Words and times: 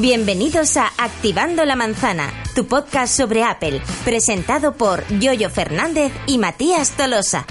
Bienvenidos 0.00 0.76
a 0.76 0.86
Activando 0.96 1.64
la 1.64 1.74
Manzana, 1.74 2.32
tu 2.54 2.66
podcast 2.66 3.16
sobre 3.16 3.42
Apple, 3.42 3.80
presentado 4.04 4.74
por 4.74 5.04
Yoyo 5.18 5.50
Fernández 5.50 6.12
y 6.28 6.38
Matías 6.38 6.96
Tolosa. 6.96 7.44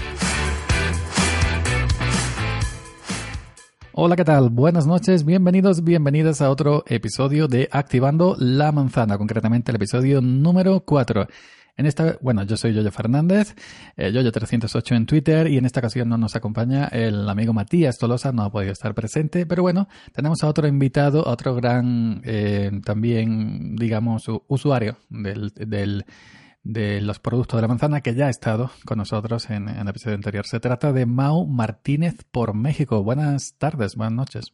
Hola, 3.92 4.16
¿qué 4.16 4.24
tal? 4.24 4.50
Buenas 4.50 4.88
noches, 4.88 5.26
bienvenidos, 5.26 5.84
bienvenidas 5.84 6.42
a 6.42 6.50
otro 6.50 6.86
episodio 6.88 7.50
de 7.50 7.68
Activando 7.70 8.38
la 8.40 8.72
Manzana, 8.72 9.18
concretamente 9.18 9.72
el 9.72 9.76
episodio 9.76 10.22
número 10.22 10.80
4. 10.86 11.28
En 11.78 11.86
esta, 11.86 12.18
bueno, 12.22 12.42
yo 12.42 12.58
soy 12.58 12.74
Yoyo 12.74 12.92
Fernández, 12.92 13.56
eh, 13.96 14.12
Yoyo308 14.12 14.96
en 14.96 15.06
Twitter 15.06 15.48
y 15.48 15.58
en 15.58 15.66
esta 15.66 15.80
ocasión 15.80 16.10
no 16.10 16.18
nos 16.18 16.36
acompaña 16.36 16.88
el 16.88 17.30
amigo 17.30 17.54
Matías 17.54 18.00
Tolosa, 18.00 18.32
no 18.32 18.42
ha 18.42 18.52
podido 18.52 18.72
estar 18.72 18.96
presente, 18.96 19.46
pero 19.46 19.62
bueno, 19.62 19.88
tenemos 20.12 20.44
a 20.44 20.48
otro 20.48 20.68
invitado, 20.68 21.24
otro 21.24 21.54
gran, 21.54 22.22
eh, 22.26 22.72
también, 22.84 23.76
digamos, 23.76 24.26
usuario 24.48 24.98
del, 25.10 25.52
del, 25.56 26.06
de 26.64 27.00
los 27.00 27.20
productos 27.20 27.60
de 27.60 27.62
la 27.62 27.68
manzana 27.68 28.02
que 28.02 28.16
ya 28.16 28.26
ha 28.26 28.32
estado 28.32 28.72
con 28.84 28.98
nosotros 28.98 29.48
en, 29.52 29.70
en 29.70 29.78
el 29.78 29.88
episodio 29.88 30.16
anterior. 30.16 30.48
Se 30.48 30.60
trata 30.60 30.92
de 30.92 31.06
Mau 31.06 31.46
Martínez 31.46 32.16
por 32.32 32.56
México. 32.56 33.04
Buenas 33.04 33.54
tardes, 33.60 33.96
buenas 33.96 34.14
noches. 34.14 34.54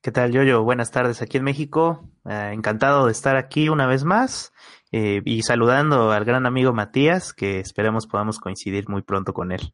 ¿Qué 0.00 0.12
tal, 0.12 0.32
Yoyo? 0.32 0.62
Buenas 0.62 0.90
tardes 0.90 1.22
aquí 1.22 1.38
en 1.38 1.44
México. 1.44 2.08
Eh, 2.24 2.50
encantado 2.52 3.06
de 3.06 3.12
estar 3.12 3.36
aquí 3.36 3.68
una 3.68 3.86
vez 3.86 4.04
más 4.04 4.52
eh, 4.92 5.20
y 5.24 5.42
saludando 5.42 6.12
al 6.12 6.24
gran 6.24 6.46
amigo 6.46 6.72
Matías, 6.72 7.32
que 7.32 7.60
esperemos 7.60 8.06
podamos 8.06 8.38
coincidir 8.38 8.88
muy 8.88 9.02
pronto 9.02 9.32
con 9.32 9.52
él. 9.52 9.72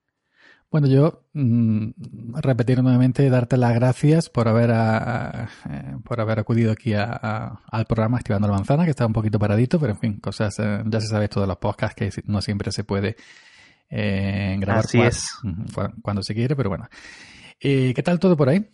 Bueno, 0.75 0.89
yo 0.89 1.23
mm, 1.35 2.35
repetir 2.35 2.83
nuevamente, 2.83 3.31
darte 3.31 3.57
las 3.57 3.75
gracias 3.75 4.29
por 4.29 4.49
haber, 4.49 4.73
a, 4.73 5.49
eh, 5.71 5.97
por 6.03 6.21
haber 6.21 6.41
acudido 6.41 6.73
aquí 6.73 6.95
a, 6.95 7.61
al 7.71 7.85
programa 7.87 8.19
Activando 8.19 8.49
la 8.49 8.55
Manzana, 8.55 8.83
que 8.83 8.91
está 8.91 9.07
un 9.07 9.13
poquito 9.13 9.39
paradito, 9.39 9.79
pero 9.79 9.93
en 9.93 9.99
fin, 10.01 10.19
cosas, 10.19 10.59
eh, 10.59 10.83
ya 10.87 11.01
se 11.01 11.07
sabe 11.07 11.29
todos 11.29 11.47
los 11.47 11.59
podcasts 11.59 11.95
que 11.95 12.11
no 12.25 12.43
siempre 12.43 12.73
se 12.73 12.83
puede 12.83 13.15
eh, 13.89 14.57
grabar 14.59 14.85
Así 14.85 15.01
es. 15.01 15.29
cuando, 15.73 15.95
cuando 16.03 16.23
se 16.25 16.35
quiere, 16.35 16.57
pero 16.57 16.71
bueno. 16.71 16.89
¿Qué 17.61 18.03
tal 18.05 18.19
todo 18.19 18.37
por 18.37 18.49
ahí? 18.49 18.69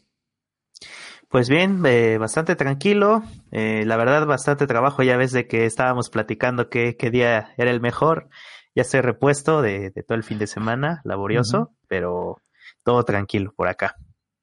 Pues 1.31 1.48
bien, 1.48 1.81
eh, 1.86 2.19
bastante 2.19 2.56
tranquilo. 2.56 3.23
Eh, 3.53 3.84
la 3.86 3.97
verdad, 3.97 4.27
bastante 4.27 4.67
trabajo. 4.67 5.05
Ya 5.05 5.17
ves 5.17 5.31
de 5.31 5.47
que 5.47 5.64
estábamos 5.64 6.11
platicando 6.11 6.69
qué, 6.69 6.97
qué 6.97 7.12
día 7.12 7.55
era 7.56 7.70
el 7.70 7.81
mejor. 7.81 8.28
Ya 8.75 8.83
estoy 8.83 9.00
repuesto 9.00 9.62
de, 9.62 9.91
de 9.91 10.03
todo 10.03 10.17
el 10.17 10.25
fin 10.25 10.41
de 10.41 10.48
semana, 10.48 11.01
laborioso, 11.05 11.58
uh 11.58 11.64
-huh. 11.67 11.77
pero 11.86 12.42
todo 12.83 13.05
tranquilo 13.05 13.55
por 13.56 13.69
acá. 13.69 13.95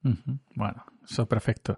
Uh 0.01 0.11
-huh. 0.11 0.39
Bueno, 0.55 0.85
eso 1.03 1.23
es 1.23 1.27
perfecto. 1.27 1.75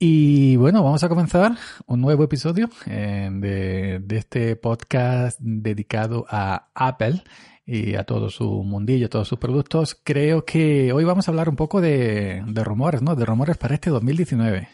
Y 0.00 0.56
bueno, 0.56 0.82
vamos 0.82 1.04
a 1.04 1.08
comenzar 1.08 1.52
un 1.86 2.00
nuevo 2.00 2.24
episodio 2.24 2.68
eh, 2.86 3.28
de, 3.32 4.00
de, 4.00 4.16
este 4.16 4.56
podcast 4.56 5.38
dedicado 5.40 6.26
a 6.28 6.70
Apple 6.74 7.22
y 7.64 7.94
a 7.94 8.04
todo 8.04 8.28
su 8.30 8.44
mundillo, 8.64 9.06
a 9.06 9.10
todos 9.10 9.28
sus 9.28 9.38
productos. 9.38 10.00
Creo 10.02 10.44
que 10.44 10.92
hoy 10.92 11.04
vamos 11.04 11.28
a 11.28 11.30
hablar 11.30 11.48
un 11.48 11.56
poco 11.56 11.80
de, 11.80 12.42
de 12.46 12.64
rumores, 12.64 13.02
¿no? 13.02 13.14
De 13.14 13.24
rumores 13.24 13.56
para 13.56 13.74
este 13.74 13.90
2019. 13.90 14.68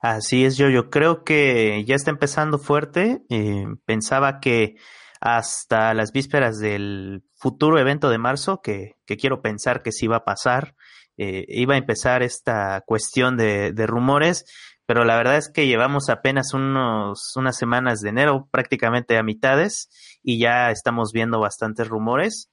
Así 0.00 0.46
es, 0.46 0.56
yo, 0.56 0.70
yo 0.70 0.88
creo 0.88 1.24
que 1.24 1.84
ya 1.86 1.94
está 1.94 2.10
empezando 2.10 2.58
fuerte. 2.58 3.22
Eh, 3.28 3.66
pensaba 3.84 4.40
que 4.40 4.76
hasta 5.20 5.92
las 5.92 6.12
vísperas 6.12 6.58
del 6.58 7.22
futuro 7.34 7.78
evento 7.78 8.08
de 8.08 8.16
marzo, 8.18 8.62
que, 8.62 8.96
que 9.04 9.18
quiero 9.18 9.42
pensar 9.42 9.82
que 9.82 9.92
sí 9.92 10.06
va 10.06 10.16
a 10.16 10.24
pasar, 10.24 10.74
eh, 11.18 11.44
iba 11.48 11.74
a 11.74 11.78
empezar 11.78 12.22
esta 12.22 12.82
cuestión 12.86 13.36
de, 13.36 13.72
de, 13.72 13.86
rumores, 13.86 14.46
pero 14.90 15.04
la 15.04 15.14
verdad 15.14 15.36
es 15.36 15.48
que 15.48 15.68
llevamos 15.68 16.08
apenas 16.08 16.52
unos, 16.52 17.36
unas 17.36 17.56
semanas 17.56 18.00
de 18.00 18.08
enero, 18.08 18.48
prácticamente 18.50 19.16
a 19.16 19.22
mitades, 19.22 19.88
y 20.20 20.40
ya 20.40 20.72
estamos 20.72 21.12
viendo 21.12 21.38
bastantes 21.38 21.86
rumores. 21.86 22.50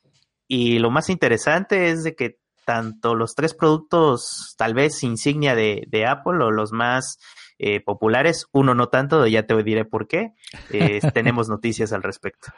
Y 0.48 0.78
lo 0.78 0.92
más 0.92 1.10
interesante 1.10 1.90
es 1.90 2.04
de 2.04 2.14
que 2.14 2.38
tanto 2.64 3.16
los 3.16 3.34
tres 3.34 3.56
productos, 3.56 4.54
tal 4.56 4.76
vez 4.76 5.02
insignia 5.02 5.56
de, 5.56 5.86
de 5.88 6.06
Apple 6.06 6.44
o 6.44 6.52
los 6.52 6.72
más 6.74 7.18
eh, 7.58 7.80
populares, 7.80 8.46
uno 8.52 8.76
no 8.76 8.90
tanto, 8.90 9.26
ya 9.26 9.48
te 9.48 9.64
diré 9.64 9.84
por 9.84 10.08
qué, 10.08 10.34
eh, 10.70 11.00
tenemos 11.16 11.50
noticias 11.50 11.92
al 11.92 12.04
respecto. 12.04 12.52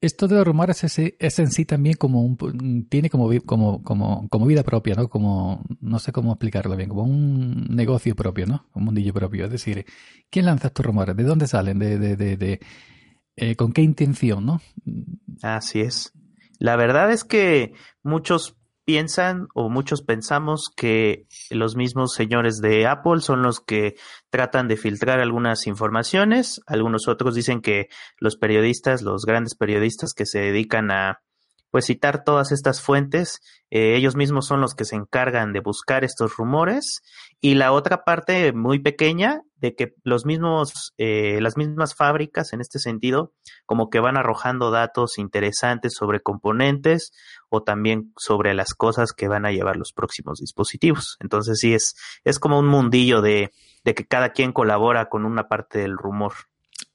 Esto 0.00 0.28
de 0.28 0.36
los 0.36 0.46
rumores 0.46 0.82
es, 0.84 0.98
es, 0.98 1.38
en 1.38 1.50
sí 1.50 1.66
también 1.66 1.96
como 1.96 2.22
un, 2.22 2.86
tiene 2.88 3.10
como, 3.10 3.28
como, 3.82 4.46
vida 4.46 4.62
propia, 4.62 4.94
¿no? 4.94 5.08
Como, 5.08 5.62
no 5.80 5.98
sé 5.98 6.10
cómo 6.10 6.32
explicarlo 6.32 6.74
bien, 6.74 6.88
como 6.88 7.02
un 7.02 7.66
negocio 7.68 8.16
propio, 8.16 8.46
¿no? 8.46 8.66
Un 8.72 8.84
mundillo 8.84 9.12
propio. 9.12 9.44
Es 9.44 9.50
decir, 9.50 9.84
¿quién 10.30 10.46
lanza 10.46 10.68
estos 10.68 10.86
rumores? 10.86 11.14
¿De 11.16 11.24
dónde 11.24 11.46
salen? 11.46 11.78
¿De, 11.78 11.98
de, 11.98 12.16
de, 12.16 12.36
de 12.38 12.60
eh, 13.36 13.56
con 13.56 13.72
qué 13.72 13.82
intención, 13.82 14.46
no? 14.46 14.60
Así 15.42 15.80
es. 15.80 16.12
La 16.58 16.76
verdad 16.76 17.10
es 17.10 17.24
que 17.24 17.74
muchos 18.02 18.59
piensan 18.90 19.46
o 19.54 19.68
muchos 19.68 20.02
pensamos 20.02 20.68
que 20.76 21.28
los 21.48 21.76
mismos 21.76 22.12
señores 22.12 22.56
de 22.58 22.88
Apple 22.88 23.20
son 23.20 23.40
los 23.40 23.60
que 23.60 23.94
tratan 24.30 24.66
de 24.66 24.76
filtrar 24.76 25.20
algunas 25.20 25.68
informaciones. 25.68 26.60
Algunos 26.66 27.06
otros 27.06 27.36
dicen 27.36 27.60
que 27.60 27.86
los 28.18 28.34
periodistas, 28.34 29.02
los 29.02 29.24
grandes 29.26 29.54
periodistas 29.54 30.12
que 30.12 30.26
se 30.26 30.40
dedican 30.40 30.90
a 30.90 31.20
pues 31.70 31.86
citar 31.86 32.24
todas 32.24 32.50
estas 32.50 32.82
fuentes, 32.82 33.38
eh, 33.70 33.94
ellos 33.94 34.16
mismos 34.16 34.48
son 34.48 34.60
los 34.60 34.74
que 34.74 34.84
se 34.84 34.96
encargan 34.96 35.52
de 35.52 35.60
buscar 35.60 36.02
estos 36.02 36.36
rumores 36.36 37.00
y 37.40 37.54
la 37.54 37.70
otra 37.70 38.02
parte 38.02 38.52
muy 38.52 38.80
pequeña 38.80 39.42
de 39.60 39.74
que 39.74 39.94
los 40.02 40.24
mismos 40.26 40.94
eh, 40.98 41.38
las 41.40 41.56
mismas 41.56 41.94
fábricas 41.94 42.52
en 42.52 42.60
este 42.60 42.78
sentido 42.78 43.32
como 43.66 43.90
que 43.90 44.00
van 44.00 44.16
arrojando 44.16 44.70
datos 44.70 45.18
interesantes 45.18 45.94
sobre 45.94 46.20
componentes 46.20 47.12
o 47.48 47.62
también 47.62 48.12
sobre 48.16 48.54
las 48.54 48.74
cosas 48.74 49.12
que 49.12 49.28
van 49.28 49.46
a 49.46 49.52
llevar 49.52 49.76
los 49.76 49.92
próximos 49.92 50.40
dispositivos. 50.40 51.16
Entonces 51.20 51.58
sí 51.60 51.74
es 51.74 51.94
es 52.24 52.38
como 52.38 52.58
un 52.58 52.66
mundillo 52.66 53.20
de 53.20 53.52
de 53.84 53.94
que 53.94 54.06
cada 54.06 54.30
quien 54.30 54.52
colabora 54.52 55.08
con 55.08 55.24
una 55.24 55.48
parte 55.48 55.78
del 55.78 55.96
rumor. 55.96 56.32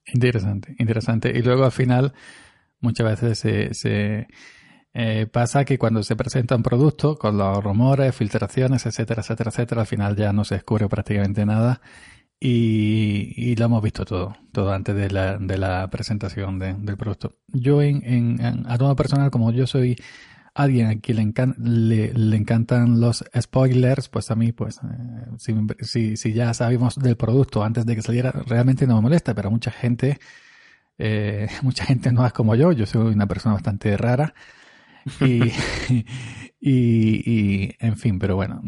Interesante 0.05 0.75
interesante. 0.77 1.31
Y 1.35 1.41
luego 1.41 1.65
al 1.65 1.71
final 1.71 2.13
muchas 2.79 3.07
veces 3.07 3.39
se, 3.39 3.73
se 3.73 4.27
eh, 4.93 5.27
pasa 5.27 5.65
que 5.65 5.77
cuando 5.77 6.03
se 6.03 6.15
presenta 6.15 6.55
un 6.55 6.63
producto 6.63 7.17
con 7.17 7.37
los 7.37 7.63
rumores, 7.63 8.15
filtraciones, 8.15 8.85
etcétera, 8.85 9.21
etcétera, 9.21 9.49
etcétera, 9.49 9.81
al 9.81 9.87
final 9.87 10.15
ya 10.15 10.31
no 10.31 10.45
se 10.45 10.55
descubre 10.55 10.87
prácticamente 10.87 11.45
nada 11.45 11.81
y, 12.40 13.34
y 13.35 13.56
lo 13.56 13.66
hemos 13.66 13.81
visto 13.81 14.06
todo, 14.06 14.35
todo 14.51 14.73
antes 14.73 14.96
de 14.96 15.09
la, 15.09 15.38
de 15.38 15.57
la 15.57 15.90
presentación 15.90 16.59
de, 16.59 16.73
del 16.73 16.97
producto. 16.97 17.34
Yo 17.47 17.81
en, 17.81 18.03
en, 18.06 18.66
a 18.68 18.78
tono 18.78 18.96
personal, 18.96 19.31
como 19.31 19.51
yo 19.51 19.68
soy 19.68 19.96
alguien 20.56 20.88
a 20.88 21.00
quien 21.00 21.34
le, 21.34 21.53
le, 21.57 22.13
le, 22.13 22.38
encantan 22.38 23.01
los 23.01 23.25
spoilers, 23.40 24.07
pues 24.09 24.31
a 24.31 24.35
mí, 24.35 24.53
pues, 24.53 24.78
eh, 24.78 25.25
si, 25.38 25.53
si, 25.81 26.18
si, 26.18 26.34
ya 26.34 26.53
sabemos 26.53 26.95
del 26.95 27.18
producto 27.18 27.63
antes 27.63 27.85
de 27.85 27.95
que 27.95 28.01
saliera, 28.01 28.31
realmente 28.31 28.88
no 28.88 28.95
me 28.95 29.01
molesta, 29.01 29.35
pero 29.35 29.51
mucha 29.51 29.69
gente, 29.72 30.18
eh, 30.97 31.47
mucha 31.62 31.85
gente 31.85 32.12
no 32.12 32.25
es 32.25 32.31
como 32.31 32.56
yo, 32.56 32.72
yo 32.72 32.85
soy 32.85 33.13
una 33.13 33.28
persona 33.28 33.56
bastante 33.56 33.97
rara 33.97 34.34
y, 35.19 35.41
y, 36.59 37.31
y, 37.31 37.75
en 37.79 37.97
fin, 37.97 38.18
pero 38.18 38.35
bueno, 38.38 38.62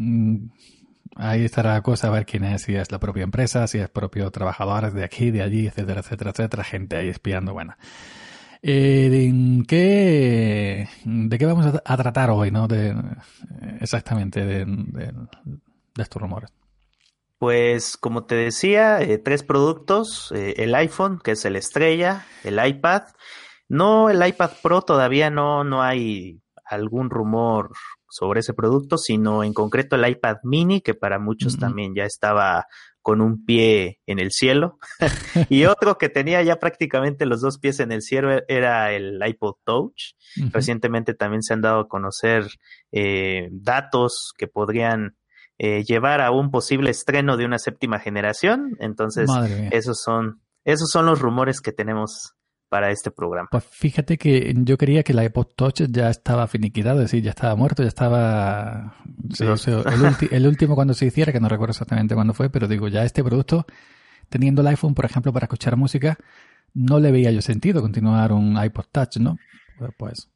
ahí 1.18 1.44
estará 1.44 1.74
la 1.74 1.82
cosa 1.82 2.08
a 2.08 2.10
ver 2.10 2.24
quién 2.24 2.44
es, 2.44 2.62
si 2.62 2.74
es 2.74 2.90
la 2.90 2.98
propia 2.98 3.24
empresa, 3.24 3.66
si 3.66 3.78
es 3.78 3.90
propio 3.90 4.30
trabajadores 4.30 4.94
de 4.94 5.04
aquí, 5.04 5.30
de 5.30 5.42
allí, 5.42 5.66
etcétera, 5.66 6.00
etcétera, 6.00 6.30
etcétera, 6.30 6.64
gente 6.64 6.96
ahí 6.96 7.08
espiando, 7.08 7.52
bueno. 7.52 7.76
Eh, 8.62 9.32
¿qué, 9.68 10.88
¿De 11.04 11.38
qué 11.38 11.46
vamos 11.46 11.66
a, 11.84 11.96
tratar 11.96 12.30
hoy, 12.30 12.50
no? 12.50 12.66
Exactamente, 13.80 14.44
de 14.44 15.12
estos 15.96 16.22
rumores. 16.22 16.50
Pues 17.38 17.96
como 17.96 18.24
te 18.24 18.34
decía, 18.34 19.00
eh, 19.00 19.18
tres 19.18 19.44
productos, 19.44 20.32
eh, 20.34 20.54
el 20.58 20.74
iPhone, 20.74 21.20
que 21.22 21.32
es 21.32 21.44
el 21.44 21.54
estrella, 21.54 22.26
el 22.42 22.64
iPad, 22.64 23.02
no 23.68 24.10
el 24.10 24.26
iPad 24.26 24.50
Pro 24.60 24.82
todavía 24.82 25.30
no, 25.30 25.62
no 25.62 25.80
hay 25.80 26.40
algún 26.64 27.10
rumor 27.10 27.70
sobre 28.08 28.40
ese 28.40 28.54
producto, 28.54 28.98
sino 28.98 29.44
en 29.44 29.52
concreto 29.52 29.96
el 29.96 30.08
iPad 30.08 30.36
mini, 30.42 30.80
que 30.80 30.94
para 30.94 31.18
muchos 31.18 31.54
uh 31.54 31.56
-huh. 31.56 31.60
también 31.60 31.94
ya 31.94 32.04
estaba 32.04 32.66
con 33.02 33.20
un 33.20 33.44
pie 33.44 34.00
en 34.06 34.18
el 34.18 34.30
cielo. 34.32 34.78
y 35.48 35.64
otro 35.64 35.96
que 35.98 36.08
tenía 36.08 36.42
ya 36.42 36.58
prácticamente 36.58 37.26
los 37.26 37.40
dos 37.40 37.58
pies 37.58 37.80
en 37.80 37.92
el 37.92 38.02
cielo 38.02 38.42
era 38.48 38.92
el 38.92 39.18
iPod 39.24 39.54
Touch. 39.64 40.12
Uh 40.36 40.42
-huh. 40.42 40.52
Recientemente 40.52 41.14
también 41.14 41.42
se 41.42 41.54
han 41.54 41.62
dado 41.62 41.80
a 41.80 41.88
conocer 41.88 42.46
eh, 42.92 43.48
datos 43.50 44.32
que 44.36 44.46
podrían 44.46 45.16
eh, 45.58 45.82
llevar 45.84 46.20
a 46.20 46.30
un 46.30 46.50
posible 46.50 46.90
estreno 46.90 47.36
de 47.36 47.44
una 47.44 47.58
séptima 47.58 47.98
generación. 47.98 48.76
Entonces, 48.78 49.28
esos 49.72 50.00
son, 50.00 50.40
esos 50.64 50.88
son 50.90 51.06
los 51.06 51.20
rumores 51.20 51.60
que 51.60 51.72
tenemos 51.72 52.36
para 52.68 52.90
este 52.90 53.10
programa. 53.10 53.48
Pues 53.50 53.64
fíjate 53.64 54.18
que 54.18 54.54
yo 54.56 54.76
creía 54.76 55.02
que 55.02 55.14
la 55.14 55.24
iPod 55.24 55.46
Touch 55.56 55.82
ya 55.88 56.10
estaba 56.10 56.46
finiquitado, 56.46 57.00
es 57.00 57.10
decir, 57.10 57.22
ya 57.22 57.30
estaba 57.30 57.56
muerto, 57.56 57.82
ya 57.82 57.88
estaba... 57.88 58.94
el, 60.30 60.46
último 60.46 60.74
cuando 60.74 60.94
se 60.94 61.06
hiciera, 61.06 61.32
que 61.32 61.40
no 61.40 61.48
recuerdo 61.48 61.72
exactamente 61.72 62.14
cuándo 62.14 62.34
fue, 62.34 62.50
pero 62.50 62.68
digo, 62.68 62.88
ya 62.88 63.04
este 63.04 63.24
producto, 63.24 63.66
teniendo 64.28 64.62
el 64.62 64.68
iPhone, 64.68 64.94
por 64.94 65.04
ejemplo, 65.04 65.32
para 65.32 65.44
escuchar 65.44 65.76
música, 65.76 66.18
no 66.74 67.00
le 67.00 67.10
veía 67.10 67.30
yo 67.30 67.42
sentido 67.42 67.80
continuar 67.80 68.32
un 68.32 68.62
iPod 68.62 68.86
Touch, 68.92 69.16
¿no? 69.16 69.38
Pues. 69.96 70.28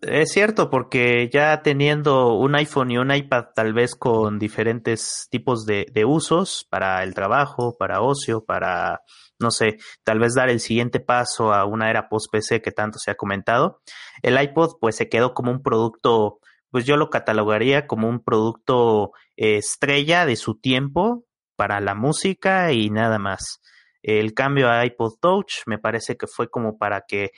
Es 0.00 0.32
cierto, 0.32 0.70
porque 0.70 1.30
ya 1.32 1.62
teniendo 1.62 2.34
un 2.34 2.56
iPhone 2.56 2.90
y 2.90 2.98
un 2.98 3.14
iPad 3.14 3.46
tal 3.54 3.72
vez 3.72 3.94
con 3.94 4.40
diferentes 4.40 5.28
tipos 5.30 5.66
de, 5.66 5.86
usos 6.04 6.66
para 6.68 7.04
el 7.04 7.14
trabajo, 7.14 7.76
para 7.78 8.00
ocio, 8.00 8.44
para 8.44 9.02
no 9.38 9.52
sé, 9.52 9.78
tal 10.02 10.18
vez 10.18 10.34
dar 10.34 10.48
el 10.48 10.58
siguiente 10.58 10.98
paso 10.98 11.54
a 11.54 11.64
una 11.64 11.90
era 11.90 12.08
post-PC 12.08 12.60
que 12.60 12.72
tanto 12.72 12.98
se 12.98 13.12
ha 13.12 13.14
comentado. 13.14 13.80
El 14.22 14.40
iPod 14.40 14.78
pues 14.80 14.96
se 14.96 15.08
quedó 15.08 15.32
como 15.32 15.52
un 15.52 15.62
producto, 15.62 16.40
pues 16.70 16.84
yo 16.84 16.96
lo 16.96 17.08
catalogaría 17.08 17.86
como 17.86 18.08
un 18.08 18.24
producto 18.24 19.12
estrella 19.36 20.26
de 20.26 20.34
su 20.34 20.58
tiempo 20.58 21.24
para 21.54 21.80
la 21.80 21.94
música 21.94 22.72
y 22.72 22.90
nada 22.90 23.20
más. 23.20 23.60
El 24.02 24.34
cambio 24.34 24.70
a 24.70 24.84
iPod 24.84 25.14
Touch 25.20 25.62
me 25.66 25.78
parece 25.78 26.16
que 26.16 26.26
fue 26.26 26.50
como 26.50 26.78
para 26.78 27.04
que 27.06 27.30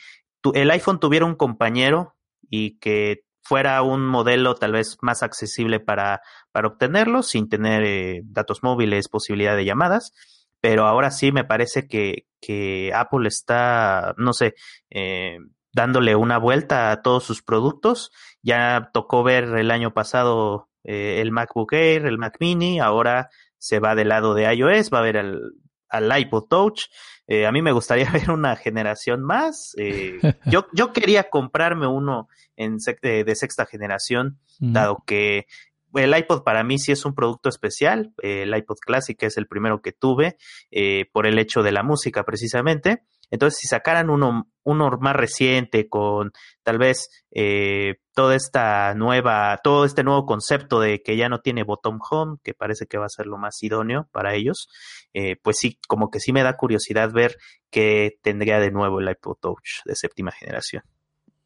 el 0.55 0.71
iPhone 0.71 1.01
tuviera 1.01 1.27
un 1.27 1.35
compañero 1.35 2.15
y 2.51 2.79
que 2.79 3.23
fuera 3.43 3.81
un 3.83 4.07
modelo 4.07 4.55
tal 4.55 4.73
vez 4.73 4.99
más 5.01 5.23
accesible 5.23 5.81
para, 5.81 6.21
para 6.53 6.69
obtenerlo 6.69 7.23
sin 7.23 7.49
tener 7.49 7.83
eh, 7.85 8.21
datos 8.25 8.63
móviles, 8.63 9.09
posibilidad 9.09 9.57
de 9.57 9.65
llamadas 9.65 10.13
pero 10.61 10.87
ahora 10.87 11.11
sí 11.11 11.33
me 11.33 11.45
parece 11.45 11.89
que, 11.89 12.27
que 12.41 12.93
Apple 12.95 13.27
está, 13.29 14.15
no 14.19 14.33
sé, 14.33 14.55
eh, 14.91 15.39
dándole 15.73 16.17
una 16.17 16.39
vuelta 16.39 16.91
a 16.91 17.03
todos 17.03 17.25
sus 17.25 17.43
productos. 17.43 18.11
Ya 18.43 18.91
tocó 18.93 19.23
ver 19.23 19.45
el 19.57 19.71
año 19.71 19.93
pasado 19.93 20.69
eh, 20.85 21.21
el 21.21 21.33
MacBook 21.33 21.73
Air, 21.73 22.07
el 22.07 22.19
Mac 22.19 22.37
Mini, 22.41 22.79
ahora 22.79 23.31
se 23.59 23.79
va 23.79 23.95
del 23.95 24.09
lado 24.09 24.35
de 24.35 24.53
iOS, 24.55 24.93
va 24.93 24.99
a 24.99 25.03
ver 25.03 25.19
al, 25.19 25.41
al 25.89 26.19
iPod 26.21 26.45
Touch. 26.49 26.85
Eh, 27.31 27.47
a 27.47 27.53
mí 27.53 27.63
me 27.63 27.71
gustaría 27.71 28.11
ver 28.13 28.31
una 28.31 28.57
generación 28.57 29.23
más. 29.23 29.73
Eh, 29.79 30.19
yo, 30.47 30.67
yo 30.75 30.93
quería 30.93 31.31
comprarme 31.31 31.87
uno 31.87 32.29
en 32.57 32.79
de, 33.03 33.35
sexta 33.37 33.65
generación, 33.67 34.41
dado 34.59 35.05
que 35.07 35.47
el 35.95 36.17
iPod 36.17 36.43
para 36.43 36.65
mí 36.65 36.79
sí 36.79 36.91
es 36.91 37.05
un 37.05 37.15
producto 37.15 37.49
especial. 37.49 38.13
el 38.19 38.55
iPod 38.55 38.79
Classic 38.85 39.23
es 39.23 39.37
el 39.39 39.47
primero 39.47 39.81
que 39.81 39.93
tuve 39.93 40.37
eh, 40.73 41.07
por 41.13 41.27
el 41.27 41.39
hecho 41.39 41.63
de 41.63 41.71
la 41.73 41.85
música 41.85 42.25
precisamente. 42.25 43.05
Entonces, 43.31 43.61
si 43.61 43.69
sacaran 43.69 44.11
uno, 44.11 44.49
uno 44.65 44.91
más 45.01 45.17
reciente 45.17 45.89
con 45.89 46.33
tal 46.63 46.79
vez 46.79 47.09
eh, 47.31 47.97
toda 48.15 48.35
esta 48.35 48.95
nueva, 48.95 49.59
todo 49.63 49.85
este 49.85 50.03
nuevo 50.03 50.27
concepto 50.27 50.81
de 50.81 51.03
que 51.03 51.17
ya 51.17 51.29
no 51.29 51.41
tiene 51.41 51.63
bottom 51.63 51.99
home, 52.11 52.39
que 52.43 52.55
parece 52.55 52.87
que 52.87 52.99
va 52.99 53.07
a 53.07 53.11
ser 53.11 53.27
lo 53.27 53.39
más 53.39 53.63
idóneo 53.63 54.09
para 54.13 54.35
ellos, 54.35 54.69
eh, 55.15 55.37
pues 55.43 55.59
sí, 55.59 55.79
como 55.89 56.11
que 56.11 56.21
sí 56.21 56.33
me 56.33 56.43
da 56.43 56.57
curiosidad 56.57 57.13
ver 57.13 57.37
qué 57.71 58.19
tendría 58.23 58.59
de 58.59 58.71
nuevo 58.71 59.01
el 59.01 59.09
iPod 59.09 59.37
Touch 59.41 59.83
de 59.85 59.95
séptima 59.95 60.33
generación. 60.33 60.83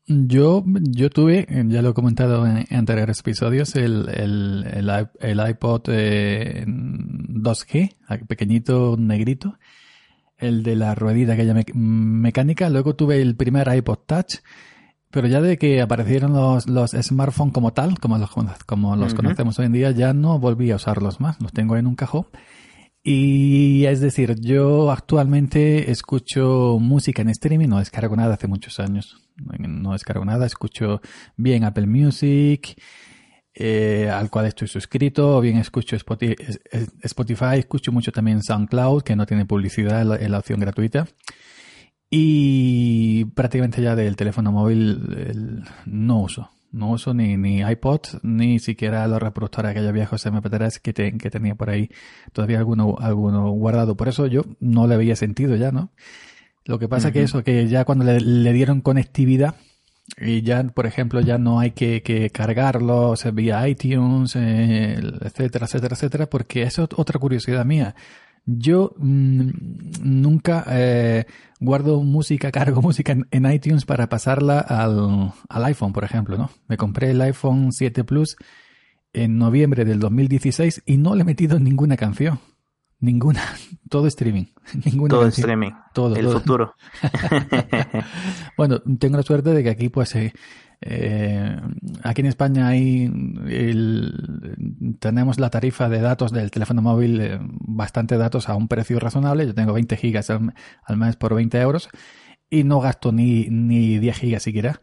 Yo, 0.07 0.63
yo 0.67 1.09
tuve, 1.09 1.47
ya 1.49 1.81
lo 1.81 1.91
he 1.91 1.95
comentado 1.95 2.47
en, 2.47 2.67
anteriores 2.71 3.21
episodios, 3.21 3.75
el, 3.75 4.11
el, 4.11 4.67
el, 5.19 5.49
iPod 5.49 5.89
2G, 5.89 7.97
eh, 8.11 8.25
pequeñito, 8.29 8.97
negrito, 8.99 9.57
el 10.45 10.63
de 10.63 10.77
la 10.77 10.95
ruedita 10.95 11.33
aquella 11.35 11.55
mecánica. 11.75 12.71
Luego 12.71 12.95
tuve 12.95 13.21
el 13.21 13.37
primer 13.37 13.75
iPod 13.75 13.99
Touch, 14.07 14.37
pero 15.11 15.29
ya 15.29 15.41
de 15.41 15.59
que 15.59 15.81
aparecieron 15.81 16.33
los, 16.33 16.69
los 16.69 16.93
smartphones 16.93 17.55
como 17.55 17.73
tal, 17.73 17.99
como 17.99 18.19
los, 18.19 18.31
como 18.67 18.97
los 18.97 19.15
conocemos 19.15 19.59
hoy 19.59 19.67
en 19.67 19.73
día, 19.73 19.91
ya 19.91 20.13
no 20.13 20.39
volví 20.39 20.71
a 20.71 20.77
usarlos 20.77 21.21
más. 21.21 21.41
Los 21.41 21.53
tengo 21.53 21.77
en 21.77 21.87
un 21.87 21.95
cajón. 21.95 22.27
Y 23.07 23.85
es 23.85 24.01
decir, 24.01 24.35
yo 24.41 24.91
actualmente 24.91 25.91
escucho 25.91 26.79
música 26.81 27.21
en 27.21 27.29
streaming, 27.29 27.69
no 27.69 27.79
descargo 27.79 28.17
nada 28.17 28.35
hace 28.35 28.49
muchos 28.49 28.81
años. 28.81 29.21
No 29.59 29.93
descargo 29.93 30.25
nada, 30.25 30.47
escucho 30.47 31.03
bien 31.37 31.65
Apple 31.65 31.87
Music, 31.87 32.81
eh, 33.55 34.11
al 34.13 34.31
cual 34.31 34.47
estoy 34.47 34.69
suscrito, 34.69 35.37
o 35.37 35.41
bien 35.41 35.59
escucho 35.59 35.97
Spotify, 35.97 37.59
escucho 37.59 37.93
mucho 37.93 38.13
también 38.13 38.43
SoundCloud, 38.43 39.03
que 39.03 39.17
no 39.17 39.27
tiene 39.27 39.47
publicidad 39.47 40.03
en 40.21 40.31
la, 40.31 40.39
opción 40.39 40.61
gratuita. 40.61 41.07
Y 42.11 43.25
prácticamente 43.27 43.83
ya 43.83 43.97
del 43.97 44.17
teléfono 44.17 44.53
móvil 44.53 45.65
no 45.87 46.21
uso. 46.21 46.51
No 46.71 46.91
uso 46.91 47.15
ni, 47.15 47.37
ni 47.37 47.61
iPod, 47.61 48.01
ni 48.23 48.59
siquiera 48.59 49.07
los 49.07 49.23
reproductores 49.23 49.71
aquellos 49.71 49.93
viejos 49.93 50.27
MP3 50.27 50.81
que, 50.81 51.17
que 51.17 51.31
tenía 51.31 51.55
por 51.55 51.71
ahí 51.71 51.89
todavía 52.33 52.59
alguno, 52.59 52.97
alguno 52.99 53.51
guardado. 53.51 53.97
Por 53.97 54.09
eso 54.09 54.27
yo 54.27 54.43
no 54.59 54.89
le 54.89 54.97
veía 54.97 55.15
sentido 55.15 55.55
ya, 55.55 55.71
¿no? 55.71 55.93
Lo 56.65 56.79
que 56.79 56.89
pasa 56.89 57.13
que 57.13 57.23
eso, 57.23 57.45
que 57.45 57.69
ya 57.69 57.85
cuando 57.85 58.05
le, 58.05 58.53
dieron 58.53 58.81
conectividad, 58.81 59.55
y 60.19 60.43
ya, 60.43 60.63
por 60.65 60.87
ejemplo, 60.87 61.21
ya 61.21 61.39
no 61.39 61.61
hay 61.61 61.71
que, 61.73 62.03
que 62.03 62.31
cargarlo 62.31 63.15
vía 63.33 63.67
iTunes, 63.69 64.37
eh, 64.37 64.95
etcétera, 65.23 65.67
etcétera, 65.67 65.95
etcétera, 65.95 66.27
porque 66.31 66.63
eso 66.63 66.85
es 66.85 66.89
otra 66.97 67.19
curiosidad 67.19 67.65
mía. 67.65 67.95
Yo 68.47 68.95
mm, 68.99 69.51
nunca 70.03 70.65
eh, 70.69 71.25
guardo 71.59 72.03
música, 72.03 72.51
cargo 72.53 72.83
música 72.83 73.17
en, 73.31 73.51
iTunes 73.51 73.87
para 73.87 74.09
pasarla 74.09 74.61
al, 74.61 75.33
al, 75.49 75.65
iPhone, 75.65 75.93
por 75.93 76.05
ejemplo, 76.05 76.37
¿no? 76.37 76.51
Me 76.69 76.77
compré 76.77 77.11
el 77.11 77.21
iPhone 77.23 77.73
7 77.73 78.05
Plus 78.05 78.37
en 79.15 79.39
noviembre 79.39 79.85
del 79.85 80.01
2016 80.01 80.83
y 80.85 80.99
no 80.99 81.15
le 81.15 81.23
he 81.23 81.25
metido 81.25 81.59
ninguna 81.59 81.97
canción. 81.97 82.41
Ninguna. 83.11 83.43
Todo 83.89 84.07
streaming. 84.07 84.47
Ninguna 84.85 85.11
todo 85.11 85.27
streaming. 85.27 85.73
Todo. 85.93 86.17
El 86.17 86.29
futuro. 86.29 86.75
bueno, 88.57 88.81
tengo 88.99 89.17
la 89.17 89.23
suerte 89.23 89.51
de 89.51 89.63
que 89.63 89.71
aquí, 89.71 89.89
pues, 89.91 90.15
eh, 90.17 90.33
eh, 90.81 91.57
aquí 92.03 92.21
en 92.23 92.27
España 92.27 92.69
hay 92.69 93.11
tenemos 94.99 95.39
la 95.39 95.51
tarifa 95.51 95.89
de 95.89 96.01
datos 96.01 96.33
del 96.33 96.51
teléfono 96.51 96.83
móvil, 96.83 97.21
eh, 97.21 97.39
bastante 97.41 98.17
datos 98.17 98.49
a 98.49 98.55
un 98.55 98.69
precio 98.69 98.99
razonable. 98.99 99.47
Yo 99.47 99.55
tengo 99.55 99.75
20 99.75 99.97
gigas 99.97 100.31
al, 100.31 100.53
mes 100.97 101.17
por 101.17 101.35
20 101.35 101.61
euros 101.61 101.89
y 102.51 102.65
no 102.65 102.81
gasto 102.81 103.13
ni, 103.13 103.49
ni 103.51 103.99
10 103.99 104.19
gigas 104.19 104.43
siquiera. 104.43 104.81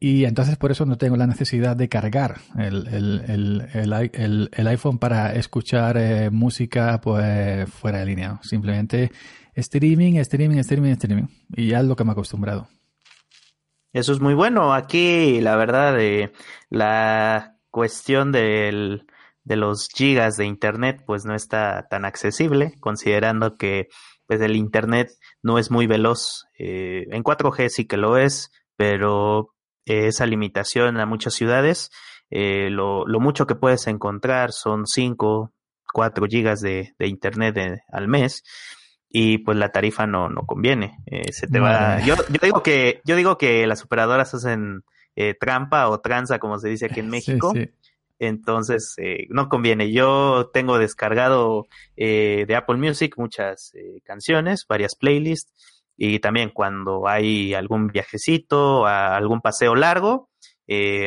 Y 0.00 0.24
entonces 0.24 0.56
por 0.56 0.70
eso 0.70 0.86
no 0.86 0.96
tengo 0.96 1.16
la 1.16 1.26
necesidad 1.26 1.74
de 1.74 1.88
cargar 1.88 2.36
el, 2.56 2.86
el, 2.86 4.48
el, 4.52 4.66
iPhone 4.68 4.98
para 4.98 5.34
escuchar 5.34 5.96
eh, 5.98 6.30
música 6.30 7.00
pues 7.00 7.68
fuera 7.68 7.98
de 7.98 8.06
línea. 8.06 8.38
Simplemente 8.42 9.10
streaming, 9.54 10.14
streaming, 10.18 10.58
streaming, 10.58 10.92
streaming. 10.92 11.26
Y 11.56 11.68
ya 11.68 11.80
es 11.80 11.84
lo 11.84 11.96
que 11.96 12.04
me 12.04 12.10
he 12.10 12.12
acostumbrado. 12.12 12.68
Eso 13.92 14.12
es 14.12 14.20
muy 14.20 14.34
bueno. 14.34 14.72
Aquí, 14.72 15.40
la 15.40 15.56
verdad, 15.56 15.98
eh, 15.98 16.32
la 16.70 17.56
cuestión 17.70 18.30
del, 18.30 19.04
de 19.42 19.56
los 19.56 19.88
gigas 19.88 20.36
de 20.36 20.44
Internet, 20.44 21.02
pues 21.06 21.24
no 21.24 21.34
está 21.34 21.88
tan 21.88 22.04
accesible, 22.04 22.74
considerando 22.78 23.56
que 23.56 23.88
pues, 24.26 24.40
el 24.40 24.54
Internet 24.54 25.10
no 25.42 25.58
es 25.58 25.72
muy 25.72 25.88
veloz. 25.88 26.44
Eh, 26.56 27.06
en 27.10 27.24
4G 27.24 27.68
sí 27.68 27.86
que 27.86 27.96
lo 27.96 28.16
es, 28.16 28.52
pero 28.76 29.54
esa 29.88 30.26
limitación 30.26 30.98
a 31.00 31.06
muchas 31.06 31.34
ciudades, 31.34 31.90
eh, 32.30 32.68
lo, 32.70 33.06
lo, 33.06 33.20
mucho 33.20 33.46
que 33.46 33.54
puedes 33.54 33.86
encontrar 33.86 34.52
son 34.52 34.86
5, 34.86 35.52
4 35.92 36.26
gigas 36.26 36.60
de, 36.60 36.94
de 36.98 37.06
Internet 37.06 37.80
al 37.90 38.08
mes 38.08 38.44
y 39.10 39.38
pues 39.38 39.56
la 39.56 39.70
tarifa 39.70 40.06
no, 40.06 40.28
no 40.28 40.42
conviene. 40.42 40.98
Eh, 41.06 41.32
se 41.32 41.46
te 41.46 41.60
va. 41.60 42.00
Yo, 42.00 42.14
yo 42.16 42.40
digo 42.42 42.62
que, 42.62 43.00
yo 43.04 43.16
digo 43.16 43.38
que 43.38 43.66
las 43.66 43.82
operadoras 43.82 44.34
hacen 44.34 44.84
eh, 45.16 45.34
trampa 45.38 45.88
o 45.88 46.00
tranza, 46.00 46.38
como 46.38 46.58
se 46.58 46.68
dice 46.68 46.86
aquí 46.86 47.00
en 47.00 47.08
México. 47.10 47.54
Entonces, 48.18 48.94
eh, 48.98 49.26
no 49.30 49.48
conviene. 49.48 49.92
Yo 49.92 50.50
tengo 50.52 50.78
descargado 50.78 51.66
de 51.96 52.54
Apple 52.56 52.76
Music 52.76 53.14
muchas 53.16 53.72
canciones, 54.04 54.66
varias 54.68 54.94
playlists, 54.96 55.77
y 55.98 56.20
también 56.20 56.50
cuando 56.54 57.06
hay 57.06 57.52
algún 57.52 57.88
viajecito, 57.88 58.86
algún 58.86 59.42
paseo 59.42 59.74
largo, 59.74 60.30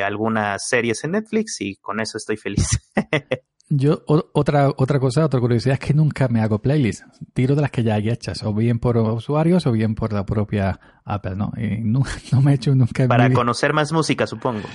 algunas 0.03 0.67
series 0.67 1.03
en 1.05 1.11
Netflix, 1.11 1.61
y 1.61 1.77
con 1.77 1.99
eso 1.99 2.17
estoy 2.17 2.37
feliz. 2.37 2.67
Yo, 3.73 4.03
otra, 4.05 4.67
otra 4.75 4.99
cosa, 4.99 5.23
otra 5.23 5.39
curiosidad 5.39 5.75
es 5.75 5.79
que 5.79 5.93
nunca 5.93 6.27
me 6.27 6.41
hago 6.41 6.61
playlists. 6.61 7.05
Tiro 7.33 7.55
de 7.55 7.61
las 7.61 7.71
que 7.71 7.83
ya 7.83 7.95
hay 7.95 8.09
hechas, 8.09 8.43
o 8.43 8.53
bien 8.53 8.79
por 8.79 8.97
usuarios 8.97 9.65
o 9.65 9.71
bien 9.71 9.95
por 9.95 10.11
la 10.11 10.25
propia 10.25 10.77
Apple, 11.05 11.37
¿no? 11.37 11.53
Y 11.55 11.79
no, 11.85 12.03
me 12.43 12.51
he 12.51 12.55
hecho 12.55 12.75
nunca. 12.75 13.07
Para 13.07 13.31
conocer 13.31 13.71
más 13.71 13.93
música, 13.93 14.27
supongo. 14.27 14.67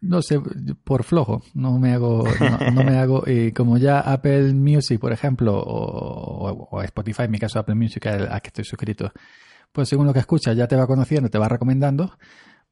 No 0.00 0.22
sé, 0.22 0.40
por 0.84 1.04
flojo. 1.04 1.42
No 1.52 1.78
me 1.78 1.92
hago, 1.92 2.24
no, 2.72 2.82
me 2.82 2.96
hago, 2.96 3.24
y 3.26 3.52
como 3.52 3.76
ya 3.76 4.00
Apple 4.00 4.54
Music, 4.54 4.98
por 4.98 5.12
ejemplo, 5.12 5.62
o, 5.62 6.80
Spotify, 6.82 7.24
en 7.24 7.32
mi 7.32 7.38
caso 7.38 7.58
Apple 7.58 7.74
Music, 7.74 8.06
a 8.06 8.40
que 8.40 8.48
estoy 8.48 8.64
suscrito, 8.64 9.12
pues 9.72 9.88
según 9.88 10.06
lo 10.06 10.12
que 10.12 10.20
escuchas 10.20 10.56
ya 10.56 10.66
te 10.66 10.76
va 10.76 10.86
conociendo, 10.86 11.30
te 11.30 11.38
va 11.38 11.48
recomendando, 11.48 12.12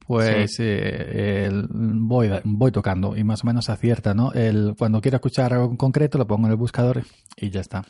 pues 0.06 0.56
eh, 0.58 1.50
voy, 1.70 2.30
voy 2.44 2.72
tocando 2.72 3.16
y 3.16 3.24
más 3.24 3.44
o 3.44 3.46
menos 3.46 3.68
acierta, 3.68 4.14
¿no? 4.14 4.32
El, 4.32 4.74
cuando 4.78 5.00
quiero 5.00 5.16
escuchar 5.16 5.52
algo 5.52 5.70
en 5.70 5.76
concreto 5.76 6.18
lo 6.18 6.26
pongo 6.26 6.46
en 6.46 6.52
el 6.52 6.56
buscador 6.58 7.02
y 7.36 7.50
ya 7.50 7.60
está. 7.60 7.84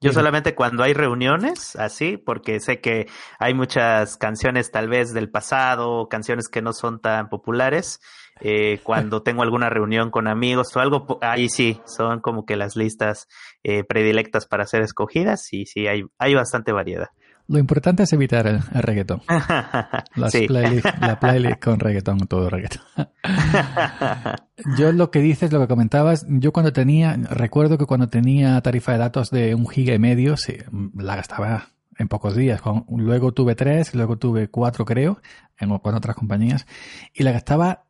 Yo 0.00 0.12
solamente 0.12 0.56
cuando 0.56 0.82
hay 0.82 0.94
reuniones, 0.94 1.76
así, 1.76 2.16
porque 2.16 2.58
sé 2.58 2.80
que 2.80 3.06
hay 3.38 3.54
muchas 3.54 4.16
canciones 4.16 4.72
tal 4.72 4.88
vez 4.88 5.12
del 5.14 5.30
pasado, 5.30 6.08
canciones 6.08 6.48
que 6.48 6.60
no 6.60 6.72
son 6.72 7.00
tan 7.00 7.28
populares, 7.28 8.00
eh, 8.40 8.80
cuando 8.84 9.22
tengo 9.22 9.42
alguna 9.42 9.70
reunión 9.70 10.10
con 10.10 10.26
amigos 10.26 10.74
o 10.76 10.80
algo, 10.80 11.18
ahí 11.22 11.48
sí, 11.48 11.80
son 11.86 12.20
como 12.20 12.44
que 12.44 12.56
las 12.56 12.74
listas 12.74 13.28
eh, 13.62 13.84
predilectas 13.84 14.46
para 14.46 14.66
ser 14.66 14.82
escogidas 14.82 15.52
y 15.52 15.66
sí, 15.66 15.86
hay, 15.86 16.02
hay 16.18 16.34
bastante 16.34 16.72
variedad. 16.72 17.08
Lo 17.52 17.58
importante 17.58 18.04
es 18.04 18.12
evitar 18.14 18.46
el, 18.46 18.62
reggaetón. 18.62 19.20
la 20.16 21.20
playlist 21.20 21.62
con 21.62 21.80
reggaetón, 21.80 22.20
todo 22.20 22.48
reggaetón. 22.48 22.80
yo 24.78 24.90
lo 24.92 25.10
que 25.10 25.18
dices, 25.18 25.52
lo 25.52 25.60
que 25.60 25.68
comentabas, 25.68 26.24
yo 26.30 26.54
cuando 26.54 26.72
tenía, 26.72 27.14
recuerdo 27.14 27.76
que 27.76 27.84
cuando 27.84 28.08
tenía 28.08 28.58
tarifa 28.62 28.92
de 28.92 28.98
datos 28.98 29.30
de 29.30 29.54
un 29.54 29.68
giga 29.68 29.92
y 29.92 29.98
medio, 29.98 30.38
sí, 30.38 30.56
la 30.96 31.14
gastaba 31.14 31.68
en 31.98 32.08
pocos 32.08 32.34
días. 32.36 32.62
Luego 32.88 33.32
tuve 33.32 33.54
tres, 33.54 33.94
luego 33.94 34.16
tuve 34.16 34.48
cuatro 34.48 34.86
creo, 34.86 35.20
en, 35.58 35.76
con 35.76 35.94
otras 35.94 36.16
compañías, 36.16 36.66
y 37.12 37.22
la 37.22 37.32
gastaba 37.32 37.84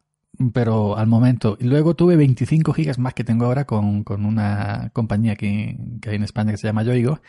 pero 0.52 0.96
al 0.98 1.06
momento. 1.06 1.56
Y 1.60 1.66
luego 1.66 1.94
tuve 1.94 2.16
25 2.16 2.72
gigas 2.72 2.98
más 2.98 3.14
que 3.14 3.22
tengo 3.22 3.44
ahora 3.44 3.64
con, 3.64 4.02
con 4.02 4.24
una 4.26 4.90
compañía 4.92 5.36
que, 5.36 5.78
que 6.00 6.10
hay 6.10 6.16
en 6.16 6.24
España 6.24 6.50
que 6.50 6.56
se 6.56 6.66
llama 6.66 6.82
Yoigo 6.82 7.20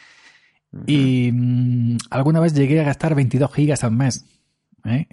y 0.88 1.32
mm, 1.32 1.98
alguna 2.10 2.40
vez 2.40 2.54
llegué 2.54 2.80
a 2.82 2.84
gastar 2.84 3.16
22 3.16 3.54
gigas 3.54 3.84
al 3.84 3.92
mes, 3.92 4.26
¿eh? 4.86 5.08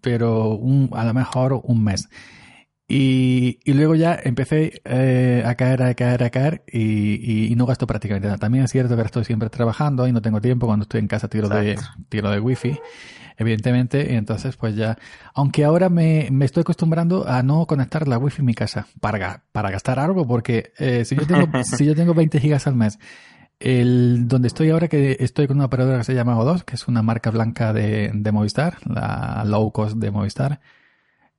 pero 0.00 0.50
un, 0.50 0.90
a 0.92 1.04
lo 1.04 1.14
mejor 1.14 1.60
un 1.64 1.84
mes. 1.84 2.08
Y, 2.88 3.58
y 3.64 3.72
luego 3.72 3.96
ya 3.96 4.16
empecé 4.22 4.80
eh, 4.84 5.42
a 5.44 5.56
caer, 5.56 5.82
a 5.82 5.94
caer, 5.94 6.22
a 6.22 6.30
caer 6.30 6.62
y, 6.70 7.50
y, 7.50 7.56
no 7.56 7.66
gasto 7.66 7.84
prácticamente 7.84 8.28
nada. 8.28 8.38
También 8.38 8.62
es 8.62 8.70
cierto 8.70 8.94
que 8.94 9.02
estoy 9.02 9.24
siempre 9.24 9.50
trabajando 9.50 10.06
y 10.06 10.12
no 10.12 10.22
tengo 10.22 10.40
tiempo. 10.40 10.66
Cuando 10.66 10.84
estoy 10.84 11.00
en 11.00 11.08
casa 11.08 11.26
tiro 11.26 11.48
de, 11.48 11.76
tiro 12.08 12.30
de 12.30 12.38
wifi, 12.38 12.78
evidentemente. 13.38 14.12
Y 14.12 14.14
entonces 14.14 14.56
pues 14.56 14.76
ya, 14.76 14.96
aunque 15.34 15.64
ahora 15.64 15.88
me, 15.88 16.28
me 16.30 16.44
estoy 16.44 16.60
acostumbrando 16.60 17.26
a 17.26 17.42
no 17.42 17.66
conectar 17.66 18.06
la 18.06 18.18
wifi 18.18 18.42
en 18.42 18.46
mi 18.46 18.54
casa 18.54 18.86
para, 19.00 19.42
para 19.50 19.72
gastar 19.72 19.98
algo, 19.98 20.24
porque 20.24 20.72
eh, 20.78 21.04
si, 21.04 21.16
yo 21.16 21.26
tengo, 21.26 21.48
si 21.64 21.86
yo 21.86 21.96
tengo 21.96 22.14
20 22.14 22.38
gigas 22.38 22.68
al 22.68 22.76
mes 22.76 23.00
el, 23.58 24.28
donde 24.28 24.48
estoy 24.48 24.70
ahora, 24.70 24.88
que 24.88 25.16
estoy 25.20 25.46
con 25.46 25.56
una 25.56 25.66
operadora 25.66 25.98
que 25.98 26.04
se 26.04 26.14
llama 26.14 26.36
O2, 26.36 26.64
que 26.64 26.74
es 26.74 26.88
una 26.88 27.02
marca 27.02 27.30
blanca 27.30 27.72
de, 27.72 28.10
de 28.12 28.32
Movistar, 28.32 28.78
la 28.86 29.44
low 29.46 29.72
cost 29.72 29.96
de 29.96 30.10
Movistar. 30.10 30.60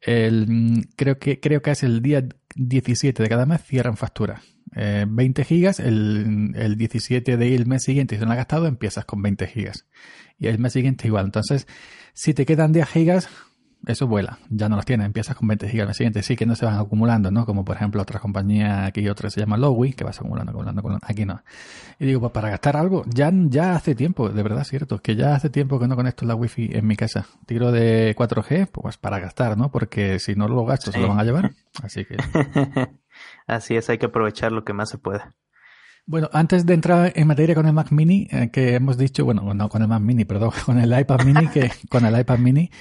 El, 0.01 0.87
creo 0.95 1.17
que 1.19 1.39
creo 1.39 1.61
que 1.61 1.71
es 1.71 1.83
el 1.83 2.01
día 2.01 2.23
17 2.55 3.21
de 3.21 3.29
cada 3.29 3.45
mes 3.45 3.61
cierran 3.63 3.97
factura. 3.97 4.41
Eh, 4.75 5.05
20 5.07 5.43
gigas, 5.43 5.79
el, 5.79 6.53
el 6.55 6.77
17 6.77 7.37
del 7.37 7.65
mes 7.65 7.83
siguiente, 7.83 8.15
si 8.15 8.21
no 8.21 8.27
lo 8.27 8.31
has 8.33 8.37
gastado, 8.37 8.67
empiezas 8.67 9.05
con 9.05 9.21
20 9.21 9.47
gigas. 9.47 9.85
Y 10.39 10.47
el 10.47 10.59
mes 10.59 10.73
siguiente 10.73 11.07
igual. 11.07 11.25
Entonces, 11.25 11.67
si 12.13 12.33
te 12.33 12.45
quedan 12.45 12.73
10 12.73 12.87
gigas, 12.87 13.29
eso 13.87 14.05
vuela, 14.07 14.39
ya 14.49 14.69
no 14.69 14.75
los 14.75 14.85
tienes, 14.85 15.05
empiezas 15.05 15.35
con 15.35 15.47
20 15.47 15.69
gigas 15.69 15.87
al 15.87 15.95
siguiente, 15.95 16.21
sí 16.21 16.35
que 16.35 16.45
no 16.45 16.55
se 16.55 16.65
van 16.65 16.77
acumulando, 16.77 17.31
¿no? 17.31 17.45
Como 17.45 17.63
por 17.65 17.77
ejemplo 17.77 18.01
otra 18.01 18.19
compañía, 18.19 18.85
aquí 18.85 19.01
y 19.01 19.09
otra 19.09 19.29
se 19.29 19.39
llama 19.39 19.57
Lowy, 19.57 19.93
que 19.93 20.03
vas 20.03 20.19
acumulando, 20.19 20.51
acumulando, 20.51 20.79
acumulando, 20.79 21.07
aquí 21.07 21.25
no. 21.25 21.41
Y 21.99 22.05
digo, 22.05 22.19
pues 22.19 22.31
para 22.31 22.49
gastar 22.49 22.77
algo, 22.77 23.03
ya, 23.07 23.31
ya 23.33 23.75
hace 23.75 23.95
tiempo, 23.95 24.29
de 24.29 24.43
verdad 24.43 24.61
es 24.61 24.67
cierto, 24.67 24.99
que 24.99 25.15
ya 25.15 25.33
hace 25.33 25.49
tiempo 25.49 25.79
que 25.79 25.87
no 25.87 25.95
conecto 25.95 26.25
la 26.25 26.35
wifi 26.35 26.69
en 26.73 26.85
mi 26.85 26.95
casa. 26.95 27.25
Tiro 27.45 27.71
de 27.71 28.15
4G, 28.15 28.67
pues 28.67 28.97
para 28.97 29.19
gastar, 29.19 29.57
¿no? 29.57 29.71
Porque 29.71 30.19
si 30.19 30.35
no 30.35 30.47
lo 30.47 30.65
gasto, 30.65 30.91
se 30.91 30.99
lo 30.99 31.07
van 31.07 31.19
a 31.19 31.23
llevar. 31.23 31.51
Así 31.81 32.05
que... 32.05 32.17
Así 33.47 33.75
es, 33.75 33.89
hay 33.89 33.97
que 33.97 34.07
aprovechar 34.07 34.51
lo 34.51 34.63
que 34.63 34.73
más 34.73 34.89
se 34.89 34.97
pueda. 34.97 35.33
Bueno, 36.05 36.29
antes 36.31 36.65
de 36.65 36.73
entrar 36.73 37.11
en 37.15 37.27
materia 37.27 37.53
con 37.53 37.65
el 37.65 37.73
Mac 37.73 37.91
Mini, 37.91 38.29
eh, 38.31 38.49
que 38.49 38.75
hemos 38.75 38.97
dicho, 38.97 39.25
bueno, 39.25 39.53
no 39.53 39.67
con 39.67 39.81
el 39.81 39.89
Mac 39.89 40.01
Mini, 40.01 40.23
perdón, 40.23 40.51
con 40.65 40.79
el 40.79 40.97
iPad 40.97 41.25
Mini, 41.25 41.47
que 41.49 41.69
con 41.89 42.05
el 42.05 42.17
iPad 42.17 42.39
Mini, 42.39 42.71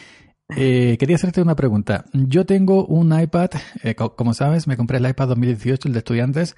eh, 0.48 0.96
quería 0.98 1.16
hacerte 1.16 1.42
una 1.42 1.56
pregunta. 1.56 2.04
Yo 2.12 2.46
tengo 2.46 2.86
un 2.86 3.18
iPad, 3.18 3.50
eh, 3.82 3.94
como 3.94 4.32
sabes, 4.34 4.66
me 4.66 4.76
compré 4.76 4.98
el 4.98 5.08
iPad 5.08 5.28
2018, 5.28 5.88
el 5.88 5.94
de 5.94 5.98
estudiantes, 5.98 6.56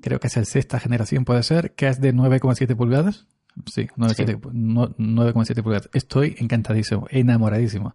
creo 0.00 0.20
que 0.20 0.26
es 0.26 0.36
el 0.36 0.44
sexta 0.44 0.78
generación, 0.78 1.24
puede 1.24 1.42
ser, 1.42 1.74
que 1.74 1.88
es 1.88 2.00
de 2.00 2.12
9,7 2.12 2.76
pulgadas. 2.76 3.26
Sí, 3.66 3.88
9,7 3.96 5.62
pulgadas. 5.62 5.88
Estoy 5.92 6.36
encantadísimo, 6.38 7.06
enamoradísimo. 7.10 7.94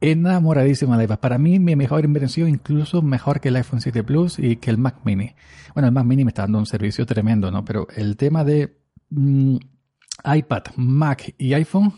Enamoradísimo 0.00 0.96
del 0.96 1.04
iPad. 1.04 1.18
Para 1.18 1.38
mí, 1.38 1.58
mi 1.58 1.76
mejor 1.76 2.04
inversión, 2.04 2.48
incluso 2.48 3.02
mejor 3.02 3.40
que 3.40 3.48
el 3.48 3.56
iPhone 3.56 3.80
7 3.80 4.02
Plus 4.04 4.38
y 4.38 4.56
que 4.56 4.70
el 4.70 4.78
Mac 4.78 5.00
Mini. 5.04 5.34
Bueno, 5.74 5.88
el 5.88 5.94
Mac 5.94 6.04
Mini 6.04 6.24
me 6.24 6.30
está 6.30 6.42
dando 6.42 6.58
un 6.58 6.66
servicio 6.66 7.04
tremendo, 7.06 7.50
¿no? 7.50 7.64
Pero 7.64 7.86
el 7.94 8.16
tema 8.16 8.44
de 8.44 8.76
mm, 9.10 9.56
iPad, 10.24 10.62
Mac 10.76 11.34
y 11.38 11.52
iPhone 11.54 11.92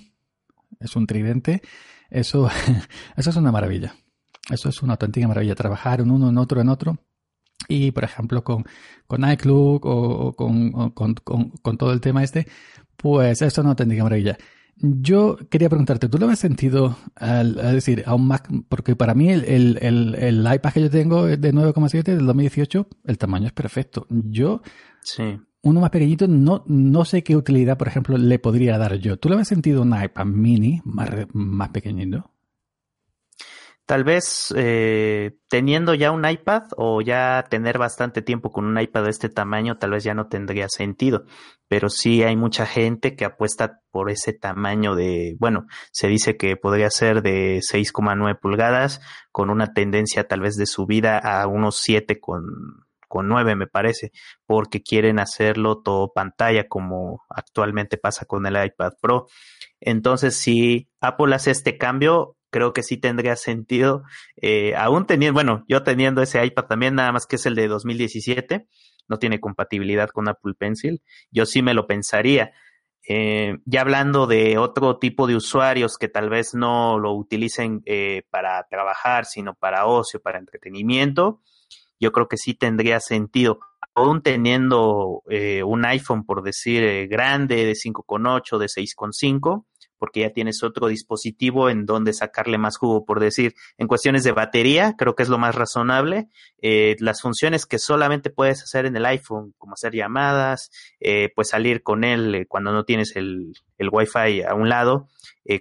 es 0.81 0.97
un 0.97 1.07
tridente 1.07 1.62
eso, 2.12 2.49
eso 3.16 3.31
es 3.31 3.37
una 3.37 3.50
maravilla. 3.50 3.95
Eso 4.50 4.69
es 4.69 4.83
una 4.83 4.95
auténtica 4.95 5.26
maravilla. 5.26 5.54
Trabajar 5.54 6.00
en 6.00 6.11
uno, 6.11 6.28
en 6.28 6.38
otro, 6.38 6.61
en 6.61 6.69
otro. 6.69 6.99
Y, 7.69 7.92
por 7.92 8.04
ejemplo, 8.04 8.45
con, 8.45 8.64
con 9.07 9.31
iCloud 9.31 9.81
o, 9.85 10.33
con, 10.35 10.90
con, 10.90 11.14
con, 11.14 11.76
todo 11.78 11.92
el 11.92 12.00
tema 12.00 12.25
este, 12.25 12.49
pues 12.97 13.40
eso 13.40 13.47
es 13.47 13.59
una 13.59 13.71
auténtica 13.71 14.02
maravilla. 14.02 14.37
Yo 14.76 15.37
quería 15.49 15.69
preguntarte, 15.69 16.09
¿tú 16.09 16.19
lo 16.19 16.28
has 16.28 16.40
sentido 16.40 16.97
al, 17.14 17.54
decir 17.54 18.02
a 18.04 18.14
un 18.14 18.26
Mac? 18.26 18.49
Porque 18.69 18.97
para 18.97 19.14
mí 19.14 19.31
el, 19.31 19.45
el, 19.45 19.78
el, 19.81 20.14
el 20.16 20.54
iPad 20.54 20.73
que 20.73 20.81
yo 20.81 20.90
tengo 20.90 21.28
es 21.28 21.40
de 21.40 21.54
9,7 21.54 22.02
del 22.02 22.26
2018, 22.26 22.88
el 23.04 23.19
tamaño 23.19 23.47
es 23.47 23.52
perfecto. 23.52 24.07
Yo 24.11 24.61
sí 25.02 25.38
uno 25.62 25.81
más 25.81 25.90
pequeñito, 25.90 26.26
no, 26.26 26.64
no 26.66 27.04
sé 27.04 27.23
qué 27.23 27.37
utilidad, 27.37 27.78
por 27.78 27.88
ejemplo, 27.88 28.19
le 28.19 28.38
podría 28.38 28.78
dar 28.78 28.97
yo. 28.97 29.16
¿Tú 29.16 29.28
le 29.28 29.37
has 29.37 29.49
sentido 29.49 29.83
un 29.83 29.95
iPad 30.00 30.25
mini 30.26 30.81
más, 30.85 31.11
más 31.33 31.69
pequeñito? 31.71 32.33
Tal 33.85 34.04
vez 34.04 34.54
eh, 34.57 35.37
teniendo 35.49 35.95
ya 35.95 36.12
un 36.12 36.28
iPad 36.28 36.62
o 36.76 37.00
ya 37.00 37.45
tener 37.50 37.78
bastante 37.78 38.23
tiempo 38.23 38.50
con 38.50 38.64
un 38.64 38.81
iPad 38.81 39.04
de 39.04 39.11
este 39.11 39.28
tamaño, 39.28 39.76
tal 39.76 39.90
vez 39.90 40.04
ya 40.04 40.14
no 40.14 40.28
tendría 40.28 40.69
sentido. 40.69 41.25
Pero 41.69 41.90
sí 41.90 42.23
hay 42.23 42.37
mucha 42.37 42.64
gente 42.64 43.16
que 43.16 43.25
apuesta 43.25 43.81
por 43.90 44.11
ese 44.11 44.33
tamaño 44.33 44.95
de, 44.95 45.37
bueno, 45.38 45.66
se 45.90 46.09
dice 46.09 46.37
que 46.37 46.57
podría 46.57 46.90
ser 46.90 47.23
de 47.23 47.59
6,9 47.59 48.38
pulgadas 48.40 49.00
con 49.31 49.50
una 49.50 49.75
tendencia 49.75 50.26
tal 50.26 50.40
vez 50.40 50.57
de 50.57 50.66
subida 50.66 51.19
a 51.19 51.47
unos 51.47 51.76
7 51.76 52.21
con 52.21 52.45
con 52.49 52.81
9 53.21 53.57
me 53.57 53.66
parece, 53.66 54.12
porque 54.47 54.83
quieren 54.83 55.19
hacerlo 55.19 55.83
todo 55.83 56.12
pantalla 56.14 56.69
como 56.69 57.25
actualmente 57.28 57.99
pasa 57.99 58.25
con 58.25 58.47
el 58.47 58.64
iPad 58.64 58.92
Pro. 59.02 59.26
Entonces, 59.81 60.37
si 60.37 60.88
Apple 61.00 61.35
hace 61.35 61.50
este 61.50 61.76
cambio, 61.76 62.37
creo 62.50 62.73
que 62.73 62.83
sí 62.83 62.97
tendría 62.99 63.35
sentido, 63.35 64.04
eh, 64.40 64.75
aún 64.76 65.07
teniendo, 65.07 65.35
bueno, 65.35 65.64
yo 65.69 65.83
teniendo 65.83 66.23
ese 66.23 66.45
iPad 66.45 66.64
también, 66.66 66.95
nada 66.95 67.11
más 67.11 67.26
que 67.26 67.37
es 67.37 67.47
el 67.47 67.57
de 67.57 67.66
2017, 67.66 68.69
no 69.09 69.19
tiene 69.19 69.40
compatibilidad 69.40 70.11
con 70.11 70.28
Apple 70.28 70.54
Pencil, 70.57 71.02
yo 71.31 71.45
sí 71.45 71.62
me 71.62 71.75
lo 71.75 71.87
pensaría. 71.87 72.52
Eh, 73.09 73.59
ya 73.64 73.81
hablando 73.81 74.28
de 74.28 74.59
otro 74.59 74.99
tipo 74.99 75.26
de 75.26 75.35
usuarios 75.35 75.99
que 75.99 76.09
tal 76.09 76.31
vez 76.31 76.54
no 76.54 76.99
lo 76.99 77.12
utilicen 77.14 77.83
eh, 77.85 78.23
para 78.31 78.64
trabajar, 78.69 79.25
sino 79.25 79.54
para 79.54 79.87
ocio, 79.87 80.21
para 80.21 80.38
entretenimiento, 80.38 81.40
yo 82.02 82.11
creo 82.11 82.26
que 82.26 82.37
sí 82.37 82.54
tendría 82.54 82.99
sentido. 82.99 83.61
Aún 83.94 84.23
teniendo 84.23 85.23
eh, 85.30 85.62
un 85.62 85.85
iPhone, 85.85 86.25
por 86.25 86.42
decir, 86.42 86.82
eh, 86.82 87.06
grande, 87.06 87.64
de 87.64 87.75
5,8, 87.75 88.59
de 88.59 88.66
6,5, 88.66 89.64
porque 90.02 90.23
ya 90.23 90.32
tienes 90.32 90.64
otro 90.64 90.88
dispositivo 90.88 91.71
en 91.71 91.87
donde 91.87 92.12
sacarle 92.12 92.59
más 92.59 92.76
jugo, 92.76 93.04
por 93.04 93.21
decir, 93.21 93.54
en 93.78 93.87
cuestiones 93.87 94.25
de 94.25 94.32
batería, 94.32 94.97
creo 94.99 95.14
que 95.14 95.23
es 95.23 95.28
lo 95.28 95.38
más 95.38 95.54
razonable. 95.54 96.26
Eh, 96.61 96.97
las 96.99 97.23
funciones 97.23 97.66
que 97.66 97.78
solamente 97.78 98.28
puedes 98.28 98.64
hacer 98.64 98.85
en 98.85 98.97
el 98.97 99.06
iPhone, 99.06 99.54
como 99.59 99.75
hacer 99.75 99.92
llamadas, 99.94 100.73
pues 101.37 101.50
salir 101.50 101.85
con 101.85 102.02
él 102.02 102.47
cuando 102.49 102.73
no 102.73 102.82
tienes 102.82 103.14
el, 103.14 103.52
el 103.78 103.90
Wi-Fi 103.92 104.42
a 104.42 104.54
un 104.54 104.68
lado, 104.68 105.06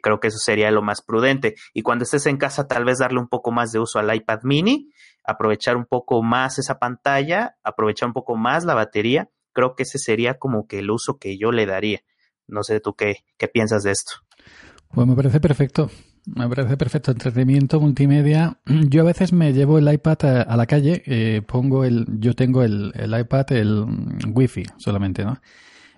creo 0.01 0.19
que 0.19 0.29
eso 0.29 0.39
sería 0.39 0.71
lo 0.71 0.81
más 0.81 1.03
prudente. 1.03 1.53
Y 1.71 1.83
cuando 1.83 2.01
estés 2.01 2.25
en 2.25 2.37
casa, 2.37 2.67
tal 2.67 2.83
vez 2.83 2.97
darle 2.97 3.19
un 3.19 3.27
poco 3.27 3.51
más 3.51 3.71
de 3.71 3.77
uso 3.77 3.99
al 3.99 4.11
iPad 4.11 4.39
mini, 4.41 4.89
aprovechar 5.23 5.77
un 5.77 5.85
poco 5.85 6.23
más 6.23 6.57
esa 6.57 6.79
pantalla, 6.79 7.57
aprovechar 7.63 8.07
un 8.07 8.13
poco 8.13 8.35
más 8.35 8.65
la 8.65 8.73
batería. 8.73 9.29
Creo 9.53 9.75
que 9.75 9.83
ese 9.83 9.99
sería 9.99 10.39
como 10.39 10.65
que 10.65 10.79
el 10.79 10.89
uso 10.89 11.19
que 11.19 11.37
yo 11.37 11.51
le 11.51 11.67
daría. 11.67 12.01
No 12.47 12.63
sé 12.63 12.79
tú 12.79 12.95
qué, 12.95 13.23
qué 13.37 13.47
piensas 13.47 13.83
de 13.83 13.91
esto. 13.91 14.13
Pues 14.93 15.07
me 15.07 15.15
parece 15.15 15.39
perfecto. 15.39 15.89
Me 16.25 16.47
parece 16.47 16.77
perfecto. 16.77 17.11
Entretenimiento 17.11 17.79
multimedia. 17.79 18.57
Yo 18.65 19.01
a 19.01 19.05
veces 19.05 19.33
me 19.33 19.53
llevo 19.53 19.77
el 19.77 19.91
iPad 19.91 20.45
a, 20.47 20.57
la 20.57 20.65
calle, 20.65 21.01
eh, 21.05 21.41
pongo 21.45 21.83
el, 21.83 22.05
yo 22.19 22.35
tengo 22.35 22.63
el, 22.63 22.91
el 22.95 23.19
iPad, 23.19 23.51
el 23.53 23.85
Wi-Fi 24.33 24.65
solamente, 24.77 25.23
¿no? 25.23 25.39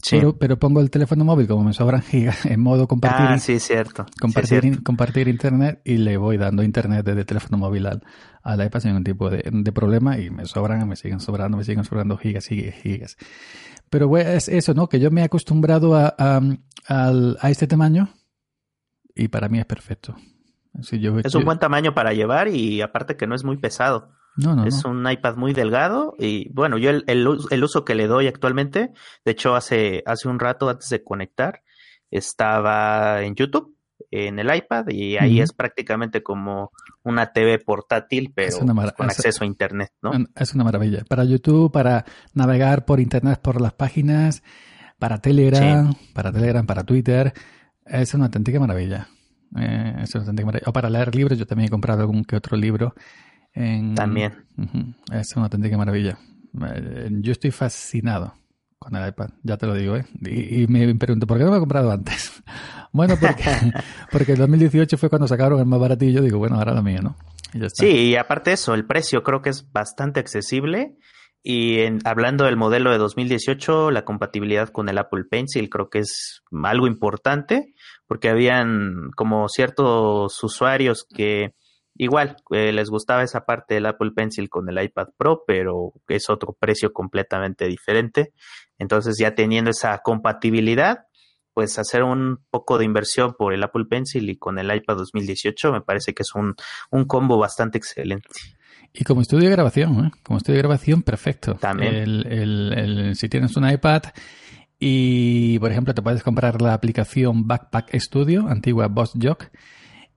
Pero, 0.10 0.38
pero 0.38 0.60
pongo 0.60 0.82
el 0.82 0.90
teléfono 0.90 1.24
móvil, 1.24 1.48
como 1.48 1.64
me 1.64 1.74
sobran 1.74 2.02
gigas, 2.02 2.46
en 2.46 2.60
modo 2.60 2.88
compartir, 2.88 3.26
ah, 3.26 3.40
sí, 3.40 3.60
cierto. 3.60 4.06
Compartir, 4.20 4.84
compartir 4.84 5.28
internet 5.28 5.82
y 5.86 5.98
le 5.98 6.18
voy 6.18 6.38
dando 6.38 6.62
internet 6.64 7.06
desde 7.06 7.22
el 7.22 7.26
teléfono 7.26 7.58
móvil 7.58 7.86
al, 7.86 8.04
al 8.42 8.66
iPad 8.66 8.80
sin 8.82 8.90
ningún 8.90 9.06
tipo 9.06 9.30
de, 9.30 9.44
de, 9.50 9.72
problema 9.72 10.18
y 10.20 10.30
me 10.30 10.46
sobran, 10.46 10.88
me 10.88 10.98
siguen 10.98 11.22
sobrando, 11.22 11.58
me 11.58 11.64
siguen 11.64 11.86
sobrando 11.86 12.18
gigas 12.18 12.52
y 12.52 12.72
gigas. 12.72 13.18
Pero 13.90 14.18
es 14.18 14.50
eso, 14.50 14.74
¿no? 14.74 14.90
Que 14.90 15.00
yo 15.00 15.10
me 15.10 15.22
he 15.22 15.24
acostumbrado 15.24 15.96
a, 15.96 16.14
a, 16.18 16.42
a 17.40 17.50
este 17.50 17.68
tamaño 17.68 18.10
y 19.16 19.28
para 19.28 19.50
mí 19.50 19.60
es 19.60 19.66
perfecto. 19.66 20.16
es 20.80 21.36
un 21.36 21.46
buen 21.46 21.60
tamaño 21.60 21.94
para 21.94 22.14
llevar 22.14 22.48
y 22.48 22.82
aparte 22.82 23.16
que 23.16 23.28
no 23.28 23.36
es 23.36 23.44
muy 23.44 23.58
pesado. 23.58 24.12
No, 24.36 24.56
no, 24.56 24.66
es 24.66 24.84
un 24.84 25.08
iPad 25.08 25.36
muy 25.36 25.54
delgado 25.54 26.16
y 26.18 26.50
bueno, 26.52 26.80
yo 26.80 26.90
el, 26.90 27.04
el, 27.06 27.64
uso 27.64 27.86
que 27.86 27.94
le 27.94 28.08
doy 28.08 28.26
actualmente, 28.26 28.92
de 29.24 29.32
hecho 29.32 29.56
hace, 29.56 30.02
hace 30.08 30.28
un 30.28 30.40
rato 30.40 30.70
antes 30.70 30.90
de 30.90 31.04
conectar, 31.04 31.62
estaba 32.10 33.22
en 33.22 33.36
YouTube, 33.36 33.78
en 34.10 34.40
el 34.40 34.56
iPad 34.56 34.90
y 34.90 35.18
ahí 35.18 35.40
es 35.40 35.54
prácticamente 35.54 36.24
como 36.24 36.72
una 37.04 37.32
TV 37.32 37.60
portátil, 37.60 38.32
pero 38.34 38.58
con 38.96 39.10
acceso 39.10 39.44
a 39.44 39.48
Internet, 39.48 39.92
¿no? 40.02 40.12
Es 40.36 40.54
una 40.54 40.64
maravilla. 40.64 41.04
Para 41.08 41.24
YouTube, 41.26 41.72
para 41.72 42.06
navegar 42.34 42.86
por 42.86 43.00
Internet, 43.00 43.40
por 43.42 43.62
las 43.62 43.74
páginas, 43.74 44.44
para 45.00 45.20
Telegram, 45.20 45.94
para 46.14 46.32
Telegram, 46.32 46.66
para 46.66 46.84
Twitter, 46.84 47.34
es 47.86 48.14
una 48.14 48.26
auténtica 48.26 48.60
maravilla. 48.60 49.08
Eh, 49.58 49.96
es 50.02 50.16
una 50.16 50.24
auténtica 50.24 50.46
maravilla. 50.46 50.70
O 50.70 50.74
para 50.74 50.90
leer 50.90 51.16
libros, 51.16 51.38
yo 51.38 51.46
también 51.46 51.68
he 51.68 51.72
comprado 51.72 52.02
algún 52.02 52.24
que 52.24 52.36
otro 52.36 52.58
libro 52.58 52.94
también. 53.96 54.46
Es 55.12 55.36
una 55.36 55.46
auténtica 55.46 55.78
maravilla. 55.78 56.18
Eh, 56.62 57.10
yo 57.22 57.32
estoy 57.32 57.52
fascinado 57.52 58.34
con 58.80 58.96
el 58.96 59.08
iPad, 59.08 59.30
ya 59.44 59.58
te 59.58 59.66
lo 59.66 59.74
digo, 59.76 59.96
¿eh? 59.96 60.06
Y, 60.22 60.68
me 60.68 60.94
pregunto, 60.96 61.26
¿por 61.26 61.38
qué 61.38 61.46
no 61.46 61.52
me 61.52 61.58
he 61.58 61.60
comprado 61.60 61.92
antes? 61.92 62.44
bueno, 62.92 63.16
porque, 63.20 63.44
porque 64.12 64.32
el 64.34 64.40
2018 64.40 64.98
fue 64.98 65.10
cuando 65.10 65.28
sacaron 65.28 65.60
el 65.60 65.66
más 65.66 65.80
baratillo, 65.80 66.22
digo, 66.22 66.38
bueno, 66.38 66.58
ahora 66.58 66.74
lo 66.74 66.84
mío, 66.84 67.02
¿no? 67.02 67.16
Sí, 67.74 68.10
y 68.10 68.16
aparte 68.16 68.52
eso, 68.52 68.74
el 68.74 68.86
precio 68.86 69.24
creo 69.24 69.42
que 69.42 69.52
es 69.52 69.72
bastante 69.72 70.20
accesible. 70.20 70.98
Y 71.44 71.82
en, 71.82 72.00
hablando 72.06 72.46
del 72.46 72.56
modelo 72.56 72.92
de 72.92 72.98
2018, 72.98 73.92
la 73.92 74.06
compatibilidad 74.06 74.70
con 74.70 74.88
el 74.88 74.98
Apple 74.98 75.26
Pencil 75.30 75.70
creo 75.70 75.90
que 75.90 76.00
es 76.00 76.42
algo 76.64 76.88
importante, 76.88 77.74
porque 78.08 78.30
habían 78.30 79.12
como 79.16 79.50
ciertos 79.50 80.42
usuarios 80.42 81.06
que 81.14 81.54
Igual, 81.96 82.38
eh, 82.50 82.72
les 82.72 82.90
gustaba 82.90 83.24
esa 83.24 83.46
parte 83.46 83.76
del 83.76 83.86
Apple 83.86 84.12
Pencil 84.16 84.50
con 84.50 84.68
el 84.68 84.84
iPad 84.84 85.10
Pro, 85.16 85.44
pero 85.46 85.94
es 86.08 86.30
otro 86.30 86.54
precio 86.60 86.92
completamente 86.92 87.68
diferente. 87.68 88.34
Entonces, 88.80 89.18
ya 89.20 89.36
teniendo 89.36 89.70
esa 89.70 90.00
compatibilidad, 90.00 91.06
pues 91.54 91.78
hacer 91.78 92.02
un 92.02 92.44
poco 92.50 92.80
de 92.80 92.86
inversión 92.86 93.36
por 93.38 93.54
el 93.54 93.62
Apple 93.62 93.86
Pencil 93.88 94.28
y 94.28 94.38
con 94.38 94.58
el 94.58 94.76
iPad 94.76 94.98
2018 94.98 95.72
me 95.72 95.82
parece 95.82 96.16
que 96.16 96.24
es 96.24 96.34
un, 96.34 96.56
un 96.90 97.06
combo 97.06 97.38
bastante 97.38 97.78
excelente. 97.78 98.28
Y 98.94 99.04
como 99.04 99.22
estudio 99.22 99.50
de 99.50 99.56
grabación, 99.56 100.06
¿eh? 100.06 100.12
como 100.22 100.38
estudio 100.38 100.58
de 100.58 100.62
grabación, 100.62 101.02
perfecto. 101.02 101.56
También. 101.56 101.96
El, 101.96 102.28
el, 102.28 102.74
el, 102.74 103.16
si 103.16 103.28
tienes 103.28 103.58
un 103.58 103.68
iPad 103.68 104.04
y, 104.80 105.58
por 105.60 105.72
ejemplo, 105.72 105.96
te 105.96 106.02
puedes 106.02 106.22
comprar 106.22 106.62
la 106.62 106.74
aplicación 106.74 107.48
Backpack 107.48 107.96
Studio, 107.96 108.48
antigua 108.48 108.88
Boss 108.88 109.14
Jock, 109.20 109.46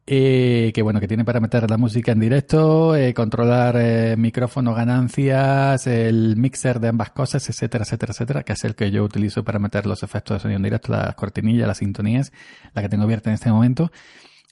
eh, 0.07 0.73
que 0.75 0.83
bueno, 0.83 1.01
que 1.01 1.09
tiene 1.09 1.25
para 1.25 1.41
meter 1.41 1.71
la 1.71 1.79
música 1.79 2.13
en 2.13 2.21
directo, 2.21 2.95
eh, 2.95 3.15
controlar 3.15 3.77
eh, 3.79 4.17
micrófono, 4.19 4.75
ganancias, 4.75 5.87
el 5.87 6.37
mixer 6.37 6.79
de 6.79 6.89
ambas 6.89 7.11
cosas, 7.11 7.49
etcétera, 7.49 7.85
etcétera, 7.85 8.13
etcétera, 8.13 8.43
que 8.43 8.53
es 8.53 8.65
el 8.65 8.75
que 8.75 8.91
yo 8.91 9.05
utilizo 9.05 9.43
para 9.43 9.59
meter 9.59 9.87
los 9.87 10.03
efectos 10.03 10.37
de 10.37 10.41
sonido 10.41 10.59
en 10.59 10.65
directo, 10.65 10.93
las 10.93 11.15
cortinillas, 11.15 11.67
las 11.67 11.79
sintonías, 11.79 12.33
la 12.75 12.83
que 12.83 12.89
tengo 12.89 13.05
abierta 13.05 13.31
en 13.31 13.35
este 13.35 13.51
momento. 13.51 13.91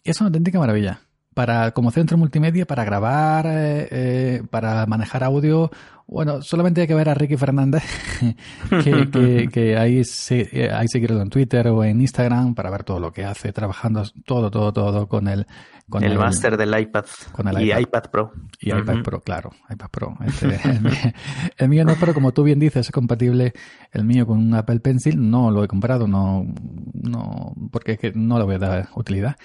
es 0.02 0.20
una 0.20 0.28
auténtica 0.28 0.58
maravilla 0.58 1.00
para 1.34 1.72
como 1.72 1.90
centro 1.90 2.16
multimedia 2.16 2.64
para 2.64 2.84
grabar, 2.84 3.46
eh, 3.46 3.88
eh, 3.90 4.42
para 4.50 4.86
manejar 4.86 5.24
audio. 5.24 5.70
Bueno, 6.06 6.42
solamente 6.42 6.82
hay 6.82 6.86
que 6.86 6.94
ver 6.94 7.08
a 7.08 7.14
Ricky 7.14 7.36
Fernández, 7.36 7.82
que, 8.84 9.48
que, 9.50 9.76
ahí, 9.76 10.04
se, 10.04 10.48
eh, 10.52 10.70
ahí 10.70 10.86
seguirlo 10.86 11.20
en 11.22 11.30
Twitter 11.30 11.66
o 11.68 11.82
en 11.82 12.00
Instagram 12.00 12.54
para 12.54 12.70
ver 12.70 12.84
todo 12.84 13.00
lo 13.00 13.12
que 13.12 13.24
hace, 13.24 13.52
trabajando 13.52 14.02
todo, 14.24 14.50
todo, 14.50 14.72
todo 14.72 15.08
con 15.08 15.28
el... 15.28 15.46
Con 15.88 16.02
el, 16.02 16.16
máster 16.16 16.56
del 16.56 16.78
iPad. 16.78 17.04
Con 17.32 17.48
el 17.48 17.62
y 17.62 17.72
iPad, 17.72 18.04
Pro. 18.10 18.32
Y 18.58 18.70
iPad 18.70 19.02
Pro, 19.02 19.20
claro, 19.20 19.50
iPad 19.68 19.88
Pro. 19.90 20.16
Este, 20.26 20.58
el, 21.58 21.68
mío, 21.68 21.84
no, 21.84 21.94
pero 22.00 22.14
como 22.14 22.32
tú 22.32 22.42
bien 22.42 22.58
dices, 22.58 22.86
es 22.86 22.92
compatible 22.92 23.52
el 23.92 24.04
mío 24.04 24.26
con 24.26 24.38
un 24.38 24.54
Apple 24.54 24.80
Pencil. 24.80 25.30
No 25.30 25.50
lo 25.50 25.62
he 25.62 25.68
comprado, 25.68 26.06
no, 26.06 26.46
no, 26.94 27.54
porque 27.70 27.92
es 27.92 27.98
que 27.98 28.12
no 28.14 28.38
le 28.38 28.44
voy 28.44 28.54
a 28.54 28.58
dar 28.58 28.88
utilidad. 28.94 29.36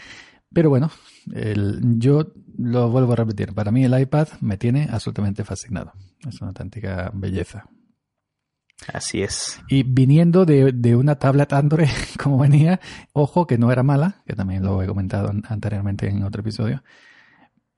Pero 0.54 0.70
bueno, 0.70 0.90
el, 1.34 1.80
yo 2.00 2.34
lo 2.58 2.90
vuelvo 2.90 3.14
a 3.14 3.18
repetir. 3.18 3.54
Para 3.54 3.72
mí 3.72 3.84
el 3.84 4.00
iPad 4.00 4.28
me 4.42 4.58
tiene 4.58 4.88
absolutamente 4.92 5.44
fascinado. 5.44 5.94
Es 6.28 6.42
una 6.42 6.50
auténtica 6.50 7.12
belleza. 7.14 7.70
Así 8.94 9.22
es. 9.22 9.62
Y 9.68 9.84
viniendo 9.84 10.46
de, 10.46 10.72
de, 10.72 10.96
una 10.96 11.16
tablet 11.16 11.52
Android 11.54 11.90
como 12.22 12.40
venía, 12.40 12.80
ojo 13.14 13.46
que 13.46 13.58
no 13.58 13.72
era 13.72 13.84
mala, 13.84 14.24
que 14.26 14.36
también 14.36 14.64
lo 14.64 14.82
he 14.82 14.88
comentado 14.88 15.32
anteriormente 15.48 16.08
en 16.08 16.24
otro 16.24 16.42
episodio, 16.42 16.82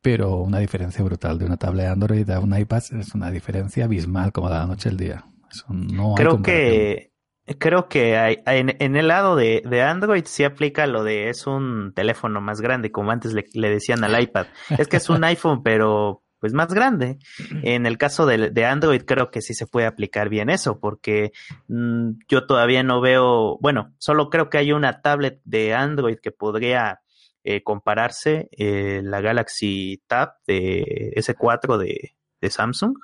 pero 0.01 0.37
una 0.37 0.59
diferencia 0.59 1.03
brutal 1.03 1.37
de 1.37 1.45
una 1.45 1.57
tablet 1.57 1.87
Android 1.87 2.29
a 2.29 2.39
un 2.39 2.57
iPad 2.57 2.83
es 2.99 3.13
una 3.13 3.31
diferencia 3.31 3.85
abismal 3.85 4.31
como 4.31 4.49
la 4.49 4.65
noche 4.65 4.89
al 4.89 4.97
día. 4.97 5.25
no 5.69 6.13
Creo 6.15 6.41
que 6.41 7.10
Creo 7.59 7.87
que 7.87 8.17
hay, 8.17 8.37
en, 8.45 8.95
el 8.95 9.07
lado 9.07 9.35
de, 9.35 9.63
Android 9.81 10.23
sí 10.25 10.43
aplica 10.43 10.85
lo 10.87 11.03
de 11.03 11.29
es 11.29 11.47
un 11.47 11.93
teléfono 11.93 12.41
más 12.41 12.61
grande, 12.61 12.91
como 12.91 13.11
antes 13.11 13.33
le, 13.33 13.69
decían 13.69 14.03
al 14.03 14.21
iPad. 14.21 14.47
Es 14.77 14.87
que 14.87 14.97
es 14.97 15.09
un 15.09 15.23
iPhone, 15.23 15.63
pero 15.63 16.23
pues 16.39 16.53
más 16.53 16.73
grande. 16.73 17.19
En 17.63 17.85
el 17.85 17.97
caso 17.99 18.25
de, 18.25 18.65
Android 18.65 19.03
creo 19.03 19.29
que 19.29 19.41
sí 19.41 19.53
se 19.53 19.67
puede 19.67 19.85
aplicar 19.85 20.27
bien 20.27 20.49
eso, 20.49 20.79
porque 20.79 21.31
mm, 21.67 22.11
yo 22.27 22.47
todavía 22.47 22.83
no 22.83 22.99
veo, 22.99 23.59
bueno, 23.61 23.93
solo 23.99 24.29
creo 24.29 24.49
que 24.49 24.57
hay 24.57 24.71
una 24.71 25.01
tablet 25.01 25.39
de 25.45 25.73
Android 25.75 26.17
que 26.21 26.31
podría 26.31 27.01
eh, 27.43 27.63
compararse, 27.63 28.49
eh, 28.51 29.01
la 29.03 29.21
Galaxy 29.21 30.03
Tab 30.07 30.33
de 30.47 31.13
S4 31.15 31.77
de, 31.77 32.15
de 32.41 32.49
Samsung. 32.49 32.97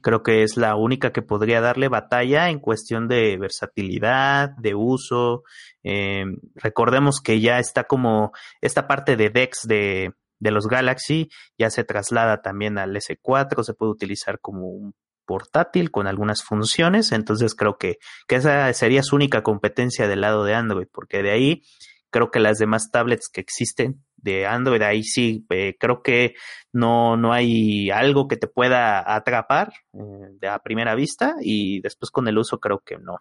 Creo 0.00 0.22
que 0.22 0.44
es 0.44 0.56
la 0.56 0.76
única 0.76 1.12
que 1.12 1.22
podría 1.22 1.60
darle 1.60 1.88
batalla 1.88 2.50
en 2.50 2.60
cuestión 2.60 3.08
de 3.08 3.36
versatilidad, 3.36 4.50
de 4.58 4.74
uso. 4.76 5.42
Eh, 5.82 6.24
recordemos 6.54 7.20
que 7.20 7.40
ya 7.40 7.58
está 7.58 7.84
como 7.84 8.32
esta 8.60 8.86
parte 8.86 9.16
de 9.16 9.30
DeX 9.30 9.62
de, 9.66 10.12
de 10.38 10.50
los 10.50 10.66
Galaxy 10.66 11.30
ya 11.58 11.70
se 11.70 11.84
traslada 11.84 12.42
también 12.42 12.78
al 12.78 12.94
S4, 12.94 13.62
se 13.62 13.74
puede 13.74 13.92
utilizar 13.92 14.40
como 14.40 14.68
un 14.68 14.94
portátil 15.24 15.90
con 15.90 16.06
algunas 16.06 16.42
funciones, 16.44 17.12
entonces 17.12 17.54
creo 17.54 17.76
que, 17.78 17.98
que 18.28 18.36
esa 18.36 18.72
sería 18.72 19.02
su 19.02 19.16
única 19.16 19.42
competencia 19.42 20.06
del 20.06 20.20
lado 20.20 20.44
de 20.44 20.54
Android, 20.54 20.86
porque 20.92 21.22
de 21.22 21.32
ahí 21.32 21.62
creo 22.10 22.30
que 22.30 22.38
las 22.38 22.58
demás 22.58 22.90
tablets 22.92 23.28
que 23.28 23.40
existen 23.40 24.05
de 24.26 24.44
Android, 24.44 24.82
ahí 24.82 25.04
sí, 25.04 25.46
eh, 25.50 25.76
creo 25.78 26.02
que 26.02 26.34
no, 26.72 27.16
no 27.16 27.32
hay 27.32 27.90
algo 27.90 28.26
que 28.26 28.36
te 28.36 28.48
pueda 28.48 29.14
atrapar 29.14 29.72
eh, 29.94 29.98
de 30.40 30.48
a 30.48 30.58
primera 30.58 30.94
vista 30.96 31.36
y 31.40 31.80
después 31.80 32.10
con 32.10 32.26
el 32.26 32.36
uso 32.36 32.58
creo 32.58 32.82
que 32.84 32.98
no. 32.98 33.20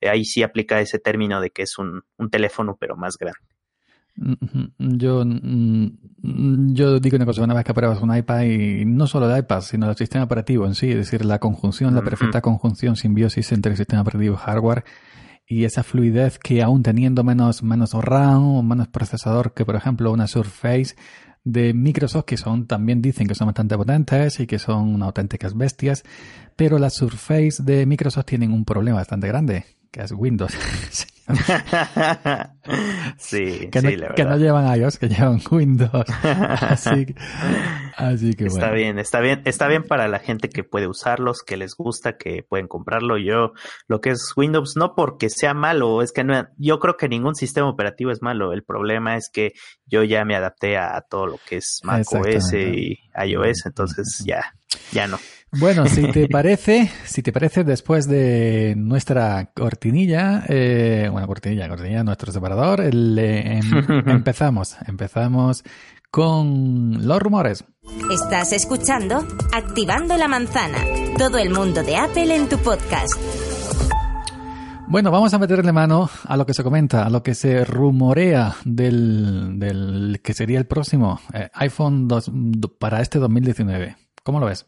Eh, 0.00 0.08
ahí 0.08 0.24
sí 0.24 0.42
aplica 0.42 0.80
ese 0.80 0.98
término 0.98 1.40
de 1.40 1.50
que 1.50 1.62
es 1.62 1.78
un, 1.78 2.02
un 2.16 2.30
teléfono 2.30 2.76
pero 2.80 2.96
más 2.96 3.18
grande. 3.18 3.38
Yo, 4.78 5.24
mm, 5.26 6.72
yo 6.72 6.98
digo 7.00 7.16
una 7.16 7.26
cosa, 7.26 7.44
una 7.44 7.52
vez 7.52 7.64
que 7.64 7.74
pruebas 7.74 8.00
un 8.00 8.16
iPad 8.16 8.44
y 8.44 8.86
no 8.86 9.06
solo 9.06 9.30
el 9.30 9.38
iPad, 9.38 9.60
sino 9.60 9.90
el 9.90 9.96
sistema 9.96 10.24
operativo 10.24 10.64
en 10.64 10.74
sí, 10.74 10.90
es 10.90 10.96
decir, 10.96 11.22
la 11.26 11.38
conjunción, 11.38 11.94
la 11.94 12.00
perfecta 12.00 12.40
conjunción, 12.40 12.96
simbiosis 12.96 13.52
entre 13.52 13.72
el 13.72 13.76
sistema 13.76 14.00
operativo 14.00 14.34
y 14.34 14.38
hardware, 14.38 14.84
y 15.46 15.64
esa 15.64 15.82
fluidez 15.82 16.38
que 16.38 16.62
aún 16.62 16.82
teniendo 16.82 17.22
menos, 17.24 17.62
menos 17.62 17.92
RAM 17.92 18.42
o 18.42 18.62
menos 18.62 18.88
procesador 18.88 19.54
que 19.54 19.64
por 19.64 19.76
ejemplo 19.76 20.12
una 20.12 20.26
Surface 20.26 20.96
de 21.44 21.72
Microsoft 21.72 22.24
que 22.24 22.36
son 22.36 22.66
también 22.66 23.00
dicen 23.00 23.28
que 23.28 23.36
son 23.36 23.46
bastante 23.46 23.76
potentes 23.76 24.40
y 24.40 24.46
que 24.46 24.58
son 24.58 25.02
auténticas 25.02 25.56
bestias, 25.56 26.02
pero 26.56 26.78
las 26.78 26.94
Surface 26.94 27.62
de 27.62 27.86
Microsoft 27.86 28.26
tienen 28.26 28.52
un 28.52 28.64
problema 28.64 28.98
bastante 28.98 29.28
grande, 29.28 29.64
que 29.90 30.02
es 30.02 30.12
Windows. 30.12 30.56
sí, 33.18 33.68
que, 33.72 33.82
no, 33.82 34.14
que 34.14 34.24
no 34.24 34.36
llevan 34.36 34.78
iOS, 34.78 34.98
que 34.98 35.08
llevan 35.08 35.40
Windows. 35.50 36.06
así, 36.22 37.14
así 37.96 38.34
que 38.34 38.44
está 38.44 38.70
bien, 38.70 39.00
está 39.00 39.18
bien, 39.20 39.42
está 39.44 39.66
bien 39.66 39.82
para 39.82 40.06
la 40.06 40.20
gente 40.20 40.48
que 40.48 40.62
puede 40.62 40.86
usarlos, 40.86 41.42
que 41.44 41.56
les 41.56 41.74
gusta, 41.74 42.16
que 42.16 42.44
pueden 42.48 42.68
comprarlo. 42.68 43.18
Yo, 43.18 43.54
lo 43.88 44.00
que 44.00 44.10
es 44.10 44.32
Windows, 44.36 44.76
no 44.76 44.94
porque 44.94 45.28
sea 45.28 45.52
malo, 45.52 46.00
es 46.00 46.12
que 46.12 46.22
no, 46.22 46.46
yo 46.58 46.78
creo 46.78 46.96
que 46.96 47.08
ningún 47.08 47.34
sistema 47.34 47.68
operativo 47.68 48.12
es 48.12 48.22
malo. 48.22 48.52
El 48.52 48.62
problema 48.62 49.16
es 49.16 49.28
que 49.32 49.52
yo 49.84 50.04
ya 50.04 50.24
me 50.24 50.36
adapté 50.36 50.76
a 50.76 51.00
todo 51.00 51.26
lo 51.26 51.40
que 51.48 51.56
es 51.56 51.80
Mac 51.82 52.06
OS 52.12 52.52
y 52.52 53.00
iOS, 53.16 53.66
entonces 53.66 54.22
ya, 54.24 54.54
ya 54.92 55.08
no. 55.08 55.18
Bueno, 55.52 55.86
si 55.86 56.10
te 56.10 56.28
parece, 56.30 56.90
si 57.04 57.22
te 57.22 57.32
parece, 57.32 57.64
después 57.64 58.08
de 58.08 58.74
nuestra 58.76 59.52
cortinilla, 59.54 60.44
eh, 60.48 61.08
bueno, 61.10 61.26
cortinilla, 61.26 61.68
cortinilla, 61.68 62.04
nuestro 62.04 62.32
separador, 62.32 62.80
em, 62.80 63.60
empezamos, 64.06 64.76
empezamos 64.86 65.62
con 66.10 67.06
los 67.06 67.20
rumores. 67.20 67.64
Estás 68.12 68.52
escuchando 68.52 69.26
Activando 69.52 70.16
la 70.16 70.28
Manzana, 70.28 70.78
todo 71.18 71.38
el 71.38 71.50
mundo 71.50 71.82
de 71.82 71.96
Apple 71.96 72.34
en 72.34 72.48
tu 72.48 72.58
podcast. 72.58 73.14
Bueno, 74.88 75.10
vamos 75.10 75.34
a 75.34 75.38
meterle 75.38 75.72
mano 75.72 76.08
a 76.24 76.36
lo 76.36 76.46
que 76.46 76.54
se 76.54 76.62
comenta, 76.62 77.04
a 77.04 77.10
lo 77.10 77.22
que 77.22 77.34
se 77.34 77.64
rumorea 77.64 78.54
del, 78.64 79.58
del 79.58 80.20
que 80.22 80.32
sería 80.32 80.58
el 80.58 80.66
próximo 80.66 81.20
eh, 81.34 81.50
iPhone 81.54 82.06
2, 82.06 82.30
para 82.78 83.00
este 83.00 83.18
2019. 83.18 83.96
¿Cómo 84.22 84.38
lo 84.38 84.46
ves? 84.46 84.66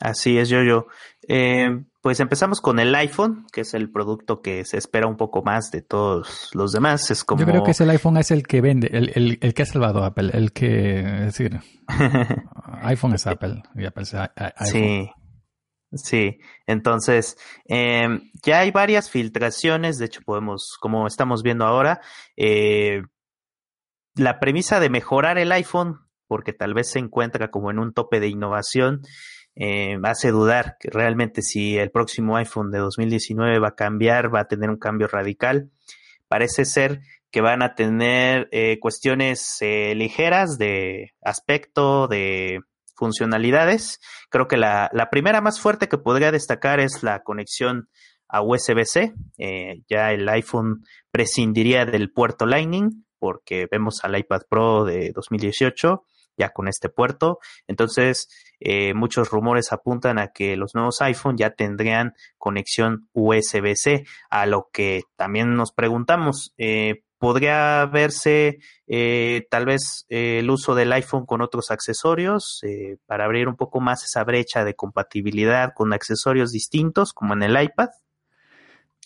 Así 0.00 0.38
es, 0.38 0.48
yo, 0.48 0.62
yo. 0.62 0.86
Eh, 1.28 1.84
pues 2.02 2.20
empezamos 2.20 2.60
con 2.60 2.78
el 2.78 2.94
iPhone, 2.94 3.46
que 3.52 3.62
es 3.62 3.72
el 3.74 3.90
producto 3.90 4.42
que 4.42 4.64
se 4.64 4.76
espera 4.76 5.06
un 5.06 5.16
poco 5.16 5.42
más 5.42 5.70
de 5.70 5.80
todos 5.82 6.50
los 6.52 6.72
demás. 6.72 7.10
Es 7.10 7.24
como... 7.24 7.40
Yo 7.40 7.46
creo 7.46 7.64
que 7.64 7.70
ese 7.70 7.84
el 7.84 7.90
iPhone 7.90 8.18
es 8.18 8.30
el 8.30 8.46
que 8.46 8.60
vende, 8.60 8.88
el, 8.92 9.10
el, 9.14 9.38
el 9.40 9.54
que 9.54 9.62
ha 9.62 9.66
salvado 9.66 10.02
a 10.02 10.08
Apple, 10.08 10.30
el 10.34 10.52
que, 10.52 11.00
es 11.00 11.38
decir, 11.38 11.60
iPhone 12.82 13.14
es 13.14 13.26
Apple 13.26 13.62
y 13.74 13.86
Apple 13.86 14.02
es 14.02 14.14
iPhone. 14.14 14.66
Sí. 14.66 15.10
Sí, 15.96 16.38
entonces 16.66 17.36
eh, 17.68 18.08
ya 18.42 18.60
hay 18.60 18.72
varias 18.72 19.10
filtraciones, 19.10 19.96
de 19.98 20.06
hecho 20.06 20.22
podemos, 20.24 20.76
como 20.80 21.06
estamos 21.06 21.42
viendo 21.44 21.64
ahora, 21.64 22.00
eh, 22.36 23.02
la 24.16 24.40
premisa 24.40 24.80
de 24.80 24.90
mejorar 24.90 25.38
el 25.38 25.52
iPhone, 25.52 26.00
porque 26.26 26.52
tal 26.52 26.74
vez 26.74 26.90
se 26.90 26.98
encuentra 26.98 27.50
como 27.50 27.70
en 27.70 27.78
un 27.78 27.92
tope 27.92 28.18
de 28.18 28.28
innovación, 28.28 29.02
eh, 29.56 29.96
hace 30.02 30.30
dudar 30.30 30.76
que 30.80 30.90
realmente 30.90 31.42
si 31.42 31.78
el 31.78 31.90
próximo 31.90 32.36
iPhone 32.36 32.70
de 32.70 32.78
2019 32.78 33.58
va 33.58 33.68
a 33.68 33.74
cambiar, 33.74 34.34
va 34.34 34.40
a 34.40 34.48
tener 34.48 34.70
un 34.70 34.78
cambio 34.78 35.06
radical. 35.06 35.70
Parece 36.28 36.64
ser 36.64 37.00
que 37.30 37.40
van 37.40 37.62
a 37.62 37.74
tener 37.74 38.48
eh, 38.52 38.78
cuestiones 38.80 39.58
eh, 39.60 39.94
ligeras 39.94 40.56
de 40.56 41.14
aspecto, 41.22 42.06
de 42.06 42.60
funcionalidades. 42.94 44.00
Creo 44.30 44.46
que 44.46 44.56
la, 44.56 44.88
la, 44.92 45.10
primera 45.10 45.40
más 45.40 45.60
fuerte 45.60 45.88
que 45.88 45.98
podría 45.98 46.30
destacar 46.30 46.78
es 46.78 47.02
la 47.02 47.22
conexión 47.24 47.88
a 48.28 48.42
USB-C. 48.42 49.14
Eh, 49.38 49.82
ya 49.88 50.12
el 50.12 50.28
iPhone 50.28 50.84
prescindiría 51.10 51.84
del 51.84 52.12
puerto 52.12 52.46
Lightning 52.46 53.04
porque 53.18 53.66
vemos 53.70 54.04
al 54.04 54.18
iPad 54.18 54.42
Pro 54.48 54.84
de 54.84 55.10
2018 55.12 56.04
ya 56.36 56.50
con 56.50 56.68
este 56.68 56.88
puerto. 56.88 57.38
Entonces, 57.66 58.28
eh, 58.66 58.94
muchos 58.94 59.28
rumores 59.28 59.72
apuntan 59.72 60.18
a 60.18 60.28
que 60.28 60.56
los 60.56 60.74
nuevos 60.74 61.02
iPhone 61.02 61.36
ya 61.36 61.50
tendrían 61.50 62.14
conexión 62.38 63.10
USB-C, 63.12 64.06
a 64.30 64.46
lo 64.46 64.70
que 64.72 65.02
también 65.16 65.54
nos 65.54 65.70
preguntamos, 65.70 66.54
eh, 66.56 67.02
¿podría 67.18 67.84
verse 67.84 68.60
eh, 68.86 69.46
tal 69.50 69.66
vez 69.66 70.06
el 70.08 70.48
uso 70.48 70.74
del 70.74 70.92
iPhone 70.92 71.26
con 71.26 71.42
otros 71.42 71.70
accesorios 71.70 72.62
para 73.04 73.26
abrir 73.26 73.48
un 73.48 73.56
poco 73.56 73.80
más 73.80 74.02
esa 74.02 74.24
brecha 74.24 74.64
de 74.64 74.74
compatibilidad 74.74 75.72
con 75.74 75.92
accesorios 75.92 76.50
distintos 76.50 77.12
como 77.12 77.34
en 77.34 77.42
el 77.42 77.62
iPad? 77.62 77.90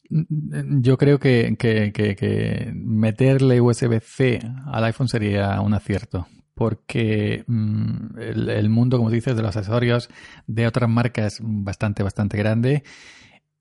Mm, 0.08 0.82
yo 0.82 0.96
creo 0.96 1.18
que 1.18 2.72
meterle 2.74 3.60
USB-C 3.60 4.38
al 4.66 4.84
iPhone 4.84 5.08
sería 5.08 5.60
un 5.60 5.74
acierto 5.74 6.28
porque 6.58 7.44
mm, 7.46 8.18
el, 8.18 8.68
mundo, 8.68 8.96
como 8.96 9.10
dices, 9.10 9.36
de 9.36 9.42
los 9.42 9.56
accesorios 9.56 10.10
de 10.48 10.66
otras 10.66 10.90
marcas 10.90 11.38
bastante, 11.40 12.02
bastante 12.02 12.36
grande 12.36 12.82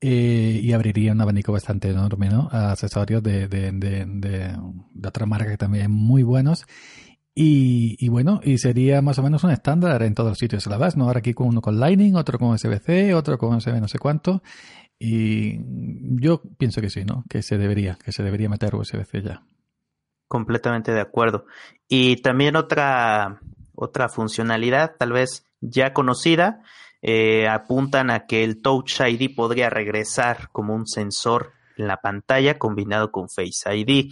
eh, 0.00 0.60
y 0.60 0.72
abriría 0.72 1.12
un 1.12 1.20
abanico 1.20 1.52
bastante 1.52 1.90
enorme, 1.90 2.28
¿no? 2.28 2.48
A 2.50 2.72
accesorios 2.72 3.22
de, 3.22 3.46
de, 3.46 3.70
de, 3.70 4.04
de, 4.04 4.56
otras 5.06 5.28
marcas 5.28 5.52
que 5.52 5.56
también 5.58 5.92
muy 5.92 6.24
buenos. 6.24 6.66
Y, 7.36 7.96
y, 8.04 8.08
bueno, 8.08 8.40
y 8.42 8.58
sería 8.58 9.00
más 9.00 9.20
o 9.20 9.22
menos 9.22 9.44
un 9.44 9.52
estándar 9.52 10.02
en 10.02 10.14
todos 10.14 10.30
los 10.30 10.38
sitios 10.38 10.66
a 10.66 10.70
la 10.70 10.78
base, 10.78 10.98
¿no? 10.98 11.04
Ahora 11.04 11.20
aquí 11.20 11.34
con 11.34 11.46
uno 11.46 11.60
con 11.60 11.78
Lightning, 11.78 12.16
otro 12.16 12.36
con 12.36 12.48
USB-C, 12.50 13.14
otro 13.14 13.38
con 13.38 13.54
USB 13.54 13.80
no 13.80 13.86
sé 13.86 14.00
cuánto. 14.00 14.42
Y 14.98 15.60
yo 16.20 16.42
pienso 16.58 16.80
que 16.80 16.90
sí, 16.90 17.04
¿no? 17.04 17.22
Que 17.28 17.42
se 17.42 17.58
debería, 17.58 17.96
que 18.04 18.10
se 18.10 18.24
debería 18.24 18.48
meter 18.48 18.74
USB-C 18.74 19.22
ya. 19.22 19.44
Completamente 20.28 20.92
de 20.92 21.00
acuerdo. 21.00 21.46
Y 21.88 22.16
también 22.16 22.56
otra, 22.56 23.40
otra 23.74 24.08
funcionalidad, 24.08 24.94
tal 24.98 25.12
vez 25.12 25.46
ya 25.60 25.92
conocida, 25.92 26.62
eh, 27.00 27.48
apuntan 27.48 28.10
a 28.10 28.26
que 28.26 28.44
el 28.44 28.60
Touch 28.60 29.00
ID 29.00 29.34
podría 29.34 29.70
regresar 29.70 30.50
como 30.52 30.74
un 30.74 30.86
sensor 30.86 31.52
en 31.76 31.86
la 31.86 31.98
pantalla 31.98 32.58
combinado 32.58 33.10
con 33.10 33.28
Face 33.28 33.74
ID. 33.74 34.10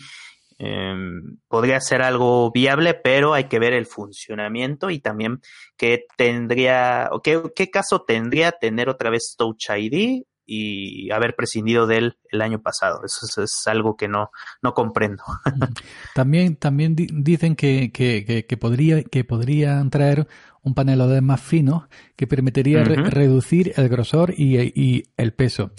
Em, 0.59 1.39
podría 1.49 1.81
ser 1.81 2.01
algo 2.01 2.51
viable, 2.51 2.95
pero 2.95 3.35
hay 3.35 3.45
que 3.45 3.59
ver 3.59 3.75
el 3.75 3.85
funcionamiento 3.85 4.89
y 4.89 5.01
también 5.01 5.43
qué 5.77 6.07
tendría, 6.17 7.11
o 7.13 7.21
qué, 7.21 7.43
qué 7.55 7.69
caso 7.69 8.03
tendría 8.03 8.53
tener 8.53 8.89
otra 8.89 9.11
vez 9.11 9.35
Touch 9.37 9.69
ID 9.69 10.23
y 10.47 11.11
haber 11.11 11.35
prescindido 11.35 11.87
de 11.87 11.99
él 11.99 12.17
el 12.31 12.41
año 12.41 12.63
pasado. 12.63 13.01
Eso 13.05 13.43
es, 13.43 13.67
algo 13.67 13.97
que 13.97 14.09
no, 14.09 14.31
no 14.63 14.75
comprendo. 14.75 15.25
También, 16.15 16.57
también 16.57 16.95
dicen 16.97 17.57
que, 17.57 17.91
que, 17.93 18.47
que, 18.47 18.57
podría, 18.57 19.03
que 19.03 19.25
podrían 19.25 19.91
traer 19.91 20.29
un 20.63 20.75
panel 20.75 21.01
OLED 21.01 21.21
más 21.21 21.41
fino 21.41 21.89
que 22.17 22.27
permitiría 22.27 22.83
reducir 22.85 23.73
el 23.77 23.89
grosor 23.89 24.35
y, 24.37 24.59
y, 24.59 25.05
el 25.17 25.33
peso. 25.33 25.73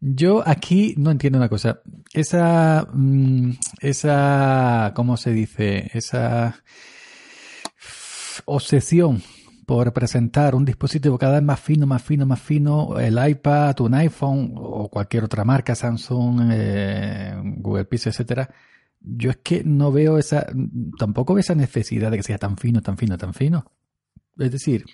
Yo 0.00 0.42
aquí 0.46 0.94
no 0.96 1.10
entiendo 1.10 1.38
una 1.38 1.48
cosa. 1.48 1.80
Esa, 2.12 2.86
mm, 2.92 3.52
esa, 3.80 4.92
¿cómo 4.94 5.16
se 5.16 5.32
dice? 5.32 5.90
Esa 5.94 6.62
obsesión 8.44 9.22
por 9.70 9.92
presentar 9.92 10.56
un 10.56 10.64
dispositivo 10.64 11.16
cada 11.16 11.34
vez 11.34 11.44
más 11.44 11.60
fino, 11.60 11.86
más 11.86 12.02
fino, 12.02 12.26
más 12.26 12.40
fino, 12.40 12.98
el 12.98 13.16
iPad, 13.24 13.80
un 13.82 13.94
iPhone 13.94 14.54
o 14.56 14.88
cualquier 14.90 15.22
otra 15.22 15.44
marca, 15.44 15.76
Samsung, 15.76 16.50
eh, 16.52 17.40
Google 17.58 17.84
Pixel, 17.84 18.10
etcétera, 18.10 18.52
yo 18.98 19.30
es 19.30 19.36
que 19.36 19.62
no 19.62 19.92
veo 19.92 20.18
esa, 20.18 20.44
tampoco 20.98 21.34
veo 21.34 21.40
esa 21.40 21.54
necesidad 21.54 22.10
de 22.10 22.16
que 22.16 22.24
sea 22.24 22.36
tan 22.36 22.56
fino, 22.56 22.82
tan 22.82 22.98
fino, 22.98 23.16
tan 23.16 23.32
fino. 23.32 23.64
Es 24.38 24.50
decir, 24.50 24.86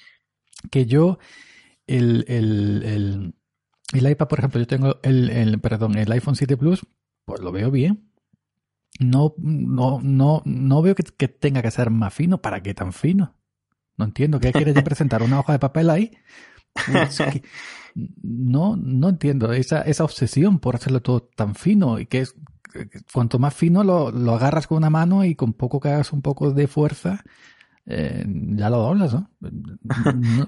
que 0.70 0.84
yo, 0.84 1.18
el, 1.86 2.26
el, 2.28 2.82
el, 2.82 3.34
el 3.94 4.10
iPad, 4.10 4.28
por 4.28 4.40
ejemplo, 4.40 4.60
yo 4.60 4.66
tengo 4.66 5.00
el, 5.02 5.30
el, 5.30 5.58
perdón, 5.58 5.96
el 5.96 6.12
iPhone 6.12 6.36
7 6.36 6.54
Plus, 6.58 6.86
pues 7.24 7.40
lo 7.40 7.50
veo 7.50 7.70
bien. 7.70 8.10
No, 9.00 9.32
no, 9.38 10.00
no, 10.02 10.42
no 10.44 10.82
veo 10.82 10.94
que, 10.94 11.02
que 11.02 11.28
tenga 11.28 11.62
que 11.62 11.70
ser 11.70 11.88
más 11.88 12.12
fino. 12.12 12.42
¿Para 12.42 12.62
qué 12.62 12.74
tan 12.74 12.92
fino? 12.92 13.36
No 13.96 14.04
entiendo. 14.04 14.40
¿Qué 14.40 14.52
quieres 14.52 14.74
presentar? 14.85 15.22
¿Una 15.22 15.40
hoja 15.40 15.52
de 15.52 15.59
papel 15.59 15.90
ahí? 15.90 16.11
no, 18.22 18.76
no 18.76 19.09
entiendo 19.09 19.52
esa, 19.52 19.80
esa 19.82 20.04
obsesión 20.04 20.59
por 20.59 20.76
hacerlo 20.76 21.00
todo 21.00 21.22
tan 21.22 21.54
fino 21.54 21.98
y 21.98 22.06
que 22.06 22.20
es 22.20 22.35
cuanto 23.12 23.38
más 23.38 23.54
fino 23.54 23.82
lo, 23.85 24.11
lo 24.11 24.35
agarras 24.35 24.66
con 24.66 24.78
una 24.78 24.90
mano 24.90 25.24
y 25.24 25.35
con 25.35 25.54
poco 25.54 25.80
que 25.80 25.88
hagas 25.88 26.12
un 26.12 26.22
poco 26.22 26.50
de 26.52 26.66
fuerza, 26.66 27.24
eh, 27.87 28.24
ya 28.26 28.68
lo 28.68 28.78
doblas, 28.78 29.14
¿no? 29.14 29.30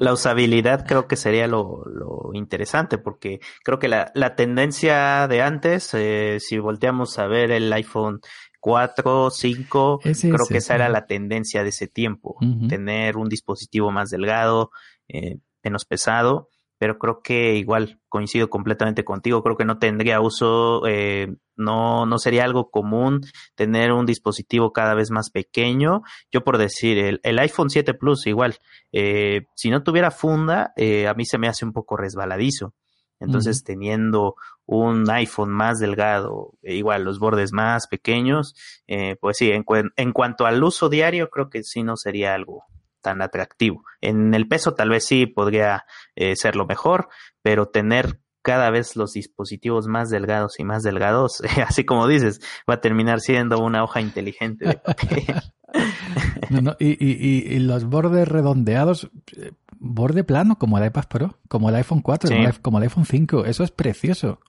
La 0.01 0.13
usabilidad 0.13 0.85
creo 0.87 1.07
que 1.07 1.17
sería 1.17 1.47
lo, 1.47 1.85
lo 1.87 2.31
interesante, 2.35 2.99
porque 2.99 3.41
creo 3.63 3.79
que 3.79 3.89
la, 3.89 4.11
la 4.15 4.35
tendencia 4.35 5.29
de 5.29 5.43
antes, 5.43 5.95
eh, 5.95 6.39
si 6.41 6.59
volteamos 6.59 7.19
a 7.19 7.27
ver 7.27 7.53
el 7.53 7.73
iPhone 7.73 8.21
4, 8.61 9.31
5, 9.31 10.01
creo 10.03 10.47
que 10.49 10.59
esa 10.59 10.75
era 10.75 10.89
la 10.89 11.07
tendencia 11.07 11.63
de 11.63 11.69
ese 11.71 11.87
tiempo, 11.87 12.37
tener 12.69 13.17
un 13.17 13.29
dispositivo 13.29 13.91
más 13.91 14.11
delgado, 14.11 14.71
eh, 15.09 15.39
menos 15.63 15.85
pesado, 15.85 16.49
pero 16.79 16.99
creo 16.99 17.23
que 17.23 17.57
igual 17.57 18.01
coincido 18.09 18.49
completamente 18.51 19.05
contigo, 19.05 19.43
creo 19.43 19.57
que 19.57 19.65
no 19.65 19.79
tendría 19.79 20.21
uso, 20.21 20.87
eh, 20.87 21.35
no, 21.57 22.07
no 22.07 22.19
sería 22.19 22.45
algo 22.45 22.71
común 22.71 23.21
tener 23.57 23.93
un 23.93 24.07
dispositivo 24.07 24.73
cada 24.73 24.95
vez 24.95 25.11
más 25.11 25.31
pequeño. 25.31 26.03
Yo 26.31 26.45
por 26.45 26.59
decir, 26.59 26.99
el, 26.99 27.21
el 27.25 27.39
iPhone 27.41 27.71
7 27.71 27.95
Plus 27.95 28.27
igual, 28.27 28.57
eh, 28.93 29.47
si 29.57 29.71
no 29.71 29.83
tuviera 29.83 30.11
funda, 30.11 30.73
a 30.77 31.15
mí 31.15 31.25
se 31.25 31.39
me 31.39 31.49
hace 31.49 31.65
un 31.65 31.73
poco 31.73 31.97
resbaladizo. 31.97 32.75
Entonces, 33.21 33.65
teniendo 33.65 34.37
un 34.67 35.11
iPhone 35.11 35.51
más 35.51 35.79
delgado, 35.79 36.53
e 36.63 36.75
igual 36.77 37.05
los 37.05 37.19
bordes 37.19 37.53
más 37.53 37.87
pequeños, 37.87 38.55
eh, 38.87 39.17
pues 39.21 39.39
sí, 39.39 39.51
en, 39.51 39.65
en, 39.97 40.13
cuanto 40.13 40.47
al 40.47 40.63
uso 40.63 40.89
diario, 40.89 41.31
creo 41.31 41.51
que 41.51 41.63
sí 41.63 41.83
no 41.83 41.97
sería 41.97 42.35
algo 42.35 42.65
tan 43.01 43.23
atractivo. 43.23 43.85
En 44.01 44.35
el 44.35 44.47
peso 44.47 44.75
tal 44.75 44.91
vez 44.91 45.07
sí 45.07 45.27
podría 45.27 45.85
eh, 46.17 46.37
ser 46.37 46.57
lo 46.57 46.67
mejor, 46.67 47.09
pero 47.43 47.67
tener 47.67 48.21
cada 48.43 48.71
vez 48.71 48.97
los 48.97 49.13
dispositivos 49.13 49.89
más 49.89 50.11
delgados 50.11 50.59
y 50.59 50.65
más 50.65 50.83
delgados, 50.83 51.43
así 51.67 51.85
como 51.85 52.07
dices, 52.07 52.41
va 52.69 52.75
a 52.75 52.81
terminar 52.81 53.21
siendo 53.21 53.59
una 53.59 53.83
hoja 53.83 54.01
inteligente 54.01 54.67
de 54.67 54.75
papel. 54.75 55.25
y, 56.79 57.05
y, 57.05 57.55
y, 57.55 57.59
los 57.59 57.85
bordes 57.85 58.27
redondeados, 58.27 59.11
eh, 59.37 59.53
borde 59.81 60.25
plano, 60.25 60.59
como 60.59 60.79
el 60.79 60.87
iPad 60.87 61.05
Pro, 61.09 61.39
como 61.49 61.69
el 61.69 61.75
iPhone 61.77 62.03
4, 62.03 62.31
como 62.63 62.79
el 62.79 62.85
iPhone 62.85 63.05
5. 63.05 63.45
Eso 63.45 63.65
es 63.65 63.71
precioso. 63.71 64.41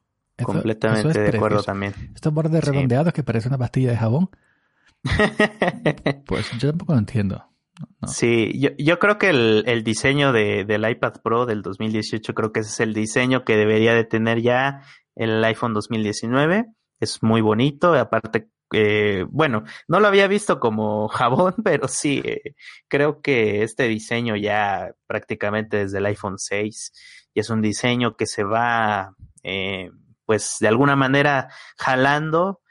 Completamente 0.43 1.19
de 1.19 1.37
acuerdo 1.37 1.63
también. 1.63 1.93
Estos 2.15 2.33
bordes 2.33 2.63
redondeados 2.63 3.13
que 3.13 3.23
parecen 3.23 3.51
una 3.51 3.57
pastilla 3.57 3.91
de 3.91 3.97
jabón. 3.97 4.29
pues 6.25 6.49
yo 6.59 6.69
tampoco 6.69 6.93
lo 6.93 6.99
entiendo. 6.99 7.45
Sí, 8.07 8.59
yo, 8.59 8.69
yo, 8.77 8.99
creo 8.99 9.17
que 9.17 9.29
el, 9.29 9.63
el 9.65 9.83
diseño 9.83 10.33
de, 10.33 10.65
del 10.65 10.89
iPad 10.89 11.13
Pro 11.23 11.45
del 11.45 11.61
2018 11.61 12.33
creo 12.33 12.51
que 12.51 12.59
ese 12.59 12.69
es 12.69 12.79
el 12.81 12.93
diseño 12.93 13.45
que 13.45 13.55
debería 13.55 13.93
de 13.93 14.03
tener 14.03 14.41
ya 14.41 14.83
el 15.15 15.43
iPhone 15.43 15.73
2019. 15.73 16.65
Es 16.99 17.23
muy 17.23 17.41
bonito, 17.41 17.93
aparte, 17.93 18.49
eh, 18.73 19.25
bueno, 19.29 19.63
no 19.87 19.99
lo 19.99 20.07
había 20.07 20.27
visto 20.27 20.59
como 20.59 21.07
jabón, 21.09 21.55
pero 21.63 21.87
sí, 21.87 22.21
eh, 22.23 22.55
creo 22.87 23.21
que 23.21 23.63
este 23.63 23.87
diseño 23.87 24.35
ya 24.35 24.93
prácticamente 25.07 25.77
desde 25.77 25.97
el 25.97 26.05
iPhone 26.05 26.37
6 26.37 26.91
y 27.33 27.39
es 27.39 27.49
un 27.49 27.61
diseño 27.61 28.15
que 28.15 28.25
se 28.25 28.43
va, 28.43 29.15
eh, 29.43 29.89
pues 30.25 30.57
de 30.59 30.67
alguna 30.67 30.95
manera 30.95 31.49
jalando. 31.77 32.61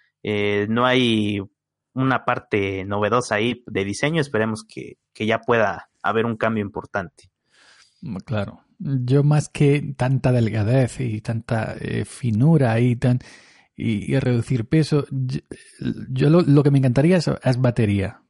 No 0.68 0.84
hay 0.84 1.40
una 1.94 2.26
parte 2.26 2.84
novedosa 2.84 3.36
ahí 3.36 3.62
de 3.66 3.84
diseño. 3.84 4.20
Esperemos 4.20 4.62
que, 4.62 4.98
ya 5.14 5.38
pueda 5.40 5.88
haber 6.02 6.26
un 6.26 6.36
cambio 6.36 6.62
importante. 6.62 7.30
Mm, 8.02 8.16
claro. 8.18 8.60
Yo 8.78 9.24
más 9.24 9.48
que 9.48 9.94
tanta 9.96 10.30
delgadez 10.30 11.00
y 11.00 11.20
tanta 11.22 11.76
finura 12.04 12.78
y, 12.78 12.94
tan, 12.96 13.20
y, 13.80 14.18
reducir 14.18 14.68
peso, 14.68 15.06
yo, 15.10 16.30
lo, 16.30 16.62
que 16.62 16.70
me 16.70 16.78
encantaría 16.78 17.16
es, 17.16 17.58
batería. 17.58 18.22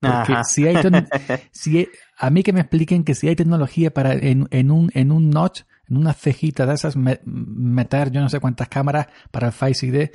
Porque 0.00 0.34
si 0.44 0.66
hay 0.66 0.76
si 1.52 1.88
a 2.16 2.30
mí 2.30 2.42
que 2.42 2.52
me 2.52 2.60
expliquen 2.60 3.04
que 3.04 3.14
si 3.14 3.28
hay 3.28 3.36
tecnología 3.36 3.92
para 3.92 4.14
en, 4.14 4.48
en 4.50 4.70
un 4.70 4.90
en 4.94 5.12
un 5.12 5.28
notch, 5.28 5.62
en 5.88 5.96
una 5.96 6.14
cejita 6.14 6.66
de 6.66 6.74
esas 6.74 6.94
meter 6.96 8.12
yo 8.12 8.20
no 8.20 8.28
sé 8.28 8.38
cuántas 8.38 8.68
cámaras 8.68 9.08
para 9.32 9.48
el 9.48 9.52
Face 9.52 9.86
ID 9.86 9.94
eh, 9.94 10.10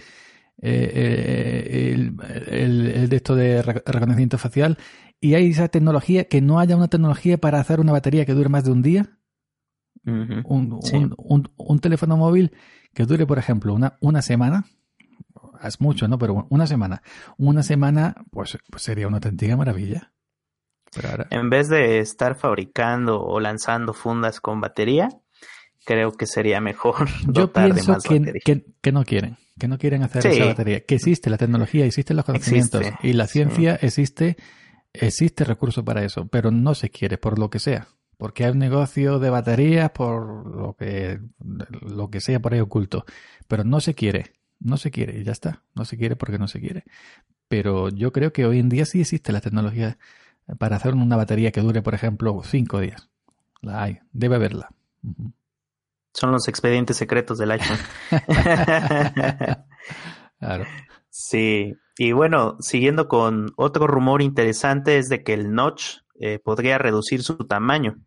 eh, 0.62 1.94
el, 1.94 3.10
de 3.10 3.16
esto 3.16 3.36
de 3.36 3.62
reconocimiento 3.62 4.38
facial 4.38 4.78
y 5.24 5.36
hay 5.36 5.52
esa 5.52 5.70
tecnología, 5.70 6.26
que 6.26 6.42
no 6.42 6.60
haya 6.60 6.76
una 6.76 6.90
tecnología 6.90 7.38
para 7.38 7.58
hacer 7.58 7.80
una 7.80 7.94
batería 7.94 8.26
que 8.26 8.34
dure 8.34 8.50
más 8.50 8.66
de 8.66 8.72
un 8.72 8.82
día. 8.82 9.18
un, 10.04 11.80
teléfono 11.82 12.18
móvil 12.18 12.52
que 12.94 13.06
dure, 13.06 13.26
por 13.26 13.40
ejemplo, 13.40 13.74
una, 13.74 13.98
una 14.00 14.22
semana. 14.22 14.66
Es 15.64 15.80
mucho, 15.80 16.08
¿no? 16.08 16.18
Pero 16.18 16.46
una 16.50 16.68
semana. 16.68 17.02
Una 17.38 17.64
semana, 17.64 18.16
pues, 18.32 18.58
pues 18.70 18.84
sería 18.84 19.08
una 19.08 19.18
auténtica 19.18 19.56
maravilla. 19.56 20.12
En 21.30 21.50
vez 21.50 21.70
de 21.70 22.00
estar 22.00 22.36
fabricando 22.36 23.22
o 23.22 23.40
lanzando 23.40 23.94
fundas 23.94 24.40
con 24.40 24.62
batería, 24.62 25.10
creo 25.86 26.12
que 26.12 26.26
sería 26.26 26.62
mejor. 26.62 27.08
Yo 27.28 27.52
pienso 27.52 27.98
que, 27.98 28.64
que, 28.82 28.92
no 28.92 29.04
quieren 29.04 29.38
que 29.58 29.68
no 29.68 29.78
quieren 29.78 30.04
hacer 30.04 30.26
esa 30.26 30.46
batería, 30.46 30.84
que 30.86 30.96
existe 30.96 31.30
la 31.30 31.38
tecnología, 31.38 31.86
existen 31.86 32.18
los 32.18 32.26
conocimientos 32.26 32.86
y 33.02 33.14
la 33.14 33.28
ciencia 33.28 33.76
existe, 33.76 34.36
existe 34.94 35.44
recurso 35.44 35.86
para 35.86 36.04
eso, 36.04 36.28
pero 36.28 36.50
no 36.50 36.74
se 36.74 36.90
quiere 36.90 37.18
por 37.18 37.38
lo 37.38 37.50
que 37.50 37.60
sea, 37.60 37.88
porque 38.24 38.46
hay 38.46 38.52
un 38.52 38.60
negocio 38.60 39.20
de 39.20 39.30
baterías 39.30 39.92
por 39.92 40.48
lo 40.56 40.78
que 40.78 41.20
lo 41.82 42.10
que 42.10 42.22
sea 42.22 42.40
por 42.40 42.54
ahí 42.54 42.62
oculto, 42.62 43.04
pero 43.50 43.66
no 43.66 43.82
se 43.82 43.96
quiere, 43.96 44.32
no 44.62 44.78
se 44.78 44.92
quiere 44.92 45.20
y 45.20 45.26
ya 45.26 45.34
está, 45.34 45.64
no 45.76 45.84
se 45.84 45.98
quiere 45.98 46.16
porque 46.16 46.40
no 46.40 46.48
se 46.48 46.62
quiere. 46.62 46.86
Pero 47.50 47.90
yo 47.90 48.14
creo 48.14 48.32
que 48.32 48.46
hoy 48.46 48.60
en 48.60 48.70
día 48.70 48.86
sí 48.86 49.02
existe 49.02 49.34
la 49.34 49.42
tecnología 49.42 49.98
para 50.58 50.78
hacer 50.78 50.94
una 50.94 51.18
batería 51.18 51.52
que 51.52 51.60
dure, 51.60 51.82
por 51.82 51.96
ejemplo, 51.96 52.42
cinco 52.46 52.80
días. 52.80 53.10
La 53.60 53.84
hay, 53.84 54.00
debe 54.14 54.38
haberla. 54.38 54.70
Son 56.14 56.32
los 56.32 56.48
expedientes 56.48 56.96
secretos 56.96 57.38
del 57.40 57.52
iPhone. 57.52 57.78
claro. 60.40 60.64
Sí, 61.10 61.76
y 61.98 62.14
bueno, 62.14 62.56
siguiendo 62.62 63.10
con 63.10 63.52
otro 63.58 63.86
rumor 63.86 64.22
interesante 64.22 64.98
es 64.98 65.10
de 65.10 65.26
que 65.26 65.34
el 65.34 65.52
notch 65.52 65.98
eh, 66.22 66.40
podría 66.40 66.78
reducir 66.78 67.22
su 67.22 67.36
tamaño 67.36 67.98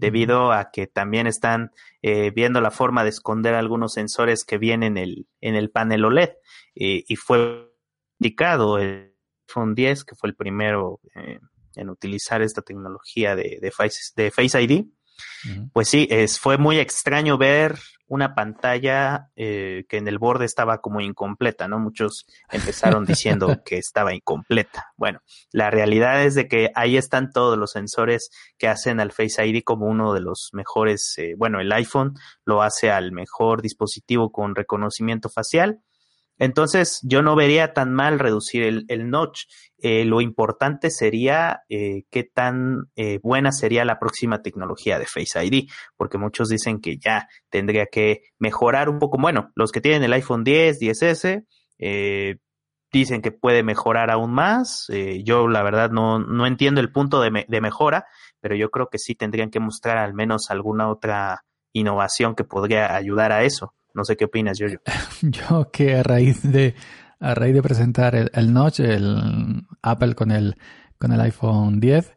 debido 0.00 0.52
a 0.52 0.70
que 0.70 0.86
también 0.86 1.26
están 1.26 1.72
eh, 2.02 2.30
viendo 2.30 2.60
la 2.60 2.70
forma 2.70 3.04
de 3.04 3.10
esconder 3.10 3.54
algunos 3.54 3.92
sensores 3.92 4.44
que 4.44 4.58
vienen 4.58 4.96
en 4.96 5.04
el, 5.04 5.26
en 5.40 5.54
el 5.54 5.70
panel 5.70 6.04
OLED 6.04 6.30
y 6.74 7.16
fue 7.16 7.70
indicado 8.18 8.78
el 8.78 9.14
iPhone 9.48 9.74
10 9.74 10.04
que 10.04 10.14
fue 10.14 10.30
el 10.30 10.36
primero 10.36 11.00
eh, 11.14 11.40
en 11.76 11.90
utilizar 11.90 12.42
esta 12.42 12.62
tecnología 12.62 13.36
de, 13.36 13.58
de, 13.60 13.70
face, 13.70 14.00
de 14.16 14.30
Face 14.30 14.60
ID 14.60 14.86
pues 15.72 15.88
sí, 15.88 16.06
es, 16.10 16.38
fue 16.38 16.58
muy 16.58 16.78
extraño 16.78 17.38
ver 17.38 17.78
una 18.10 18.34
pantalla 18.34 19.30
eh, 19.36 19.84
que 19.88 19.96
en 19.96 20.08
el 20.08 20.18
borde 20.18 20.44
estaba 20.44 20.80
como 20.80 21.00
incompleta, 21.00 21.68
¿no? 21.68 21.78
Muchos 21.78 22.26
empezaron 22.50 23.04
diciendo 23.06 23.62
que 23.64 23.78
estaba 23.78 24.12
incompleta. 24.12 24.92
Bueno, 24.96 25.20
la 25.52 25.70
realidad 25.70 26.24
es 26.24 26.34
de 26.34 26.48
que 26.48 26.72
ahí 26.74 26.96
están 26.96 27.30
todos 27.30 27.56
los 27.56 27.70
sensores 27.70 28.30
que 28.58 28.66
hacen 28.66 28.98
al 28.98 29.12
Face 29.12 29.46
ID 29.46 29.62
como 29.62 29.86
uno 29.86 30.12
de 30.12 30.20
los 30.20 30.50
mejores, 30.52 31.14
eh, 31.18 31.34
bueno, 31.38 31.60
el 31.60 31.70
iPhone 31.70 32.14
lo 32.44 32.62
hace 32.62 32.90
al 32.90 33.12
mejor 33.12 33.62
dispositivo 33.62 34.32
con 34.32 34.56
reconocimiento 34.56 35.28
facial 35.28 35.80
entonces, 36.40 37.00
yo 37.02 37.20
no 37.20 37.36
vería 37.36 37.74
tan 37.74 37.92
mal 37.92 38.18
reducir 38.18 38.62
el, 38.88 39.10
notch. 39.10 39.42
Eh, 39.76 40.06
lo 40.06 40.22
importante 40.22 40.88
sería 40.88 41.60
eh, 41.68 42.04
qué 42.10 42.24
tan 42.24 42.90
eh, 42.96 43.20
buena 43.22 43.52
sería 43.52 43.84
la 43.84 43.98
próxima 43.98 44.40
tecnología 44.40 44.98
de 44.98 45.04
Face 45.04 45.44
ID, 45.44 45.68
porque 45.98 46.16
muchos 46.16 46.48
dicen 46.48 46.80
que 46.80 46.96
ya 46.96 47.28
tendría 47.50 47.86
que 47.92 48.22
mejorar 48.38 48.88
un 48.88 48.98
poco. 48.98 49.18
Bueno, 49.18 49.52
los 49.54 49.70
que 49.70 49.82
tienen 49.82 50.02
el 50.02 50.14
iPhone 50.14 50.42
10, 50.42 50.80
10S, 50.80 51.44
dicen 52.90 53.20
que 53.20 53.32
puede 53.32 53.62
mejorar 53.62 54.10
aún 54.10 54.32
más. 54.32 54.86
yo, 55.22 55.46
la 55.46 55.62
verdad, 55.62 55.90
no, 55.90 56.20
no 56.20 56.46
entiendo 56.46 56.80
el 56.80 56.90
punto 56.90 57.20
de 57.20 57.60
mejora, 57.60 58.06
pero 58.40 58.56
yo 58.56 58.70
creo 58.70 58.88
que 58.88 58.98
sí 58.98 59.14
tendrían 59.14 59.50
que 59.50 59.60
mostrar 59.60 59.98
al 59.98 60.14
menos 60.14 60.50
alguna 60.50 60.88
otra 60.88 61.44
innovación 61.74 62.34
que 62.34 62.44
podría 62.44 62.96
ayudar 62.96 63.30
a 63.30 63.44
eso. 63.44 63.74
No 63.94 64.04
sé 64.04 64.16
qué 64.16 64.26
opinas, 64.26 64.58
yo. 64.58 64.66
Yo 65.22 65.70
que 65.70 65.96
a 65.96 66.02
raíz 66.02 66.42
de 66.42 66.74
a 67.18 67.34
raíz 67.34 67.54
de 67.54 67.62
presentar 67.62 68.14
el, 68.14 68.30
el 68.34 68.52
Notch, 68.52 68.80
el 68.80 69.66
Apple 69.82 70.14
con 70.14 70.30
el 70.30 70.56
con 70.98 71.12
el 71.12 71.20
iPhone 71.20 71.80
10, 71.80 72.14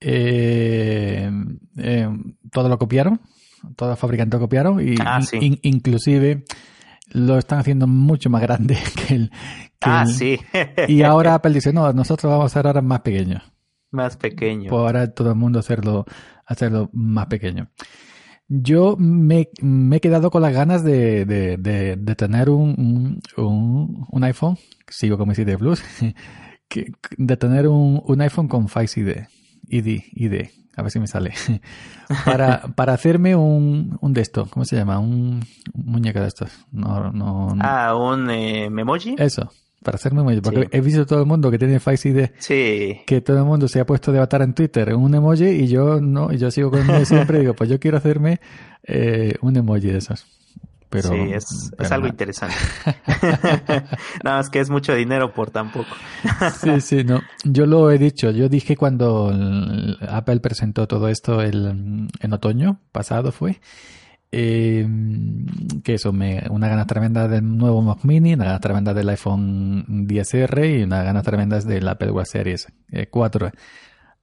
eh, 0.00 1.30
eh, 1.78 2.08
todo 2.50 2.68
lo 2.68 2.78
copiaron, 2.78 3.20
todos 3.76 3.90
los 3.90 3.98
fabricantes 3.98 4.38
lo 4.38 4.44
copiaron 4.44 4.80
y 4.80 4.94
ah, 5.00 5.20
inclusive 5.62 6.44
lo 7.10 7.38
están 7.38 7.58
haciendo 7.58 7.86
mucho 7.86 8.30
más 8.30 8.42
grande 8.42 8.78
que 9.08 9.14
el. 9.14 9.30
ah, 9.82 10.06
sí. 10.06 10.38
y 10.88 11.02
ahora 11.02 11.34
Apple 11.34 11.52
dice, 11.52 11.72
no, 11.72 11.92
nosotros 11.92 12.30
vamos 12.30 12.44
a 12.44 12.46
hacer 12.46 12.66
ahora 12.66 12.82
más 12.82 13.00
pequeño. 13.00 13.42
Más 13.90 14.16
pequeño. 14.16 14.68
Por 14.68 14.80
ahora 14.80 15.12
todo 15.12 15.30
el 15.30 15.36
mundo 15.36 15.58
hacerlo, 15.58 16.04
hacerlo 16.44 16.90
más 16.92 17.26
pequeño. 17.26 17.70
Yo 18.48 18.96
me, 18.96 19.48
me, 19.60 19.96
he 19.96 20.00
quedado 20.00 20.30
con 20.30 20.42
las 20.42 20.52
ganas 20.52 20.84
de, 20.84 21.24
de, 21.24 21.56
de, 21.56 22.14
tener 22.14 22.48
un, 22.48 23.20
un, 23.36 24.06
un, 24.08 24.24
iPhone, 24.24 24.56
sigo 24.88 25.18
con 25.18 25.28
mi 25.28 25.34
CD 25.34 25.58
Plus, 25.58 25.82
de 27.18 27.36
tener 27.36 27.66
un, 27.66 28.00
un 28.04 28.20
iPhone 28.20 28.46
con 28.46 28.68
Face 28.68 29.00
ID, 29.00 29.26
ID, 29.68 30.00
ID, 30.12 30.48
a 30.76 30.82
ver 30.82 30.92
si 30.92 31.00
me 31.00 31.08
sale, 31.08 31.32
para, 32.24 32.68
para 32.76 32.92
hacerme 32.92 33.34
un, 33.34 33.98
un 34.00 34.12
de 34.12 34.20
esto, 34.20 34.46
¿cómo 34.48 34.64
se 34.64 34.76
llama? 34.76 35.00
Un, 35.00 35.44
muñeco 35.74 36.20
de 36.20 36.28
estos. 36.28 36.66
No, 36.70 37.10
no, 37.10 37.48
Ah, 37.60 37.96
un 37.96 38.30
eh, 38.30 38.70
Memoji. 38.70 39.16
Eso, 39.18 39.50
para 39.86 39.94
hacerme 39.94 40.22
emoji. 40.22 40.40
Porque 40.40 40.68
he 40.72 40.80
visto 40.80 41.06
todo 41.06 41.20
el 41.20 41.26
mundo 41.26 41.48
que 41.48 41.58
tiene 41.58 41.78
Face 41.78 42.08
ID. 42.08 42.30
Sí. 42.38 43.02
Que 43.06 43.20
todo 43.20 43.38
el 43.38 43.44
mundo 43.44 43.68
se 43.68 43.78
ha 43.78 43.86
puesto 43.86 44.10
de 44.10 44.18
avatar 44.18 44.42
en 44.42 44.52
Twitter 44.52 44.88
en 44.88 44.96
un 44.96 45.14
emoji 45.14 45.44
y 45.44 45.68
yo 45.68 46.00
no, 46.00 46.32
y 46.32 46.38
yo 46.38 46.50
sigo 46.50 46.72
con 46.72 46.90
él 46.90 47.06
siempre 47.06 47.38
y 47.38 47.40
digo, 47.42 47.54
pues 47.54 47.70
yo 47.70 47.78
quiero 47.78 47.96
hacerme 47.96 48.40
eh, 48.82 49.36
un 49.42 49.56
emoji 49.56 49.86
de 49.86 49.98
esos. 49.98 50.26
Pero, 50.90 51.10
sí, 51.10 51.32
es, 51.32 51.72
es 51.78 51.92
algo 51.92 52.08
interesante. 52.08 52.56
Nada 54.24 54.38
más 54.38 54.50
que 54.50 54.58
es 54.58 54.70
mucho 54.70 54.92
dinero 54.92 55.32
por 55.32 55.50
tan 55.50 55.70
poco. 55.70 55.94
sí, 56.60 56.80
sí, 56.80 57.04
no. 57.04 57.20
Yo 57.44 57.66
lo 57.66 57.88
he 57.92 57.98
dicho. 57.98 58.30
Yo 58.32 58.48
dije 58.48 58.76
cuando 58.76 59.32
Apple 60.08 60.40
presentó 60.40 60.88
todo 60.88 61.08
esto 61.08 61.42
el, 61.42 62.08
en 62.20 62.32
otoño 62.32 62.80
pasado 62.90 63.30
fue 63.30 63.60
eh, 64.32 64.86
que 65.82 65.94
eso, 65.94 66.12
me, 66.12 66.42
una 66.50 66.68
gana 66.68 66.86
tremenda 66.86 67.28
del 67.28 67.56
nuevo 67.56 67.82
Mac 67.82 68.04
Mini, 68.04 68.34
una 68.34 68.44
gana 68.44 68.60
tremenda 68.60 68.94
del 68.94 69.08
iPhone 69.08 70.06
10R 70.06 70.80
y 70.80 70.82
una 70.82 71.02
gana 71.02 71.22
tremenda 71.22 71.60
del 71.60 71.88
Apple 71.88 72.10
Watch 72.10 72.28
Series 72.28 72.66
4. 73.10 73.46
Eh, 73.46 73.52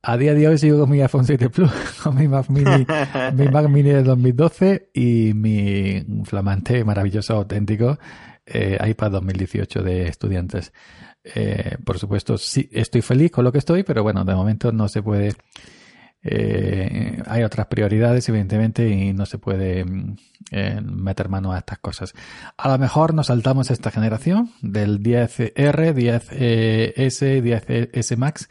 a 0.05 0.17
día 0.17 0.33
de 0.33 0.47
hoy 0.47 0.57
sigo 0.57 0.79
con 0.79 0.89
mi 0.89 1.01
iPhone 1.01 1.25
7 1.25 1.49
Plus, 1.49 1.71
con 2.03 2.15
mi 2.15 2.27
Mac 2.27 2.49
Mini, 2.49 2.85
mi 3.33 3.47
Mac 3.47 3.69
Mini 3.69 3.89
de 3.89 4.03
2012 4.03 4.89
y 4.93 5.31
mi 5.33 6.05
flamante, 6.25 6.83
maravilloso, 6.83 7.35
auténtico 7.35 7.97
eh, 8.45 8.77
iPad 8.89 9.11
2018 9.11 9.81
de 9.81 10.07
estudiantes. 10.07 10.73
Eh, 11.23 11.77
por 11.85 11.99
supuesto, 11.99 12.37
sí, 12.37 12.69
estoy 12.71 13.01
feliz 13.01 13.31
con 13.31 13.43
lo 13.43 13.51
que 13.51 13.59
estoy, 13.59 13.83
pero 13.83 14.03
bueno, 14.03 14.25
de 14.25 14.35
momento 14.35 14.71
no 14.71 14.89
se 14.89 15.01
puede 15.01 15.33
eh, 16.23 17.21
hay 17.25 17.43
otras 17.43 17.67
prioridades, 17.67 18.27
evidentemente, 18.29 18.87
y 18.87 19.13
no 19.13 19.25
se 19.25 19.37
puede 19.37 19.83
mm, 19.83 20.15
eh, 20.51 20.81
meter 20.81 21.27
mano 21.29 21.51
a 21.51 21.57
estas 21.57 21.79
cosas. 21.79 22.13
A 22.57 22.69
lo 22.69 22.77
mejor 22.77 23.13
nos 23.13 23.27
saltamos 23.27 23.71
esta 23.71 23.91
generación 23.91 24.51
del 24.61 25.01
10R, 25.01 25.53
10S, 25.93 27.41
10S 27.43 28.17
Max 28.17 28.49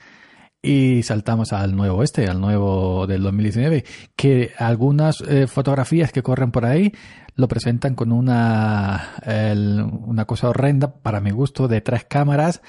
y 0.61 1.03
saltamos 1.03 1.53
al 1.53 1.75
nuevo 1.75 2.03
este, 2.03 2.29
al 2.29 2.41
nuevo 2.41 3.07
del 3.07 3.23
2019, 3.23 3.85
que 4.15 4.53
algunas 4.59 5.23
eh, 5.23 5.47
fotografías 5.47 6.13
que 6.13 6.23
corren 6.23 6.53
por 6.53 6.67
ahí 6.67 6.93
lo 7.35 7.49
presentan 7.49 7.95
con 7.95 8.13
una, 8.13 9.15
una 9.25 10.27
cosa 10.27 10.51
horrenda, 10.51 10.93
para 10.97 11.21
mi 11.21 11.31
gusto, 11.31 11.67
de 11.67 11.81
tres 11.81 12.05
cámaras 12.05 12.61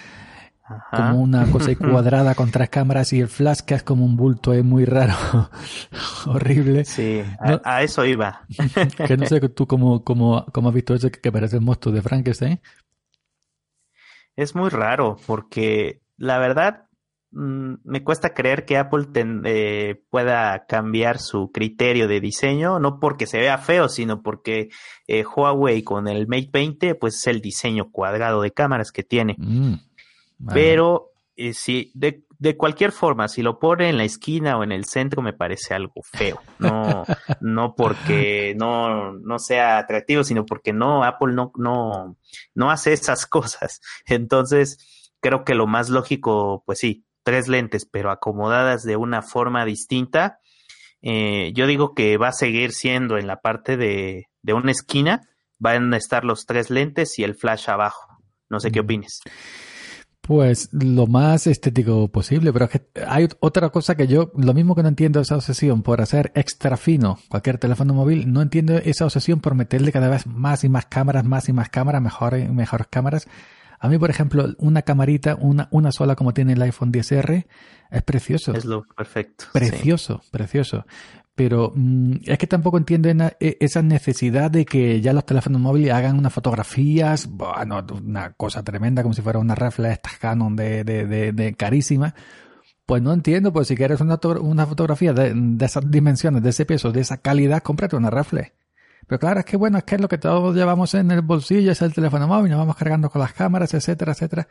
como 0.91 1.21
una 1.21 1.49
cosa 1.51 1.75
cuadrada 1.77 2.35
con 2.35 2.51
tres 2.51 2.69
cámaras 2.69 3.11
y 3.13 3.19
el 3.19 3.27
flash 3.27 3.59
que 3.61 3.75
es 3.75 3.83
como 3.83 4.05
un 4.05 4.15
bulto 4.15 4.53
es 4.53 4.63
muy 4.63 4.85
raro, 4.85 5.15
horrible. 6.27 6.85
Sí, 6.85 7.21
a, 7.63 7.83
eso 7.83 8.05
iba. 8.05 8.45
que 9.07 9.17
no 9.17 9.25
sé 9.25 9.39
tú 9.49 9.67
cómo, 9.67 10.03
cómo, 10.03 10.45
cómo 10.51 10.69
has 10.69 10.75
visto 10.75 10.93
eso 10.93 11.09
que 11.09 11.31
parece 11.31 11.57
el 11.57 11.63
monstruo 11.63 11.93
de 11.93 12.01
Frankenstein. 12.01 12.61
Es 14.35 14.55
muy 14.55 14.69
raro 14.69 15.17
porque 15.27 16.01
la 16.17 16.39
verdad 16.39 16.85
mm, 17.31 17.73
me 17.83 18.03
cuesta 18.03 18.33
creer 18.33 18.65
que 18.65 18.77
Apple 18.77 19.05
eh, 19.45 20.01
pueda 20.09 20.65
cambiar 20.65 21.19
su 21.19 21.51
criterio 21.51 22.07
de 22.07 22.19
diseño, 22.19 22.79
no 22.79 22.99
porque 22.99 23.27
se 23.27 23.37
vea 23.37 23.57
feo, 23.59 23.89
sino 23.89 24.23
porque 24.23 24.69
eh, 25.07 25.23
Huawei 25.23 25.83
con 25.83 26.07
el 26.07 26.27
Mate 26.27 26.49
20 26.51 26.95
pues 26.95 27.15
es 27.17 27.27
el 27.27 27.41
diseño 27.41 27.91
cuadrado 27.91 28.41
de 28.41 28.51
cámaras 28.51 28.91
que 28.91 29.03
tiene. 29.03 29.35
Mm. 29.37 29.73
Pero 30.53 31.11
eh, 31.35 31.53
si 31.53 31.91
de, 31.95 32.23
de, 32.37 32.57
cualquier 32.57 32.91
forma, 32.91 33.27
si 33.27 33.41
lo 33.41 33.57
pone 33.57 33.89
en 33.89 33.97
la 33.97 34.03
esquina 34.03 34.57
o 34.57 34.63
en 34.63 34.71
el 34.71 34.85
centro, 34.85 35.21
me 35.21 35.33
parece 35.33 35.73
algo 35.73 36.01
feo. 36.03 36.39
No, 36.59 37.03
no 37.41 37.75
porque 37.75 38.53
no, 38.57 39.13
no 39.13 39.39
sea 39.39 39.79
atractivo, 39.79 40.23
sino 40.23 40.45
porque 40.45 40.73
no, 40.73 41.03
Apple 41.03 41.33
no, 41.33 41.51
no, 41.55 42.17
no 42.53 42.71
hace 42.71 42.93
esas 42.93 43.25
cosas. 43.27 43.81
Entonces, 44.05 45.11
creo 45.21 45.43
que 45.43 45.55
lo 45.55 45.67
más 45.67 45.89
lógico, 45.89 46.63
pues 46.65 46.79
sí, 46.79 47.05
tres 47.23 47.47
lentes, 47.47 47.85
pero 47.85 48.11
acomodadas 48.11 48.83
de 48.83 48.97
una 48.97 49.21
forma 49.21 49.65
distinta. 49.65 50.39
Eh, 51.01 51.51
yo 51.53 51.67
digo 51.67 51.93
que 51.93 52.17
va 52.17 52.29
a 52.29 52.33
seguir 52.33 52.71
siendo 52.71 53.17
en 53.17 53.27
la 53.27 53.41
parte 53.41 53.75
de, 53.75 54.27
de 54.41 54.53
una 54.53 54.71
esquina, 54.71 55.21
van 55.57 55.93
a 55.93 55.97
estar 55.97 56.25
los 56.25 56.45
tres 56.45 56.69
lentes 56.69 57.17
y 57.17 57.23
el 57.23 57.35
flash 57.35 57.69
abajo. 57.69 58.07
No 58.49 58.59
sé 58.59 58.71
qué 58.71 58.81
opines. 58.81 59.21
Pues 60.25 60.69
lo 60.71 61.05
más 61.05 61.47
estético 61.47 62.07
posible, 62.07 62.53
pero 62.53 62.65
es 62.65 62.71
que 62.71 62.81
hay 63.05 63.27
otra 63.41 63.71
cosa 63.71 63.95
que 63.95 64.07
yo, 64.07 64.31
lo 64.37 64.53
mismo 64.53 64.73
que 64.73 64.81
no 64.81 64.87
entiendo 64.87 65.19
esa 65.19 65.35
obsesión 65.35 65.81
por 65.83 65.99
hacer 65.99 66.31
extra 66.33 66.77
fino 66.77 67.19
cualquier 67.27 67.57
teléfono 67.57 67.93
móvil, 67.93 68.31
no 68.31 68.41
entiendo 68.41 68.77
esa 68.77 69.03
obsesión 69.03 69.41
por 69.41 69.53
meterle 69.53 69.91
cada 69.91 70.07
vez 70.07 70.25
más 70.25 70.63
y 70.63 70.69
más 70.69 70.85
cámaras, 70.85 71.25
más 71.25 71.49
y 71.49 71.53
más 71.53 71.67
cámaras, 71.67 72.01
mejores 72.01 72.47
y 72.47 72.53
mejores 72.53 72.87
cámaras. 72.89 73.27
A 73.81 73.89
mí, 73.89 73.97
por 73.97 74.09
ejemplo, 74.09 74.45
una 74.59 74.83
camarita, 74.83 75.35
una, 75.35 75.67
una 75.71 75.91
sola 75.91 76.15
como 76.15 76.33
tiene 76.33 76.53
el 76.53 76.61
iPhone 76.61 76.93
10R, 76.93 77.45
es 77.91 78.01
precioso. 78.03 78.53
Es 78.53 78.63
lo 78.63 78.83
perfecto. 78.95 79.47
Precioso, 79.51 80.21
precioso 80.31 80.85
pero 81.35 81.71
mm, 81.75 82.17
es 82.25 82.37
que 82.37 82.47
tampoco 82.47 82.77
entiendo 82.77 83.09
e, 83.09 83.57
esa 83.59 83.81
necesidad 83.81 84.51
de 84.51 84.65
que 84.65 85.01
ya 85.01 85.13
los 85.13 85.25
teléfonos 85.25 85.61
móviles 85.61 85.91
hagan 85.93 86.17
unas 86.17 86.33
fotografías, 86.33 87.27
bueno, 87.27 87.83
una 88.03 88.33
cosa 88.33 88.63
tremenda, 88.63 89.01
como 89.01 89.13
si 89.13 89.21
fuera 89.21 89.39
una 89.39 89.55
reflex 89.55 89.93
estas 89.93 90.17
Canon 90.17 90.55
de, 90.55 90.83
de, 90.83 91.31
de, 91.33 91.53
carísima. 91.55 92.13
Pues 92.85 93.01
no 93.01 93.13
entiendo, 93.13 93.53
pues 93.53 93.67
si 93.69 93.75
quieres 93.75 94.01
una, 94.01 94.19
una 94.41 94.65
fotografía 94.67 95.13
de, 95.13 95.33
de, 95.33 95.65
esas 95.65 95.89
dimensiones, 95.89 96.43
de 96.43 96.49
ese 96.49 96.65
peso, 96.65 96.91
de 96.91 97.01
esa 97.01 97.17
calidad, 97.17 97.63
cómprate 97.63 97.95
una 97.95 98.09
reflex. 98.09 98.51
Pero 99.07 99.19
claro, 99.19 99.39
es 99.39 99.45
que 99.45 99.57
bueno, 99.57 99.77
es 99.77 99.83
que 99.85 99.95
es 99.95 100.01
lo 100.01 100.07
que 100.07 100.17
todos 100.17 100.55
llevamos 100.55 100.93
en 100.93 101.11
el 101.11 101.21
bolsillo, 101.21 101.71
es 101.71 101.81
el 101.81 101.93
teléfono 101.93 102.27
móvil, 102.27 102.51
nos 102.51 102.59
vamos 102.59 102.75
cargando 102.75 103.09
con 103.09 103.21
las 103.21 103.33
cámaras, 103.33 103.73
etcétera, 103.73 104.11
etcétera. 104.13 104.47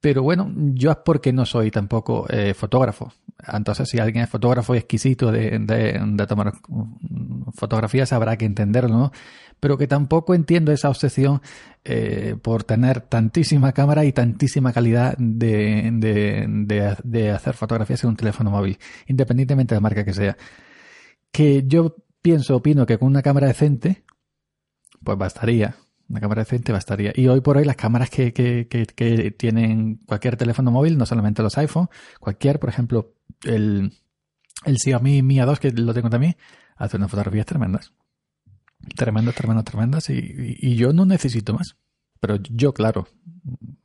Pero 0.00 0.22
bueno, 0.22 0.50
yo 0.54 0.90
es 0.92 0.98
porque 1.04 1.32
no 1.32 1.44
soy 1.44 1.70
tampoco 1.70 2.26
eh, 2.30 2.54
fotógrafo. 2.54 3.12
Entonces, 3.46 3.88
si 3.88 3.98
alguien 3.98 4.24
es 4.24 4.30
fotógrafo 4.30 4.74
exquisito 4.74 5.30
de, 5.30 6.26
tomar 6.28 6.54
fotografías, 7.54 8.12
habrá 8.12 8.36
que 8.36 8.44
entenderlo, 8.44 8.96
¿no? 8.96 9.12
Pero 9.60 9.78
que 9.78 9.86
tampoco 9.86 10.34
entiendo 10.34 10.72
esa 10.72 10.88
obsesión 10.88 11.40
eh, 11.84 12.36
por 12.42 12.64
tener 12.64 13.00
tantísima 13.00 13.72
cámara 13.72 14.04
y 14.04 14.12
tantísima 14.12 14.72
calidad 14.72 15.16
de, 15.18 16.82
hacer 17.34 17.54
fotografías 17.54 18.02
en 18.04 18.10
un 18.10 18.16
teléfono 18.16 18.50
móvil, 18.50 18.78
independientemente 19.06 19.74
de 19.74 19.76
la 19.76 19.82
marca 19.82 20.04
que 20.04 20.12
sea. 20.12 20.36
Que 21.32 21.64
yo 21.66 21.96
pienso, 22.22 22.56
opino 22.56 22.86
que 22.86 22.98
con 22.98 23.08
una 23.08 23.22
cámara 23.22 23.46
decente, 23.48 24.04
pues 25.02 25.18
bastaría 25.18 25.76
una 26.08 26.20
cámara 26.20 26.42
decente 26.42 26.72
bastaría. 26.72 27.12
Y 27.14 27.28
hoy 27.28 27.40
por 27.40 27.58
hoy 27.58 27.64
las 27.64 27.76
cámaras 27.76 28.08
que, 28.10 28.32
que, 28.32 29.34
tienen 29.36 29.96
cualquier 30.06 30.36
teléfono 30.36 30.70
móvil, 30.70 30.96
no 30.96 31.06
solamente 31.06 31.42
los 31.42 31.58
iPhone, 31.58 31.88
cualquier, 32.18 32.58
por 32.58 32.70
ejemplo, 32.70 33.14
el, 33.44 33.92
el 34.64 34.78
Xiaomi 34.78 35.22
Mi 35.22 35.36
A2, 35.36 35.58
que 35.58 35.70
lo 35.72 35.94
tengo 35.94 36.10
también, 36.10 36.36
hace 36.76 36.96
unas 36.96 37.10
fotografías 37.10 37.46
tremendas. 37.46 37.92
Tremendas, 38.96 39.34
tremendas, 39.34 39.64
tremendas. 39.64 40.10
Y, 40.10 40.56
y, 40.60 40.76
yo 40.76 40.92
no 40.92 41.04
necesito 41.04 41.52
más. 41.52 41.76
Pero 42.20 42.36
yo, 42.36 42.72
claro, 42.72 43.08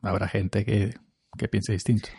habrá 0.02 0.28
gente 0.28 0.66
que, 0.66 0.96
que 1.38 1.48
piense 1.48 1.74
distinto. 1.74 2.10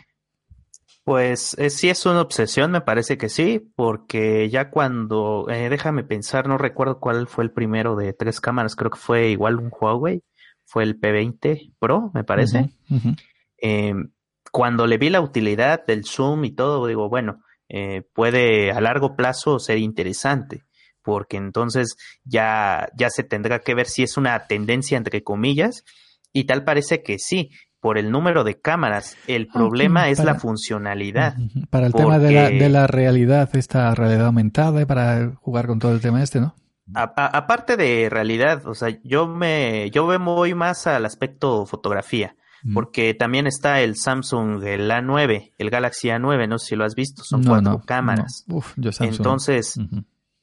Pues 1.05 1.55
eh, 1.59 1.69
sí 1.69 1.87
es 1.89 2.05
una 2.07 2.21
obsesión, 2.21 2.71
me 2.71 2.81
parece 2.81 3.15
que 3.17 3.29
sí, 3.29 3.59
porque 3.75 4.49
ya 4.49 4.71
cuando, 4.71 5.45
eh, 5.49 5.69
déjame 5.69 6.03
pensar, 6.03 6.47
no 6.47 6.57
recuerdo 6.57 6.99
cuál 6.99 7.27
fue 7.27 7.43
el 7.43 7.51
primero 7.51 7.95
de 7.95 8.13
tres 8.13 8.41
cámaras, 8.41 8.75
creo 8.75 8.89
que 8.89 8.97
fue 8.97 9.29
igual 9.29 9.57
un 9.59 9.69
Huawei, 9.69 10.23
fue 10.65 10.81
el 10.81 10.99
P20 10.99 11.73
Pro, 11.77 12.09
me 12.13 12.23
parece. 12.23 12.71
Em, 13.57 14.09
cuando 14.55 14.87
le 14.87 14.97
vi 14.97 15.09
la 15.09 15.19
utilidad 15.19 15.85
del 15.85 16.05
zoom 16.05 16.45
y 16.45 16.51
todo, 16.51 16.87
digo, 16.87 17.09
bueno, 17.09 17.41
eh, 17.67 18.03
puede 18.13 18.71
a 18.71 18.79
largo 18.79 19.17
plazo 19.17 19.59
ser 19.59 19.79
interesante, 19.79 20.63
porque 21.03 21.35
entonces 21.35 21.97
ya, 22.23 22.87
ya 22.97 23.09
se 23.09 23.25
tendrá 23.25 23.59
que 23.59 23.75
ver 23.75 23.87
si 23.87 24.03
es 24.03 24.15
una 24.15 24.47
tendencia 24.47 24.97
entre 24.97 25.23
comillas, 25.23 25.83
y 26.31 26.45
tal 26.45 26.63
parece 26.63 27.03
que 27.03 27.19
sí, 27.19 27.51
por 27.81 27.97
el 27.97 28.11
número 28.11 28.45
de 28.45 28.57
cámaras. 28.57 29.17
El 29.27 29.47
problema 29.47 30.07
es 30.07 30.23
la 30.23 30.35
funcionalidad. 30.35 31.35
Para 31.69 31.87
el 31.87 31.93
tema 31.93 32.17
de 32.17 32.31
la, 32.31 32.49
de 32.49 32.69
la, 32.69 32.87
realidad, 32.87 33.49
esta 33.57 33.93
realidad 33.93 34.27
aumentada, 34.27 34.81
y 34.81 34.85
para 34.85 35.33
jugar 35.35 35.67
con 35.67 35.79
todo 35.79 35.91
el 35.91 35.99
tema 35.99 36.23
este, 36.23 36.39
¿no? 36.39 36.55
aparte 36.93 37.75
de 37.75 38.07
realidad, 38.09 38.65
o 38.67 38.73
sea, 38.73 38.97
yo 39.03 39.27
me, 39.27 39.89
yo 39.91 40.05
me 40.05 40.17
voy 40.17 40.53
más 40.53 40.87
al 40.87 41.05
aspecto 41.05 41.65
fotografía, 41.65 42.37
porque 42.73 43.13
también 43.13 43.47
está 43.47 43.81
el 43.81 43.95
Samsung, 43.95 44.63
el 44.63 44.89
A9, 44.89 45.53
el 45.57 45.69
Galaxy 45.69 46.09
A9, 46.09 46.47
no 46.47 46.57
sé 46.57 46.67
si 46.67 46.75
lo 46.75 46.83
has 46.83 46.95
visto, 46.95 47.23
son 47.23 47.43
cuatro 47.43 47.81
cámaras. 47.85 48.45
Uf, 48.47 48.73
yo 48.77 48.91
Samsung. 48.91 49.17
Entonces, 49.17 49.79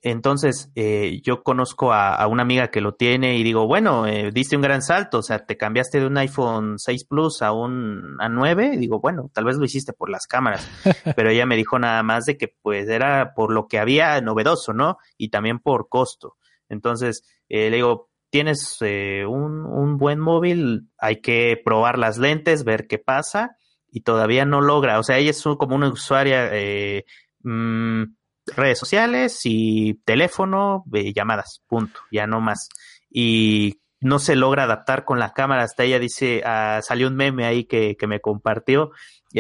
entonces, 0.05 0.73
eh, 0.75 1.21
yo 1.23 1.45
conozco 1.45 1.93
a, 1.93 2.27
una 2.27 2.43
amiga 2.43 2.73
que 2.73 2.81
lo 2.81 2.95
tiene 2.95 3.39
y 3.39 3.45
digo, 3.45 3.69
bueno, 3.69 4.09
eh, 4.09 4.33
diste 4.33 4.57
un 4.57 4.63
gran 4.63 4.83
salto, 4.83 5.19
o 5.19 5.23
sea, 5.23 5.47
te 5.47 5.57
cambiaste 5.57 6.01
de 6.01 6.07
un 6.07 6.19
iPhone 6.19 6.75
6 6.77 7.05
Plus 7.05 7.41
a 7.41 7.53
un 7.53 8.19
A9, 8.19 8.75
y 8.75 8.79
digo, 8.79 8.99
bueno, 8.99 9.31
tal 9.33 9.45
vez 9.45 9.57
lo 9.59 9.65
hiciste 9.65 9.93
por 9.93 10.11
las 10.11 10.27
cámaras, 10.27 10.69
pero 11.17 11.31
ella 11.31 11.47
me 11.47 11.57
dijo 11.57 11.79
nada 11.79 12.03
más 12.03 12.25
de 12.25 12.37
que 12.37 12.49
pues 12.49 12.89
era 12.89 13.33
por 13.35 13.53
lo 13.53 13.69
que 13.69 13.79
había 13.79 14.21
novedoso, 14.21 14.73
¿no? 14.73 14.99
Y 15.17 15.29
también 15.29 15.61
por 15.61 15.89
costo. 15.89 16.37
Entonces, 16.69 17.23
eh, 17.49 17.71
le 17.71 17.77
digo, 17.77 18.11
tienes 18.33 18.79
eh, 18.81 19.25
un, 19.27 19.65
un 19.65 19.99
buen 19.99 20.19
móvil, 20.19 20.89
hay 20.99 21.21
que 21.21 21.61
probar 21.65 21.99
las 21.99 22.19
lentes, 22.19 22.65
ver 22.65 22.89
qué 22.89 22.99
pasa, 22.99 23.57
y 23.89 24.01
todavía 24.01 24.45
no 24.45 24.61
logra, 24.61 24.99
o 24.99 25.03
sea, 25.05 25.19
ella 25.19 25.31
es 25.31 25.43
como 25.43 25.77
una 25.77 25.89
usuaria... 25.89 26.49
Eh, 26.53 27.05
mmm, 27.43 28.05
redes 28.47 28.79
sociales 28.79 29.41
y 29.45 29.95
teléfono, 30.05 30.85
eh, 30.93 31.13
llamadas, 31.13 31.63
punto, 31.67 32.01
ya 32.11 32.27
no 32.27 32.41
más. 32.41 32.69
Y 33.11 33.81
no 34.01 34.19
se 34.19 34.35
logra 34.35 34.65
adaptar 34.65 35.05
con 35.05 35.19
la 35.19 35.33
cámara, 35.33 35.63
hasta 35.63 35.85
ella 35.85 35.99
dice, 35.99 36.43
ah, 36.45 36.81
salió 36.83 37.09
un 37.09 37.17
meme 37.17 37.45
ahí 37.45 37.65
que, 37.65 37.97
que 37.97 38.07
me 38.07 38.21
compartió, 38.21 38.91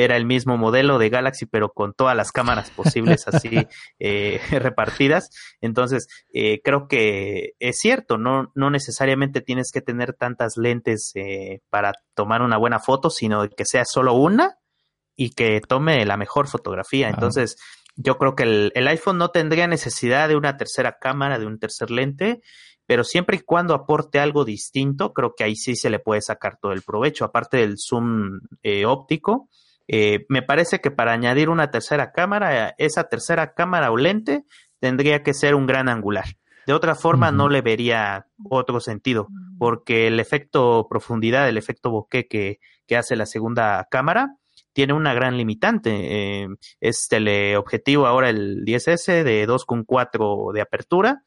era 0.00 0.16
el 0.16 0.24
mismo 0.24 0.56
modelo 0.56 0.98
de 0.98 1.10
Galaxy, 1.10 1.46
pero 1.46 1.70
con 1.70 1.92
todas 1.94 2.16
las 2.16 2.32
cámaras 2.32 2.70
posibles 2.70 3.26
así 3.28 3.50
eh, 3.98 4.40
repartidas. 4.50 5.30
Entonces, 5.60 6.08
eh, 6.32 6.60
creo 6.62 6.88
que 6.88 7.52
es 7.58 7.78
cierto, 7.78 8.18
no, 8.18 8.52
no 8.54 8.70
necesariamente 8.70 9.40
tienes 9.40 9.70
que 9.72 9.80
tener 9.82 10.14
tantas 10.14 10.56
lentes 10.56 11.12
eh, 11.14 11.60
para 11.70 11.92
tomar 12.14 12.42
una 12.42 12.56
buena 12.56 12.78
foto, 12.78 13.10
sino 13.10 13.48
que 13.48 13.64
sea 13.64 13.84
solo 13.84 14.14
una 14.14 14.58
y 15.16 15.30
que 15.30 15.60
tome 15.60 16.04
la 16.06 16.16
mejor 16.16 16.48
fotografía. 16.48 17.08
Entonces, 17.08 17.56
yo 17.96 18.16
creo 18.18 18.34
que 18.34 18.70
el, 18.74 18.88
iPhone 18.88 19.18
no 19.18 19.30
tendría 19.30 19.66
necesidad 19.66 20.28
de 20.28 20.36
una 20.36 20.56
tercera 20.56 20.98
cámara, 21.00 21.38
de 21.38 21.46
un 21.46 21.58
tercer 21.58 21.90
lente, 21.90 22.40
pero 22.86 23.04
siempre 23.04 23.36
y 23.36 23.40
cuando 23.40 23.74
aporte 23.74 24.18
algo 24.18 24.44
distinto, 24.44 25.12
creo 25.12 25.34
que 25.36 25.44
ahí 25.44 25.56
sí 25.56 25.76
se 25.76 25.90
le 25.90 25.98
puede 25.98 26.20
sacar 26.22 26.58
todo 26.60 26.72
el 26.72 26.82
provecho. 26.82 27.24
Aparte 27.24 27.58
del 27.58 27.76
zoom 27.78 28.40
eh, 28.62 28.86
óptico, 28.86 29.48
Eh, 29.94 30.24
me 30.30 30.40
parece 30.40 30.80
que 30.80 30.90
para 30.90 31.12
añadir 31.12 31.50
una 31.50 31.70
tercera 31.70 32.12
cámara, 32.12 32.74
esa 32.78 33.04
tercera 33.10 33.52
cámara 33.52 33.92
o 33.92 33.98
lente 33.98 34.44
tendría 34.80 35.22
que 35.22 35.34
ser 35.34 35.54
un 35.54 35.66
gran 35.66 35.90
angular. 35.90 36.24
De 36.66 36.72
otra 36.72 36.94
forma, 36.94 37.30
no 37.30 37.50
le 37.50 37.60
vería 37.60 38.26
otro 38.48 38.80
sentido, 38.80 39.28
porque 39.58 40.06
el 40.06 40.18
efecto 40.18 40.86
profundidad, 40.88 41.46
el 41.46 41.58
efecto 41.58 41.90
bokeh 41.90 42.26
que, 42.26 42.58
que 42.86 42.96
hace 42.96 43.16
la 43.16 43.26
segunda 43.26 43.86
cámara, 43.90 44.36
tiene 44.72 44.94
una 44.94 45.12
gran 45.12 45.36
limitante. 45.36 45.90
Eh, 45.92 46.48
es 46.80 47.06
teleobjetivo 47.10 48.06
ahora 48.06 48.30
el 48.30 48.64
10S 48.64 49.24
de 49.24 49.46
2.4 49.46 50.52
de 50.54 50.60
apertura. 50.62 51.22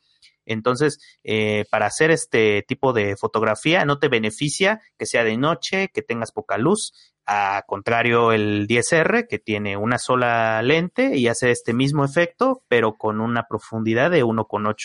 Entonces, 0.45 0.99
eh, 1.23 1.65
para 1.69 1.87
hacer 1.87 2.11
este 2.11 2.63
tipo 2.67 2.93
de 2.93 3.15
fotografía 3.17 3.85
no 3.85 3.99
te 3.99 4.07
beneficia 4.07 4.81
que 4.97 5.05
sea 5.05 5.23
de 5.23 5.37
noche, 5.37 5.89
que 5.93 6.01
tengas 6.01 6.31
poca 6.31 6.57
luz. 6.57 6.93
A 7.27 7.63
contrario, 7.65 8.31
el 8.31 8.67
10R, 8.67 9.27
que 9.27 9.39
tiene 9.39 9.77
una 9.77 9.97
sola 9.97 10.61
lente 10.61 11.17
y 11.17 11.27
hace 11.27 11.49
este 11.49 11.73
mismo 11.73 12.05
efecto, 12.05 12.61
pero 12.67 12.97
con 12.97 13.19
una 13.19 13.47
profundidad 13.49 14.11
de 14.11 14.23
1.8 14.23 14.75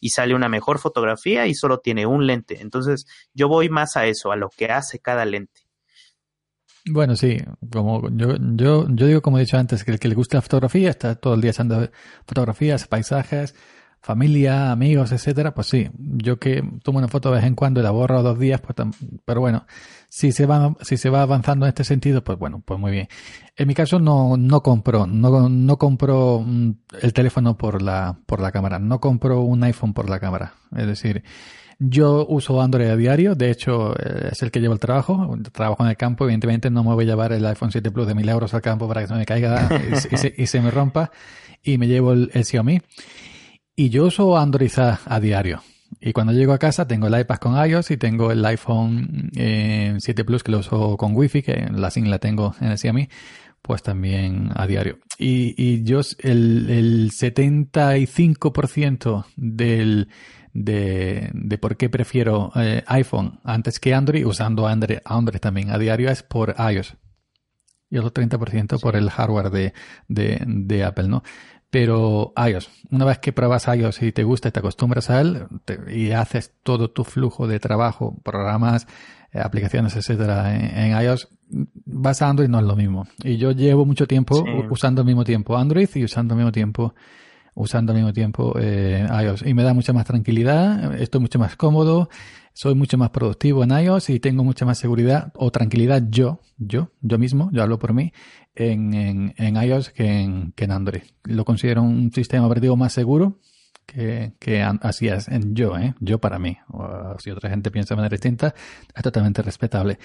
y 0.00 0.10
sale 0.10 0.36
una 0.36 0.48
mejor 0.48 0.78
fotografía 0.78 1.48
y 1.48 1.54
solo 1.54 1.80
tiene 1.80 2.06
un 2.06 2.26
lente. 2.26 2.60
Entonces, 2.60 3.06
yo 3.34 3.48
voy 3.48 3.68
más 3.68 3.96
a 3.96 4.06
eso, 4.06 4.30
a 4.30 4.36
lo 4.36 4.48
que 4.48 4.66
hace 4.66 5.00
cada 5.00 5.24
lente. 5.24 5.68
Bueno, 6.90 7.16
sí, 7.16 7.38
como 7.70 8.08
yo, 8.10 8.36
yo, 8.38 8.86
yo 8.88 9.06
digo, 9.06 9.20
como 9.20 9.38
he 9.38 9.42
dicho 9.42 9.58
antes, 9.58 9.84
que 9.84 9.90
el 9.90 9.98
que 9.98 10.08
le 10.08 10.14
gusta 10.14 10.38
la 10.38 10.42
fotografía 10.42 10.90
está 10.90 11.16
todo 11.16 11.34
el 11.34 11.40
día 11.40 11.50
echando 11.50 11.90
fotografías, 12.26 12.86
paisajes, 12.86 13.54
familia, 14.00 14.70
amigos, 14.70 15.12
etcétera, 15.12 15.54
pues 15.54 15.66
sí, 15.66 15.88
yo 15.98 16.38
que 16.38 16.62
tomo 16.82 16.98
una 16.98 17.08
foto 17.08 17.30
de 17.30 17.36
vez 17.36 17.44
en 17.44 17.54
cuando 17.54 17.80
y 17.80 17.82
la 17.82 17.90
borro 17.90 18.22
dos 18.22 18.38
días, 18.38 18.60
pues 18.60 18.76
pero 19.24 19.40
bueno, 19.40 19.66
si 20.08 20.32
se 20.32 20.46
va, 20.46 20.74
si 20.80 20.96
se 20.96 21.10
va 21.10 21.22
avanzando 21.22 21.66
en 21.66 21.68
este 21.68 21.84
sentido, 21.84 22.24
pues 22.24 22.38
bueno, 22.38 22.62
pues 22.64 22.78
muy 22.78 22.92
bien. 22.92 23.08
En 23.56 23.68
mi 23.68 23.74
caso 23.74 23.98
no, 23.98 24.36
no 24.36 24.62
compro, 24.62 25.06
no, 25.06 25.48
no 25.48 25.78
compro 25.78 26.42
mm, 26.44 26.70
el 27.02 27.12
teléfono 27.12 27.56
por 27.56 27.82
la, 27.82 28.18
por 28.26 28.40
la 28.40 28.52
cámara, 28.52 28.78
no 28.78 29.00
compro 29.00 29.40
un 29.42 29.62
iPhone 29.64 29.92
por 29.92 30.08
la 30.08 30.20
cámara. 30.20 30.54
Es 30.76 30.86
decir, 30.86 31.24
yo 31.80 32.26
uso 32.28 32.60
Android 32.60 32.88
a 32.88 32.96
diario, 32.96 33.36
de 33.36 33.50
hecho 33.50 33.94
eh, 33.98 34.30
es 34.32 34.42
el 34.42 34.50
que 34.50 34.60
llevo 34.60 34.74
el 34.74 34.80
trabajo, 34.80 35.36
trabajo 35.52 35.84
en 35.84 35.90
el 35.90 35.96
campo, 35.96 36.24
evidentemente 36.24 36.70
no 36.70 36.82
me 36.82 36.92
voy 36.92 37.04
a 37.04 37.08
llevar 37.08 37.32
el 37.32 37.46
iPhone 37.46 37.70
7 37.70 37.90
Plus 37.92 38.06
de 38.06 38.14
1000 38.16 38.28
euros 38.28 38.54
al 38.54 38.62
campo 38.62 38.88
para 38.88 39.02
que 39.02 39.06
se 39.06 39.14
me 39.14 39.24
caiga 39.24 39.68
y, 40.36 40.46
se, 40.46 40.60
me 40.60 40.72
rompa 40.72 41.12
y 41.62 41.78
me 41.78 41.86
llevo 41.86 42.12
el, 42.12 42.44
Xiaomi. 42.44 42.80
Y 43.78 43.88
yo 43.90 44.06
uso 44.06 44.36
Android 44.36 44.72
a, 44.76 45.20
diario. 45.20 45.62
Y 46.00 46.12
cuando 46.12 46.32
llego 46.32 46.52
a 46.52 46.58
casa 46.58 46.88
tengo 46.88 47.06
el 47.06 47.16
iPad 47.16 47.36
con 47.36 47.64
iOS 47.64 47.92
y 47.92 47.96
tengo 47.96 48.32
el 48.32 48.44
iPhone 48.44 49.30
7 49.32 49.38
eh, 49.38 50.24
Plus 50.24 50.42
que 50.42 50.50
lo 50.50 50.58
uso 50.58 50.96
con 50.96 51.14
Wi-Fi, 51.14 51.42
que 51.42 51.68
la 51.70 51.92
SIM 51.92 52.06
la 52.06 52.18
tengo 52.18 52.56
en 52.60 52.72
el 52.72 52.78
Xiaomi, 52.78 53.08
pues 53.62 53.84
también 53.84 54.50
a 54.56 54.66
diario. 54.66 54.98
Y, 55.16 55.54
y 55.56 55.84
yo 55.84 56.00
el, 56.18 56.68
el 56.68 57.12
75% 57.12 59.26
del 59.36 60.08
de, 60.52 61.30
de 61.32 61.58
por 61.58 61.76
qué 61.76 61.88
prefiero 61.88 62.50
eh, 62.56 62.82
iPhone 62.88 63.38
antes 63.44 63.78
que 63.78 63.94
Android, 63.94 64.26
usando 64.26 64.66
Android, 64.66 64.98
Android 65.04 65.38
también 65.38 65.70
a 65.70 65.78
diario, 65.78 66.10
es 66.10 66.24
por 66.24 66.56
iOS. 66.58 66.96
Y 67.90 67.96
el 67.96 68.04
otro 68.04 68.22
30% 68.22 68.80
por 68.80 68.96
el 68.96 69.08
hardware 69.08 69.50
de, 69.50 69.72
de, 70.08 70.42
de, 70.44 70.84
Apple, 70.84 71.08
¿no? 71.08 71.22
Pero 71.70 72.32
iOS, 72.36 72.70
una 72.90 73.04
vez 73.04 73.18
que 73.18 73.32
pruebas 73.32 73.68
iOS 73.68 74.02
y 74.02 74.12
te 74.12 74.24
gusta 74.24 74.48
y 74.48 74.52
te 74.52 74.60
acostumbras 74.60 75.10
a 75.10 75.20
él 75.20 75.46
y 75.90 76.12
haces 76.12 76.54
todo 76.62 76.90
tu 76.90 77.04
flujo 77.04 77.46
de 77.46 77.60
trabajo, 77.60 78.16
programas, 78.24 78.86
eh, 79.32 79.40
aplicaciones, 79.40 79.94
etcétera, 79.94 80.54
en, 80.56 80.98
iOS, 80.98 81.28
vas 81.84 82.22
a 82.22 82.28
Android 82.30 82.48
no 82.48 82.58
es 82.58 82.64
lo 82.64 82.74
mismo. 82.74 83.06
Y 83.22 83.36
yo 83.36 83.52
llevo 83.52 83.84
mucho 83.84 84.06
tiempo 84.06 84.42
usando 84.70 85.02
al 85.02 85.06
mismo 85.06 85.24
tiempo 85.24 85.58
Android 85.58 85.88
y 85.94 86.04
usando 86.04 86.32
al 86.32 86.38
mismo 86.38 86.52
tiempo 86.52 86.94
usando 87.54 87.92
al 87.92 87.98
mismo 87.98 88.12
tiempo 88.12 88.54
eh, 88.58 89.06
iOS. 89.24 89.44
Y 89.44 89.52
me 89.52 89.64
da 89.64 89.74
mucha 89.74 89.92
más 89.92 90.06
tranquilidad, 90.06 90.94
estoy 91.00 91.20
mucho 91.20 91.38
más 91.40 91.56
cómodo, 91.56 92.08
soy 92.54 92.74
mucho 92.74 92.96
más 92.98 93.10
productivo 93.10 93.64
en 93.64 93.70
iOS 93.70 94.10
y 94.10 94.20
tengo 94.20 94.44
mucha 94.44 94.64
más 94.64 94.78
seguridad 94.78 95.32
o 95.34 95.50
tranquilidad 95.50 96.04
yo, 96.08 96.40
yo, 96.56 96.92
yo 97.00 97.18
mismo, 97.18 97.50
yo 97.52 97.62
hablo 97.62 97.78
por 97.78 97.94
mí, 97.94 98.12
en, 98.58 98.94
en, 98.94 99.34
en 99.36 99.56
iOS 99.56 99.90
que 99.90 100.20
en, 100.20 100.52
que 100.52 100.64
en 100.64 100.72
Android. 100.72 101.02
Lo 101.24 101.44
considero 101.44 101.82
un 101.82 102.12
sistema 102.12 102.46
operativo 102.46 102.76
más 102.76 102.92
seguro 102.92 103.38
que, 103.86 104.34
que 104.38 104.62
así 104.62 105.08
es, 105.08 105.28
en 105.28 105.54
yo, 105.54 105.76
¿eh? 105.78 105.94
yo 106.00 106.18
para 106.18 106.38
mí. 106.38 106.58
O, 106.68 107.16
si 107.18 107.30
otra 107.30 107.48
gente 107.50 107.70
piensa 107.70 107.94
de 107.94 107.96
manera 107.96 108.12
distinta, 108.14 108.54
es 108.94 109.02
totalmente 109.02 109.42
respetable. 109.42 109.98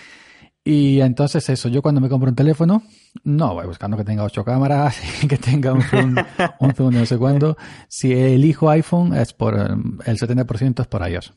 Y 0.65 1.01
entonces 1.01 1.49
eso, 1.49 1.67
yo 1.67 1.81
cuando 1.81 1.99
me 1.99 2.07
compro 2.07 2.29
un 2.29 2.35
teléfono, 2.35 2.83
no 3.25 3.53
voy 3.53 3.65
buscando 3.65 3.97
que 3.97 4.05
tenga 4.05 4.23
ocho 4.23 4.45
cámaras, 4.45 4.97
que 5.27 5.37
tenga 5.37 5.73
un 5.73 5.81
zoom, 5.81 6.15
un 6.59 6.73
zoom 6.73 6.93
no 6.93 7.05
sé 7.05 7.17
cuándo. 7.17 7.57
Si 7.89 8.13
elijo 8.13 8.69
iPhone 8.69 9.13
es 9.13 9.33
por 9.33 9.55
el 9.55 10.17
70% 10.17 10.81
es 10.81 10.87
por 10.87 11.09
iOS. 11.09 11.33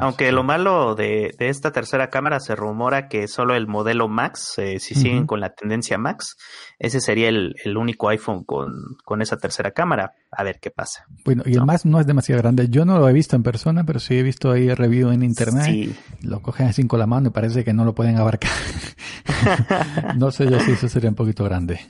Aunque 0.00 0.30
lo 0.32 0.42
malo 0.44 0.94
de, 0.94 1.34
de, 1.38 1.48
esta 1.48 1.72
tercera 1.72 2.10
cámara 2.10 2.40
se 2.40 2.54
rumora 2.54 3.08
que 3.08 3.26
solo 3.26 3.54
el 3.54 3.66
modelo 3.66 4.06
Max, 4.06 4.58
eh, 4.58 4.78
si 4.78 4.94
siguen 4.94 5.26
con 5.26 5.40
la 5.40 5.54
tendencia 5.54 5.96
Max, 5.96 6.36
ese 6.78 7.00
sería 7.00 7.30
el, 7.30 7.54
el 7.64 7.78
único 7.78 8.10
iPhone 8.10 8.44
con, 8.44 8.70
con, 9.02 9.22
esa 9.22 9.38
tercera 9.38 9.70
cámara. 9.70 10.12
A 10.30 10.44
ver 10.44 10.60
qué 10.60 10.70
pasa. 10.70 11.06
Bueno, 11.24 11.42
y 11.46 11.54
el 11.54 11.64
Max 11.64 11.86
no 11.86 12.00
es 12.00 12.06
demasiado 12.06 12.42
grande. 12.42 12.68
Yo 12.68 12.84
no 12.84 12.98
lo 12.98 13.08
he 13.08 13.14
visto 13.14 13.34
en 13.34 13.42
persona, 13.42 13.84
pero 13.84 13.98
sí 13.98 14.18
he 14.18 14.22
visto 14.22 14.50
ahí 14.50 14.72
review 14.74 15.10
en 15.10 15.22
internet. 15.22 15.64
Sí. 15.64 15.96
Lo 16.20 16.42
cogen 16.42 16.66
así 16.66 16.86
con 16.86 16.98
la 16.98 17.06
mano 17.06 17.28
y 17.28 17.30
parece 17.30 17.64
que 17.64 17.72
no 17.72 17.86
lo 17.86 17.94
pueden 17.94 18.18
abarcar. 18.18 18.50
no 20.16 20.30
sé 20.30 20.50
yo 20.50 20.60
si 20.60 20.72
eso 20.72 20.88
sería 20.88 21.08
un 21.08 21.16
poquito 21.16 21.44
grande. 21.44 21.80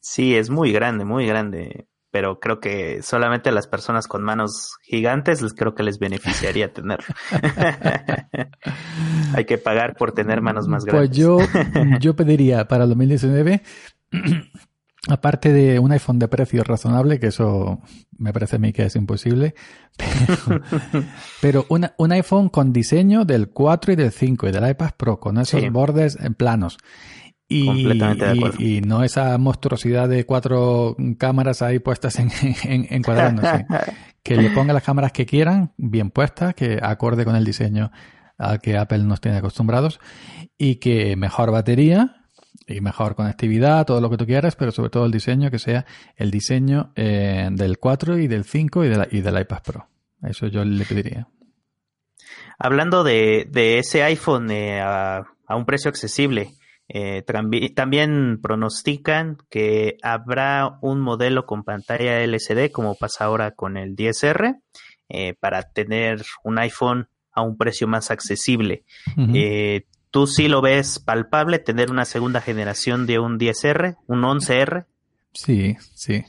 Sí, 0.00 0.34
es 0.34 0.48
muy 0.48 0.72
grande, 0.72 1.04
muy 1.04 1.26
grande 1.26 1.86
pero 2.10 2.40
creo 2.40 2.60
que 2.60 3.02
solamente 3.02 3.50
a 3.50 3.52
las 3.52 3.66
personas 3.66 4.08
con 4.08 4.22
manos 4.22 4.76
gigantes 4.82 5.42
les 5.42 5.54
creo 5.54 5.74
que 5.74 5.82
les 5.82 5.98
beneficiaría 5.98 6.68
tenerlo. 6.72 7.14
Hay 9.34 9.44
que 9.44 9.58
pagar 9.58 9.96
por 9.96 10.12
tener 10.12 10.40
manos 10.40 10.68
más 10.68 10.84
grandes. 10.84 11.08
Pues 11.08 11.18
yo, 11.18 11.38
yo 12.00 12.16
pediría 12.16 12.66
para 12.66 12.84
el 12.84 12.90
2019, 12.90 13.62
aparte 15.08 15.52
de 15.52 15.78
un 15.78 15.92
iPhone 15.92 16.18
de 16.18 16.28
precio 16.28 16.64
razonable, 16.64 17.20
que 17.20 17.28
eso 17.28 17.80
me 18.18 18.32
parece 18.32 18.56
a 18.56 18.58
mí 18.58 18.72
que 18.72 18.84
es 18.84 18.96
imposible, 18.96 19.54
pero, 21.40 21.66
un 21.68 22.12
iPhone 22.12 22.48
con 22.48 22.72
diseño 22.72 23.24
del 23.24 23.50
4 23.50 23.92
y 23.92 23.96
del 23.96 24.10
5 24.10 24.48
y 24.48 24.52
del 24.52 24.68
iPad 24.68 24.90
Pro, 24.96 25.20
con 25.20 25.38
esos 25.38 25.70
bordes 25.70 26.18
en 26.20 26.34
planos 26.34 26.78
y, 27.50 27.66
Completamente 27.66 28.24
de 28.24 28.30
acuerdo. 28.30 28.56
Y, 28.60 28.80
no 28.80 29.02
esa 29.02 29.36
monstruosidad 29.36 30.08
de 30.08 30.24
cuatro 30.24 30.96
cámaras 31.18 31.62
ahí 31.62 31.80
puestas 31.80 32.20
en, 32.20 32.30
en, 32.64 33.02
cuadrando. 33.02 33.42
Que 34.22 34.36
le 34.36 34.50
ponga 34.50 34.74
las 34.74 34.82
cámaras 34.82 35.12
que 35.12 35.24
quieran, 35.24 35.72
bien 35.78 36.10
puestas, 36.10 36.54
que 36.54 36.78
acorde 36.82 37.24
con 37.24 37.36
el 37.36 37.44
diseño 37.44 37.90
al 38.36 38.60
que 38.60 38.76
Apple 38.76 38.98
nos 38.98 39.20
tiene 39.20 39.38
acostumbrados. 39.38 39.98
Y 40.58 40.76
que 40.76 41.16
mejor 41.16 41.50
batería 41.50 42.16
y 42.66 42.80
mejor 42.82 43.16
conectividad, 43.16 43.84
todo 43.86 44.00
lo 44.00 44.10
que 44.10 44.18
tú 44.18 44.26
quieras, 44.26 44.56
pero 44.56 44.70
sobre 44.72 44.90
todo 44.90 45.06
el 45.06 45.10
diseño 45.10 45.50
que 45.50 45.58
sea 45.58 45.86
el 46.16 46.30
diseño 46.30 46.92
eh, 46.94 47.48
del 47.50 47.78
4 47.78 48.18
y 48.18 48.28
del 48.28 48.44
5 48.44 48.84
y, 48.84 48.88
de 48.88 49.08
y 49.10 49.20
del 49.22 49.40
iPad 49.40 49.62
Pro. 49.64 49.88
Eso 50.22 50.46
yo 50.46 50.64
le 50.64 50.84
pediría. 50.84 51.26
Hablando 52.58 53.02
de, 53.02 53.48
de 53.50 53.78
ese 53.78 54.04
iPhone 54.04 54.50
eh, 54.50 54.80
a, 54.80 55.24
a 55.46 55.56
un 55.56 55.64
precio 55.64 55.88
accesible, 55.88 56.52
eh, 56.92 57.22
también 57.76 58.40
pronostican 58.42 59.38
que 59.48 59.96
habrá 60.02 60.78
un 60.82 61.00
modelo 61.00 61.46
con 61.46 61.62
pantalla 61.62 62.20
LCD 62.20 62.72
como 62.72 62.96
pasa 62.96 63.26
ahora 63.26 63.52
con 63.52 63.76
el 63.76 63.94
10R 63.94 64.60
eh, 65.08 65.34
para 65.38 65.62
tener 65.62 66.24
un 66.42 66.58
iPhone 66.58 67.06
a 67.32 67.42
un 67.42 67.56
precio 67.56 67.86
más 67.86 68.10
accesible. 68.10 68.82
Eh, 69.34 69.86
¿Tú 70.10 70.26
sí 70.26 70.48
lo 70.48 70.62
ves 70.62 70.98
palpable 70.98 71.60
tener 71.60 71.92
una 71.92 72.04
segunda 72.04 72.40
generación 72.40 73.06
de 73.06 73.20
un 73.20 73.38
10R, 73.38 73.96
un 74.08 74.22
11R? 74.22 74.86
Sí, 75.32 75.76
sí. 75.94 76.24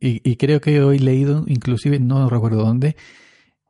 Y, 0.00 0.22
y 0.24 0.36
creo 0.36 0.62
que 0.62 0.80
hoy 0.80 0.96
he 0.96 1.00
leído, 1.00 1.44
inclusive 1.46 2.00
no 2.00 2.30
recuerdo 2.30 2.64
dónde, 2.64 2.96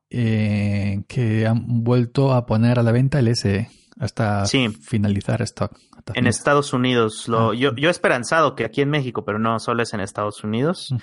que 0.08 1.46
han 1.48 1.82
vuelto 1.82 2.32
a 2.32 2.46
poner 2.46 2.78
a 2.78 2.84
la 2.84 2.92
venta 2.92 3.18
el 3.18 3.34
SE 3.34 3.68
hasta 4.00 4.46
finalizar 4.46 5.42
stock. 5.42 5.78
en 6.14 6.26
Estados 6.26 6.72
Unidos. 6.72 7.28
Lo, 7.28 7.50
ah. 7.50 7.54
yo, 7.54 7.74
yo 7.76 7.88
he 7.88 7.90
esperanzado 7.90 8.56
que 8.56 8.64
aquí 8.64 8.80
en 8.80 8.88
México, 8.88 9.24
pero 9.24 9.38
no 9.38 9.58
solo 9.60 9.82
es 9.82 9.92
en 9.92 10.00
Estados 10.00 10.42
Unidos. 10.42 10.94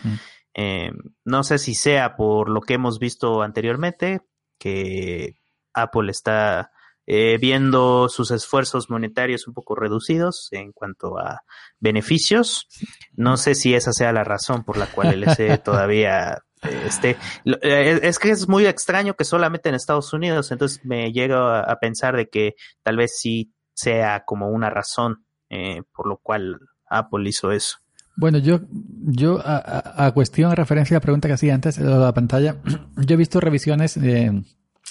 Eh, 0.55 0.89
no 1.23 1.43
sé 1.43 1.59
si 1.59 1.75
sea 1.75 2.15
por 2.15 2.49
lo 2.49 2.61
que 2.61 2.73
hemos 2.73 2.97
visto 2.97 3.43
anteriormente, 3.43 4.21
que 4.57 5.35
Apple 5.73 6.09
está 6.09 6.71
eh, 7.05 7.37
viendo 7.39 8.09
sus 8.09 8.31
esfuerzos 8.31 8.89
monetarios 8.89 9.47
un 9.47 9.53
poco 9.53 9.75
reducidos 9.75 10.49
en 10.51 10.71
cuanto 10.71 11.19
a 11.19 11.43
beneficios. 11.79 12.67
No 13.13 13.37
sé 13.37 13.53
si 13.53 13.75
esa 13.75 13.93
sea 13.93 14.11
la 14.11 14.23
razón 14.23 14.63
por 14.63 14.77
la 14.77 14.87
cual 14.87 15.13
el 15.13 15.29
SE 15.35 15.57
todavía 15.63 16.39
este, 16.61 17.17
eh, 17.61 17.99
es 18.01 18.19
que 18.19 18.31
es 18.31 18.47
muy 18.47 18.65
extraño 18.65 19.13
que 19.15 19.23
solamente 19.23 19.69
en 19.69 19.75
Estados 19.75 20.11
Unidos, 20.13 20.51
entonces 20.51 20.83
me 20.83 21.11
llego 21.11 21.37
a, 21.37 21.77
pensar 21.79 22.15
de 22.15 22.29
que 22.29 22.55
tal 22.83 22.97
vez 22.97 23.19
sí 23.19 23.53
sea 23.73 24.23
como 24.25 24.49
una 24.49 24.69
razón 24.69 25.25
eh, 25.49 25.83
por 25.95 26.07
lo 26.07 26.17
cual 26.17 26.59
Apple 26.89 27.29
hizo 27.29 27.51
eso. 27.51 27.77
Bueno, 28.15 28.39
yo, 28.39 28.61
yo 28.71 29.39
a, 29.45 30.11
cuestión, 30.13 30.51
a 30.51 30.55
referencia 30.55 30.95
a 30.95 30.97
la 30.97 31.01
pregunta 31.01 31.27
que 31.27 31.35
hacía 31.35 31.53
antes, 31.53 31.77
de 31.77 31.85
la 31.85 32.13
pantalla, 32.13 32.55
yo 32.97 33.13
he 33.13 33.17
visto 33.17 33.39
revisiones 33.39 33.99
de, 33.99 34.43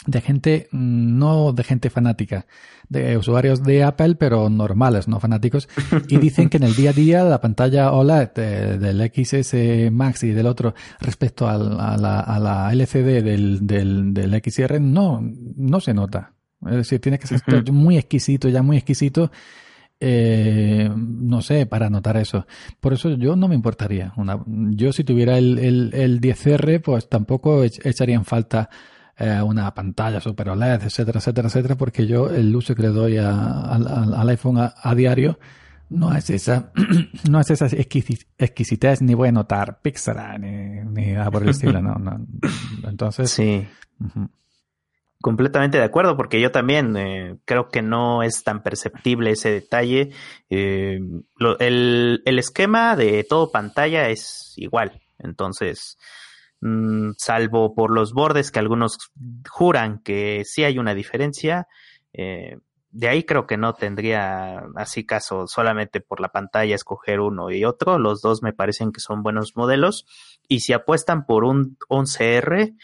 de 0.07 0.21
gente, 0.21 0.69
no 0.73 1.53
de 1.53 1.65
gente 1.65 1.91
fanática, 1.91 2.47
de 2.89 3.17
usuarios 3.17 3.63
de 3.63 3.83
Apple, 3.83 4.15
pero 4.15 4.49
normales, 4.49 5.09
no 5.09 5.21
fanáticos, 5.21 5.69
y 6.09 6.17
dicen 6.19 6.49
que 6.49 6.57
en 6.57 6.63
el 6.63 6.75
día 6.75 6.91
a 6.91 6.93
día 6.93 7.25
la 7.25 7.41
pantalla 7.41 7.93
OLED 7.93 8.31
del 8.79 9.11
XS 9.13 9.91
Max 9.93 10.23
y 10.23 10.31
del 10.31 10.47
otro 10.47 10.75
respecto 11.01 11.49
al, 11.49 11.79
a, 11.81 11.97
la, 11.97 12.21
a, 12.21 12.39
la, 12.39 12.73
LCD 12.73 13.23
del, 13.23 13.67
del, 13.67 14.15
del 14.15 14.43
XR 14.43 14.81
no, 14.81 15.21
no 15.57 15.81
se 15.81 15.93
nota. 15.93 16.33
Es 16.65 16.77
decir, 16.77 17.01
tiene 17.01 17.19
que 17.19 17.27
ser 17.27 17.43
muy 17.73 17.97
exquisito, 17.99 18.49
ya 18.49 18.63
muy 18.63 18.79
exquisito, 18.79 19.31
eh, 20.01 20.91
no 20.95 21.43
sé, 21.43 21.67
para 21.67 21.91
notar 21.91 22.17
eso. 22.17 22.47
Por 22.81 22.93
eso 22.93 23.11
yo 23.11 23.37
no 23.37 23.49
me 23.49 23.55
importaría. 23.55 24.13
Una, 24.17 24.43
yo 24.47 24.93
si 24.93 25.05
tuviera 25.05 25.39
el, 25.39 25.59
el, 25.59 25.91
el 25.95 26.21
10R, 26.21 26.81
pues 26.83 27.09
tampoco 27.09 27.63
echaría 27.63 28.17
en 28.17 28.25
falta 28.25 28.71
eh, 29.19 29.41
una 29.41 29.73
pantalla 29.73 30.21
super 30.21 30.51
OLED, 30.51 30.83
etcétera, 30.83 31.21
etcétera, 31.21 31.49
etcétera, 31.49 31.75
porque 31.75 32.07
yo 32.07 32.29
el 32.29 32.55
uso 32.55 32.75
que 32.75 32.83
le 32.83 32.89
doy 32.89 33.17
al 33.17 34.29
iPhone 34.29 34.59
a, 34.59 34.95
diario 34.95 35.39
no 35.89 36.15
es 36.15 36.29
esa, 36.31 36.73
no 37.31 37.41
es 37.41 37.51
esa 37.51 37.67
exquisitez, 37.67 39.01
ni 39.01 39.15
voy 39.15 39.29
a 39.29 39.33
notar 39.33 39.81
Pixar, 39.81 40.39
ni, 40.39 40.81
ni 40.85 41.13
nada 41.13 41.31
por 41.31 41.43
el 41.43 41.51
estilo, 41.51 41.81
no, 41.81 41.95
no. 41.95 42.27
Entonces. 42.87 43.31
Sí. 43.31 43.67
Completamente 45.23 45.79
de 45.79 45.85
acuerdo, 45.85 46.17
porque 46.17 46.41
yo 46.41 46.53
también 46.53 46.95
eh, 46.97 47.39
creo 47.47 47.69
que 47.69 47.81
no 47.81 48.23
es 48.23 48.45
tan 48.45 48.63
perceptible 48.63 49.31
ese 49.31 49.51
detalle. 49.51 50.11
Eh, 50.51 51.01
el, 51.59 52.23
el, 52.25 52.39
esquema 52.39 52.97
de 52.97 53.25
todo 53.25 53.51
pantalla 53.51 54.11
es 54.11 54.53
igual, 54.57 55.01
entonces, 55.19 55.97
mm, 56.67 57.15
salvo 57.19 57.75
por 57.75 57.91
los 57.93 58.13
bordes 58.13 58.51
que 58.51 58.59
algunos 58.59 58.99
juran 59.49 60.01
que 60.03 60.43
sí 60.45 60.65
hay 60.65 60.79
una 60.79 60.95
diferencia, 60.95 61.69
eh, 62.13 62.57
de 62.97 63.09
ahí 63.09 63.25
creo 63.25 63.47
que 63.47 63.59
no 63.59 63.75
tendría 63.75 64.65
así 64.75 65.05
caso 65.05 65.47
solamente 65.47 66.01
por 66.01 66.19
la 66.19 66.31
pantalla 66.31 66.75
escoger 66.75 67.21
uno 67.21 67.51
y 67.51 67.63
otro. 67.67 67.99
Los 67.99 68.23
dos 68.23 68.43
me 68.43 68.55
parecen 68.55 68.91
que 68.91 69.01
son 69.01 69.23
buenos 69.23 69.55
modelos. 69.55 70.07
Y 70.49 70.61
si 70.61 70.73
apuestan 70.73 71.27
por 71.27 71.45
un 71.45 71.77
11R, 71.91 72.75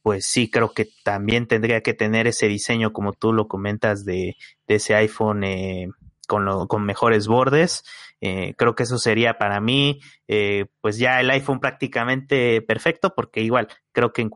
pues 0.00 0.24
sí 0.24 0.50
creo 0.50 0.72
que 0.72 0.88
también 1.04 1.46
tendría 1.46 1.82
que 1.82 1.92
tener 1.92 2.26
ese 2.26 2.48
diseño, 2.48 2.94
como 2.94 3.12
tú 3.12 3.34
lo 3.34 3.46
comentas, 3.46 4.06
de, 4.06 4.36
ese 4.66 4.94
iPhone 4.94 5.44
eh, 5.44 5.88
con, 6.28 6.44
lo, 6.44 6.68
con 6.68 6.84
mejores 6.84 7.26
bordes. 7.26 7.82
Eh, 8.20 8.54
creo 8.56 8.76
que 8.76 8.84
eso 8.84 8.98
sería 8.98 9.38
para 9.38 9.60
mí, 9.60 10.00
eh, 10.28 10.66
pues 10.80 10.98
ya 10.98 11.20
el 11.20 11.30
iPhone 11.30 11.58
prácticamente 11.58 12.62
perfecto, 12.62 13.14
porque 13.16 13.40
igual 13.40 13.68
creo 13.92 14.12
que 14.12 14.22
en, 14.22 14.30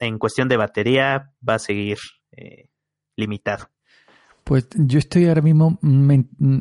en 0.00 0.18
cuestión 0.18 0.48
de 0.48 0.56
batería 0.56 1.30
va 1.46 1.54
a 1.54 1.58
seguir 1.60 1.98
limitado. 3.16 3.68
Pues 4.42 4.68
yo 4.74 4.98
estoy 4.98 5.26
ahora 5.26 5.40
mismo, 5.40 5.78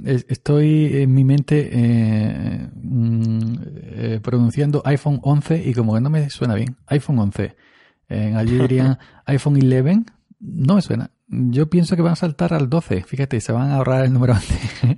estoy 0.06 1.02
en 1.02 1.14
mi 1.14 1.26
mente 1.26 2.70
mm, 2.74 4.22
pronunciando 4.22 4.82
iPhone 4.86 5.20
11 5.22 5.64
y 5.66 5.74
como 5.74 5.96
que 5.96 6.02
no 6.02 6.10
me 6.10 6.30
suena 6.30 6.56
bien, 6.56 6.78
iPhone 6.88 7.20
11. 7.20 7.56
En 8.08 8.38
allí 8.38 8.58
dirían 8.58 8.98
iPhone 9.26 9.56
11. 9.56 10.06
No 10.40 10.76
me 10.76 10.82
suena. 10.82 11.12
Yo 11.50 11.70
pienso 11.70 11.96
que 11.96 12.02
van 12.02 12.14
a 12.14 12.16
saltar 12.16 12.54
al 12.54 12.70
12. 12.70 13.04
Fíjate, 13.04 13.40
se 13.42 13.52
van 13.52 13.72
a 13.72 13.78
ahorrar 13.78 14.06
el 14.06 14.14
número 14.14 14.34
11. 14.34 14.98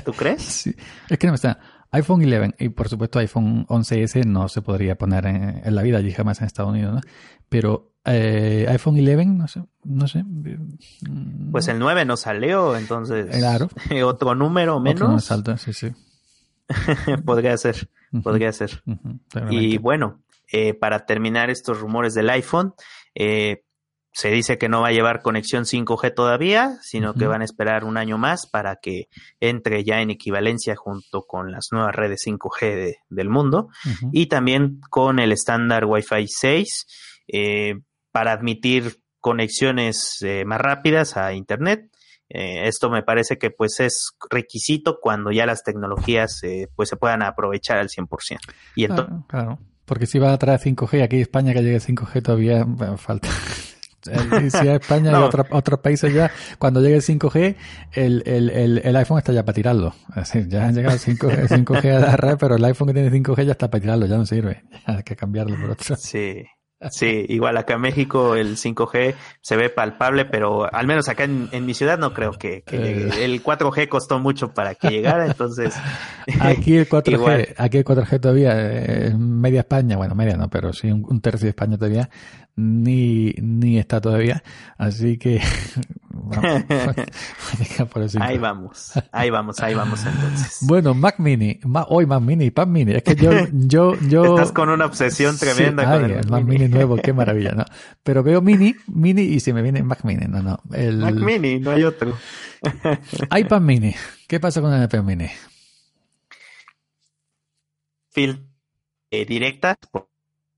¿Tú 0.04 0.12
crees? 0.12 0.42
Sí. 0.42 0.74
Es 1.08 1.18
que 1.18 1.26
no 1.26 1.32
me 1.32 1.38
suena. 1.38 1.58
iPhone 1.90 2.22
11 2.22 2.54
y 2.58 2.68
por 2.70 2.88
supuesto 2.88 3.18
iPhone 3.18 3.66
11S 3.66 4.24
no 4.26 4.48
se 4.48 4.62
podría 4.62 4.96
poner 4.96 5.26
en, 5.26 5.74
la 5.74 5.82
vida 5.82 5.98
allí 5.98 6.12
jamás 6.12 6.40
en 6.40 6.46
Estados 6.46 6.70
Unidos, 6.70 6.94
¿no? 6.94 7.00
Pero 7.48 7.92
eh, 8.04 8.66
iPhone 8.68 8.98
11, 8.98 9.26
no 9.26 9.48
sé, 9.48 9.64
no 9.84 10.06
sé. 10.06 10.24
Pues 11.50 11.68
el 11.68 11.78
9 11.78 12.04
no 12.04 12.16
salió, 12.16 12.76
entonces. 12.76 13.36
Claro. 13.36 13.68
Otro 14.04 14.34
número 14.34 14.80
menos. 14.80 15.30
Otro 15.30 15.56
sí, 15.56 15.72
sí. 15.72 15.92
podría 17.24 17.56
ser, 17.56 17.88
podría 18.22 18.52
ser. 18.52 18.82
y 19.50 19.78
bueno, 19.78 20.22
eh, 20.52 20.74
para 20.74 21.06
terminar 21.06 21.50
estos 21.50 21.80
rumores 21.80 22.14
del 22.14 22.30
iPhone. 22.30 22.74
Eh, 23.14 23.64
se 24.12 24.30
dice 24.30 24.58
que 24.58 24.68
no 24.68 24.80
va 24.80 24.88
a 24.88 24.92
llevar 24.92 25.22
conexión 25.22 25.64
5G 25.64 26.14
todavía, 26.14 26.78
sino 26.82 27.14
que 27.14 27.26
van 27.26 27.42
a 27.42 27.44
esperar 27.44 27.84
un 27.84 27.96
año 27.96 28.18
más 28.18 28.46
para 28.46 28.76
que 28.76 29.08
entre 29.38 29.84
ya 29.84 30.00
en 30.00 30.10
equivalencia 30.10 30.74
junto 30.74 31.22
con 31.22 31.52
las 31.52 31.68
nuevas 31.70 31.94
redes 31.94 32.22
5G 32.26 32.96
del 33.08 33.28
mundo 33.28 33.68
y 34.12 34.26
también 34.26 34.80
con 34.90 35.20
el 35.20 35.32
estándar 35.32 35.84
Wi-Fi 35.84 36.26
6 36.26 36.86
eh, 37.28 37.74
para 38.10 38.32
admitir 38.32 39.00
conexiones 39.20 40.18
más 40.44 40.60
rápidas 40.60 41.16
a 41.16 41.32
Internet. 41.32 41.88
esto 42.28 42.90
me 42.90 43.02
parece 43.02 43.38
que 43.38 43.50
pues 43.50 43.78
es 43.78 44.16
requisito 44.28 44.98
cuando 45.00 45.30
ya 45.30 45.46
las 45.46 45.62
tecnologías 45.62 46.40
pues 46.74 46.88
se 46.88 46.96
puedan 46.96 47.22
aprovechar 47.22 47.78
al 47.78 47.88
100%. 47.88 48.38
Y 48.74 48.84
entonces, 48.84 49.14
claro. 49.28 49.58
Porque 49.84 50.06
si 50.06 50.18
va 50.18 50.32
a 50.32 50.38
traer 50.38 50.60
5G, 50.60 51.02
aquí 51.02 51.16
en 51.16 51.22
España 51.22 51.52
que 51.52 51.62
llegue 51.62 51.78
5G 51.78 52.22
todavía 52.22 52.64
falta. 52.96 53.28
Si 54.02 54.68
a 54.68 54.76
España 54.76 55.12
y 55.12 55.14
otros 55.50 55.80
países 55.80 56.12
ya, 56.12 56.30
cuando 56.58 56.80
llegue 56.80 56.96
el 56.96 57.02
5G, 57.02 57.56
el, 57.92 58.22
el, 58.26 58.78
el, 58.84 58.96
iPhone 58.96 59.18
está 59.18 59.32
ya 59.32 59.44
para 59.44 59.54
tirarlo. 59.54 59.94
Es 60.10 60.32
decir, 60.32 60.48
ya 60.48 60.66
han 60.66 60.74
llegado 60.74 60.94
el 60.94 61.00
5G, 61.00 61.48
5G 61.48 61.96
a 61.96 62.00
la 62.00 62.16
red, 62.16 62.36
pero 62.38 62.56
el 62.56 62.64
iPhone 62.64 62.88
que 62.88 62.94
tiene 62.94 63.10
5G 63.10 63.44
ya 63.44 63.52
está 63.52 63.70
para 63.70 63.80
tirarlo, 63.80 64.06
ya 64.06 64.16
no 64.16 64.26
sirve. 64.26 64.64
Hay 64.86 65.02
que 65.02 65.16
cambiarlo 65.16 65.56
por 65.60 65.70
otro. 65.70 65.96
Sí. 65.96 66.44
Sí, 66.88 67.26
igual 67.28 67.58
acá 67.58 67.74
en 67.74 67.82
México 67.82 68.34
el 68.36 68.56
5G 68.56 69.14
se 69.42 69.56
ve 69.56 69.68
palpable, 69.68 70.24
pero 70.24 70.72
al 70.72 70.86
menos 70.86 71.10
acá 71.10 71.24
en, 71.24 71.66
mi 71.66 71.74
ciudad 71.74 71.98
no 71.98 72.14
creo 72.14 72.32
que, 72.32 72.64
llegue. 72.70 73.08
Eh. 73.08 73.24
El 73.24 73.42
4G 73.42 73.86
costó 73.88 74.18
mucho 74.18 74.54
para 74.54 74.74
que 74.74 74.88
llegara, 74.88 75.26
entonces... 75.26 75.74
Aquí 76.40 76.78
el 76.78 76.88
4G, 76.88 77.54
aquí 77.58 77.78
el 77.78 77.84
4G 77.84 78.20
todavía, 78.20 78.52
eh, 78.56 79.14
media 79.14 79.60
España, 79.60 79.96
bueno, 79.96 80.14
media 80.14 80.36
no, 80.36 80.48
pero 80.48 80.72
sí 80.72 80.90
un, 80.90 81.20
tercio 81.20 81.46
de 81.46 81.50
España 81.50 81.76
todavía, 81.76 82.08
ni, 82.56 83.32
ni 83.40 83.78
está 83.78 84.00
todavía, 84.00 84.42
así 84.78 85.18
que... 85.18 85.40
ahí 88.20 88.38
vamos, 88.38 88.92
ahí 89.12 89.30
vamos, 89.30 89.60
ahí 89.60 89.74
vamos 89.74 90.04
entonces. 90.04 90.58
Bueno, 90.66 90.94
Mac 90.94 91.18
Mini, 91.18 91.58
hoy 91.88 92.06
Mac 92.06 92.20
Mini, 92.20 92.52
Mac 92.54 92.68
Mini, 92.68 92.92
es 92.92 93.02
que 93.02 93.16
yo... 93.16 93.30
yo, 93.52 93.94
yo 94.08 94.24
Estás 94.36 94.52
con 94.52 94.68
una 94.68 94.86
obsesión 94.86 95.36
tremenda 95.38 95.84
con 95.84 96.04
el 96.10 96.28
Mac 96.28 96.44
Mini 96.44 96.68
nuevo, 96.68 96.96
qué 96.96 97.12
maravilla, 97.12 97.52
¿no? 97.52 97.64
Pero 98.02 98.22
veo 98.22 98.40
Mini, 98.40 98.74
Mini 98.86 99.22
y 99.22 99.40
se 99.40 99.52
me 99.52 99.62
viene 99.62 99.82
Mac 99.82 100.04
Mini, 100.04 100.26
no, 100.28 100.42
no. 100.42 100.60
El... 100.72 100.98
Mac 100.98 101.14
Mini, 101.14 101.58
no 101.58 101.72
hay 101.72 101.84
otro. 101.84 102.16
iPad 103.36 103.60
Mini, 103.60 103.94
¿qué 104.28 104.38
pasa 104.38 104.60
con 104.60 104.72
el 104.72 104.84
iPad 104.84 105.02
Mini? 105.02 105.30
Fil 108.10 108.46
eh, 109.10 109.24
directa, 109.24 109.76
por 109.90 110.08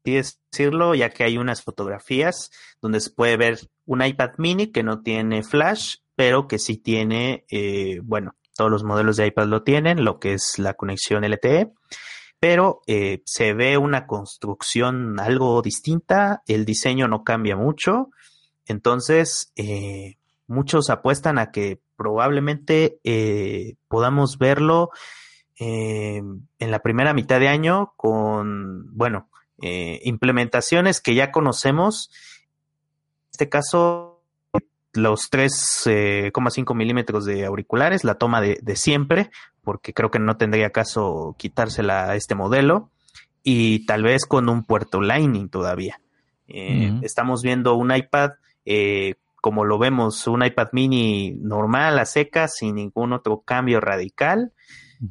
así 0.04 0.14
decirlo, 0.14 0.94
ya 0.94 1.10
que 1.10 1.24
hay 1.24 1.38
unas 1.38 1.62
fotografías 1.62 2.50
donde 2.80 3.00
se 3.00 3.10
puede 3.10 3.36
ver 3.36 3.58
un 3.86 4.04
iPad 4.04 4.32
Mini 4.38 4.68
que 4.68 4.82
no 4.82 5.02
tiene 5.02 5.42
flash, 5.42 5.96
pero 6.14 6.46
que 6.48 6.58
sí 6.58 6.76
tiene, 6.76 7.44
eh, 7.50 8.00
bueno, 8.02 8.36
todos 8.56 8.70
los 8.70 8.84
modelos 8.84 9.16
de 9.16 9.26
iPad 9.26 9.46
lo 9.46 9.62
tienen, 9.62 10.04
lo 10.04 10.18
que 10.18 10.34
es 10.34 10.58
la 10.58 10.74
conexión 10.74 11.24
LTE 11.24 11.72
pero 12.42 12.82
eh, 12.88 13.22
se 13.24 13.54
ve 13.54 13.78
una 13.78 14.08
construcción 14.08 15.20
algo 15.20 15.62
distinta, 15.62 16.42
el 16.48 16.64
diseño 16.64 17.06
no 17.06 17.22
cambia 17.22 17.54
mucho, 17.54 18.10
entonces 18.66 19.52
eh, 19.54 20.16
muchos 20.48 20.90
apuestan 20.90 21.38
a 21.38 21.52
que 21.52 21.78
probablemente 21.94 22.98
eh, 23.04 23.76
podamos 23.86 24.38
verlo 24.38 24.90
en 25.56 26.42
la 26.58 26.80
primera 26.80 27.14
mitad 27.14 27.38
de 27.38 27.46
año 27.46 27.92
con, 27.96 28.88
bueno, 28.96 29.28
implementaciones 29.60 31.00
que 31.00 31.14
ya 31.14 31.30
conocemos, 31.30 32.10
este 33.42 33.48
caso 33.48 34.22
los 34.92 35.30
3,5 35.30 36.74
milímetros 36.76 37.24
de 37.24 37.44
auriculares, 37.44 38.04
la 38.04 38.14
toma 38.14 38.40
de, 38.40 38.58
de, 38.62 38.76
siempre, 38.76 39.30
porque 39.64 39.92
creo 39.92 40.10
que 40.10 40.20
no 40.20 40.36
tendría 40.36 40.70
caso 40.70 41.34
quitársela 41.38 42.10
a 42.10 42.14
este 42.14 42.34
modelo 42.34 42.90
y 43.42 43.84
tal 43.86 44.04
vez 44.04 44.26
con 44.26 44.48
un 44.48 44.64
puerto 44.64 45.00
Lightning 45.00 45.48
todavía. 45.48 46.00
Eh, 46.46 47.00
estamos 47.02 47.42
viendo 47.42 47.74
un 47.74 47.92
iPad, 47.92 48.32
eh, 48.64 49.14
como 49.40 49.64
lo 49.64 49.78
vemos, 49.78 50.26
un 50.28 50.44
iPad 50.44 50.68
mini 50.70 51.32
normal, 51.32 51.98
a 51.98 52.04
seca, 52.04 52.46
sin 52.46 52.76
ningún 52.76 53.12
otro 53.12 53.40
cambio 53.40 53.80
radical. 53.80 54.52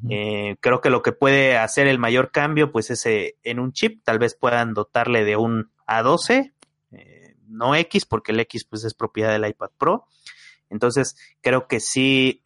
Eh, 0.09 0.55
creo 0.61 0.79
que 0.79 0.89
lo 0.89 1.01
que 1.01 1.11
puede 1.11 1.57
hacer 1.57 1.87
el 1.87 1.99
mayor 1.99 2.31
cambio, 2.31 2.71
pues 2.71 2.91
es 2.91 3.03
en 3.05 3.59
un 3.59 3.73
chip, 3.73 4.01
tal 4.05 4.19
vez 4.19 4.37
puedan 4.39 4.73
dotarle 4.73 5.25
de 5.25 5.35
un 5.35 5.69
A12, 5.85 6.53
no 7.51 7.75
X, 7.75 8.05
porque 8.05 8.31
el 8.31 8.39
X 8.41 8.65
pues 8.65 8.83
es 8.83 8.93
propiedad 8.93 9.31
del 9.31 9.47
iPad 9.47 9.69
Pro. 9.77 10.05
Entonces, 10.69 11.15
creo 11.41 11.67
que 11.67 11.79
sí 11.79 12.41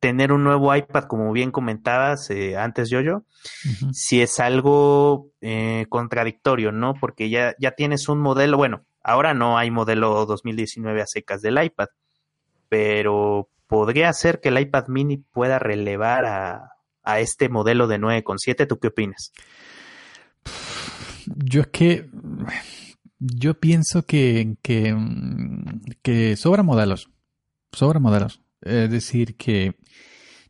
tener 0.00 0.32
un 0.32 0.44
nuevo 0.44 0.74
iPad, 0.74 1.04
como 1.04 1.32
bien 1.32 1.50
comentabas 1.50 2.30
eh, 2.30 2.56
antes, 2.56 2.90
yo, 2.90 3.00
yo, 3.00 3.24
si 3.92 4.20
es 4.22 4.38
algo 4.40 5.30
eh, 5.40 5.86
contradictorio, 5.88 6.72
¿no? 6.72 6.94
Porque 6.94 7.30
ya, 7.30 7.54
ya 7.58 7.72
tienes 7.72 8.08
un 8.08 8.20
modelo, 8.20 8.56
bueno, 8.56 8.84
ahora 9.02 9.34
no 9.34 9.58
hay 9.58 9.70
modelo 9.70 10.26
2019 10.26 11.02
a 11.02 11.06
secas 11.06 11.42
del 11.42 11.62
iPad, 11.62 11.88
pero 12.68 13.48
podría 13.66 14.12
ser 14.12 14.40
que 14.40 14.50
el 14.50 14.60
iPad 14.60 14.88
mini 14.88 15.16
pueda 15.16 15.58
relevar 15.58 16.24
a, 16.26 16.72
a 17.02 17.20
este 17.20 17.48
modelo 17.48 17.86
de 17.86 17.98
9,7. 17.98 18.68
¿Tú 18.68 18.78
qué 18.78 18.88
opinas? 18.88 19.32
Yo 21.26 21.62
es 21.62 21.68
que 21.68 22.08
yo 23.18 23.58
pienso 23.60 24.04
que, 24.04 24.56
que, 24.62 24.96
que 26.02 26.36
sobra 26.36 26.62
modelos. 26.62 27.10
Sobra 27.72 28.00
modelos. 28.00 28.40
Es 28.62 28.90
decir, 28.90 29.36
que 29.36 29.76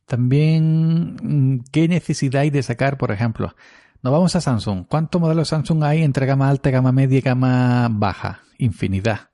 también, 0.07 1.65
¿qué 1.73 1.89
necesidad 1.89 2.43
hay 2.43 2.51
de 2.51 2.63
sacar, 2.63 2.99
por 2.99 3.11
ejemplo? 3.11 3.55
Nos 4.03 4.13
vamos 4.13 4.37
a 4.37 4.41
Samsung. 4.41 4.87
¿Cuántos 4.87 5.21
modelos 5.21 5.49
Samsung 5.49 5.83
hay 5.83 6.03
entre 6.03 6.27
gama 6.27 6.49
alta, 6.49 6.71
gama 6.71 6.93
media 6.93 7.19
y 7.19 7.23
gama 7.23 7.89
baja? 7.91 8.43
Infinidad. 8.59 9.31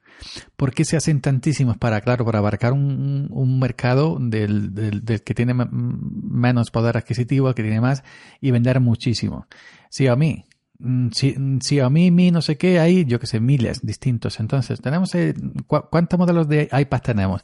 ¿Por 0.56 0.72
qué 0.72 0.84
se 0.84 0.96
hacen 0.96 1.20
tantísimos 1.20 1.76
para, 1.76 2.00
claro, 2.00 2.24
para 2.24 2.38
abarcar 2.38 2.72
un, 2.72 3.58
mercado 3.58 4.18
del, 4.20 4.74
del, 4.74 5.04
del, 5.04 5.22
que 5.22 5.34
tiene 5.34 5.54
menos 5.54 6.70
poder 6.70 6.96
adquisitivo, 6.96 7.48
el 7.48 7.54
que 7.54 7.62
tiene 7.62 7.80
más, 7.80 8.02
y 8.40 8.50
vender 8.50 8.80
muchísimo? 8.80 9.46
Xiaomi, 9.90 10.44
mm, 10.46 10.51
Xiaomi, 10.82 12.10
Mi, 12.10 12.30
no 12.30 12.42
sé 12.42 12.56
qué, 12.56 12.80
hay, 12.80 13.04
yo 13.04 13.20
que 13.20 13.26
sé, 13.26 13.40
miles 13.40 13.80
distintos. 13.82 14.40
Entonces, 14.40 14.80
tenemos, 14.80 15.14
eh, 15.14 15.34
¿cuántos 15.66 16.18
modelos 16.18 16.48
de 16.48 16.68
iPad 16.72 17.00
tenemos? 17.00 17.42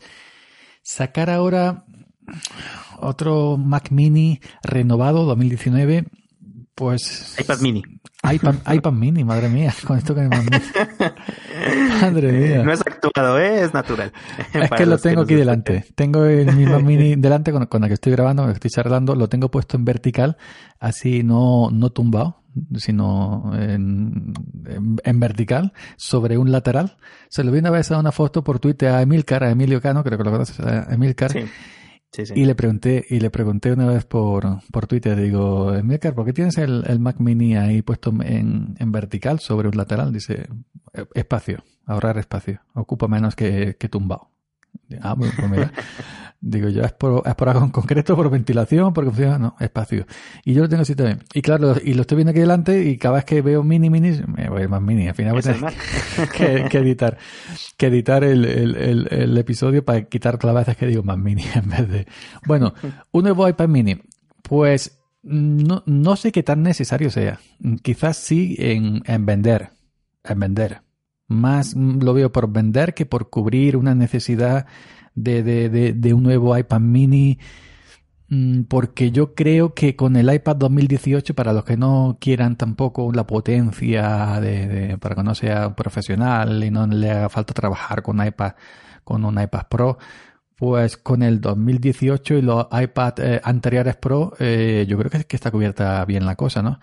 Sacar 0.82 1.30
ahora 1.30 1.84
otro 2.98 3.56
Mac 3.56 3.90
Mini 3.90 4.40
renovado 4.62 5.24
2019, 5.24 6.06
pues... 6.74 7.36
iPad 7.38 7.60
Mini. 7.60 7.82
iPad, 8.32 8.54
iPad 8.72 8.92
Mini, 8.92 9.24
madre 9.24 9.48
mía, 9.48 9.74
con 9.86 9.98
esto 9.98 10.14
que 10.14 10.22
me 10.22 10.28
Madre 12.00 12.32
mía. 12.32 12.62
No 12.62 12.72
es 12.72 12.80
actuado, 12.80 13.38
¿eh? 13.38 13.64
es 13.64 13.74
natural. 13.74 14.12
Es 14.52 14.70
que 14.76 14.86
lo 14.86 14.98
tengo 14.98 15.22
aquí 15.22 15.34
delante. 15.34 15.84
Tengo 15.94 16.24
el 16.24 16.54
mismo 16.54 16.80
Mini 16.80 17.16
delante 17.16 17.52
con, 17.52 17.66
con 17.66 17.84
el 17.84 17.88
que 17.88 17.94
estoy 17.94 18.12
grabando, 18.12 18.42
con 18.42 18.50
el 18.50 18.54
que 18.58 18.68
estoy 18.68 18.82
charlando, 18.82 19.14
lo 19.14 19.28
tengo 19.28 19.50
puesto 19.50 19.76
en 19.76 19.84
vertical, 19.84 20.36
así 20.78 21.22
no, 21.22 21.70
no 21.70 21.90
tumbado, 21.90 22.42
sino 22.76 23.52
en, 23.54 24.32
en, 25.04 25.20
vertical, 25.20 25.72
sobre 25.96 26.38
un 26.38 26.52
lateral. 26.52 26.96
Se 27.28 27.44
lo 27.44 27.52
vi 27.52 27.58
una 27.58 27.70
vez 27.70 27.90
a 27.90 27.98
una 27.98 28.12
foto 28.12 28.42
por 28.44 28.58
Twitter 28.58 28.90
a 28.90 29.02
Emilcar, 29.02 29.44
a 29.44 29.50
Emilio 29.50 29.80
Cano, 29.80 30.04
creo 30.04 30.18
que 30.18 30.24
lo 30.24 30.30
conoces, 30.30 30.60
a 30.60 30.92
Emilcar. 30.92 31.32
Sí. 31.32 31.44
Y 32.34 32.46
le 32.46 32.54
pregunté, 32.54 33.04
y 33.08 33.20
le 33.20 33.30
pregunté 33.30 33.70
una 33.70 33.86
vez 33.86 34.04
por, 34.06 34.62
por 34.72 34.86
Twitter, 34.86 35.20
digo, 35.20 35.74
Emilcar, 35.74 36.14
¿por 36.14 36.24
qué 36.24 36.32
tienes 36.32 36.56
el, 36.56 36.82
el, 36.86 36.98
Mac 37.00 37.20
Mini 37.20 37.56
ahí 37.56 37.82
puesto 37.82 38.10
en, 38.22 38.74
en, 38.78 38.92
vertical 38.92 39.40
sobre 39.40 39.68
un 39.68 39.76
lateral? 39.76 40.10
Dice, 40.10 40.48
e, 40.94 41.06
espacio, 41.14 41.62
ahorrar 41.84 42.16
espacio, 42.18 42.62
ocupa 42.74 43.08
menos 43.08 43.36
que, 43.36 43.76
que 43.78 43.88
tumbado. 43.88 44.30
Ah, 45.02 45.14
pues 45.16 45.32
mira. 45.50 45.70
Digo, 46.40 46.68
ya 46.68 46.82
es 46.82 46.92
por, 46.92 47.26
es 47.26 47.34
por 47.34 47.48
algo 47.48 47.64
en 47.64 47.70
concreto, 47.70 48.14
por 48.14 48.30
ventilación, 48.30 48.92
porque 48.92 49.10
funciona, 49.10 49.38
no, 49.38 49.56
espacio. 49.58 50.06
Y 50.44 50.54
yo 50.54 50.62
lo 50.62 50.68
tengo 50.68 50.82
así 50.82 50.94
también. 50.94 51.24
Y 51.34 51.42
claro, 51.42 51.74
y 51.82 51.94
lo 51.94 52.02
estoy 52.02 52.16
viendo 52.16 52.30
aquí 52.30 52.38
delante 52.38 52.84
y 52.84 52.96
cada 52.96 53.16
vez 53.16 53.24
que 53.24 53.42
veo 53.42 53.64
mini, 53.64 53.90
mini, 53.90 54.20
me 54.28 54.48
voy 54.48 54.68
más 54.68 54.80
mini. 54.80 55.08
Al 55.08 55.14
final 55.14 55.32
voy 55.32 55.40
a 55.40 55.42
tener 55.42 55.74
que, 56.36 56.68
que, 56.70 56.78
editar, 56.78 57.18
que 57.76 57.86
editar 57.88 58.22
el, 58.22 58.44
el, 58.44 58.76
el, 58.76 59.08
el, 59.10 59.38
episodio 59.38 59.84
para 59.84 60.02
quitar 60.02 60.42
las 60.44 60.54
veces 60.54 60.76
que 60.76 60.86
digo 60.86 61.02
más 61.02 61.18
mini 61.18 61.42
en 61.54 61.68
vez 61.68 61.88
de... 61.88 62.06
Bueno, 62.46 62.72
un 63.10 63.24
nuevo 63.24 63.48
iPad 63.48 63.68
mini. 63.68 64.00
Pues 64.42 64.96
no, 65.22 65.82
no 65.86 66.14
sé 66.14 66.30
qué 66.30 66.44
tan 66.44 66.62
necesario 66.62 67.10
sea. 67.10 67.40
Quizás 67.82 68.16
sí 68.16 68.54
en, 68.58 69.02
en 69.06 69.26
vender. 69.26 69.70
En 70.22 70.38
vender. 70.38 70.82
Más 71.26 71.74
lo 71.74 72.14
veo 72.14 72.30
por 72.30 72.50
vender 72.50 72.94
que 72.94 73.06
por 73.06 73.28
cubrir 73.28 73.76
una 73.76 73.96
necesidad 73.96 74.66
de, 75.22 75.42
de, 75.42 75.92
de, 75.92 76.14
un 76.14 76.22
nuevo 76.22 76.56
iPad 76.56 76.80
mini 76.80 77.38
mm, 78.28 78.62
porque 78.64 79.10
yo 79.10 79.34
creo 79.34 79.74
que 79.74 79.96
con 79.96 80.16
el 80.16 80.32
iPad 80.32 80.56
2018, 80.56 81.34
para 81.34 81.52
los 81.52 81.64
que 81.64 81.76
no 81.76 82.18
quieran 82.20 82.56
tampoco 82.56 83.12
la 83.12 83.26
potencia 83.26 84.40
de, 84.40 84.98
para 84.98 85.14
que 85.16 85.22
no 85.22 85.34
sea 85.34 85.74
profesional 85.74 86.62
y 86.64 86.70
no 86.70 86.86
le 86.86 87.10
haga 87.10 87.28
falta 87.28 87.54
trabajar 87.54 88.02
con 88.02 88.24
iPad, 88.24 88.52
con 89.04 89.24
un 89.24 89.40
iPad 89.40 89.66
Pro, 89.68 89.98
pues 90.56 90.96
con 90.96 91.22
el 91.22 91.40
2018 91.40 92.34
y 92.34 92.42
los 92.42 92.66
iPad 92.72 93.14
eh, 93.20 93.40
anteriores 93.44 93.96
Pro, 93.96 94.34
eh, 94.38 94.86
yo 94.88 94.98
creo 94.98 95.10
que, 95.10 95.36
está 95.36 95.50
cubierta 95.50 96.04
bien 96.04 96.26
la 96.26 96.36
cosa, 96.36 96.62
¿no? 96.62 96.80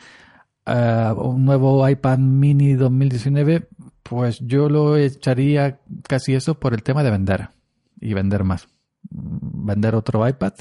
Uh, 0.67 1.13
un 1.21 1.45
nuevo 1.45 1.87
iPad 1.87 2.17
mini 2.17 2.73
2019, 2.73 3.67
pues 4.03 4.39
yo 4.39 4.69
lo 4.69 4.97
echaría 4.97 5.79
casi 6.07 6.33
eso 6.33 6.59
por 6.59 6.73
el 6.73 6.83
tema 6.83 7.03
de 7.03 7.11
vender 7.11 7.54
y 7.99 8.13
vender 8.13 8.43
más. 8.43 8.67
Vender 9.09 9.95
otro 9.95 10.27
iPad 10.27 10.53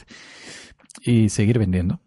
y 1.02 1.28
seguir 1.28 1.58
vendiendo 1.58 2.00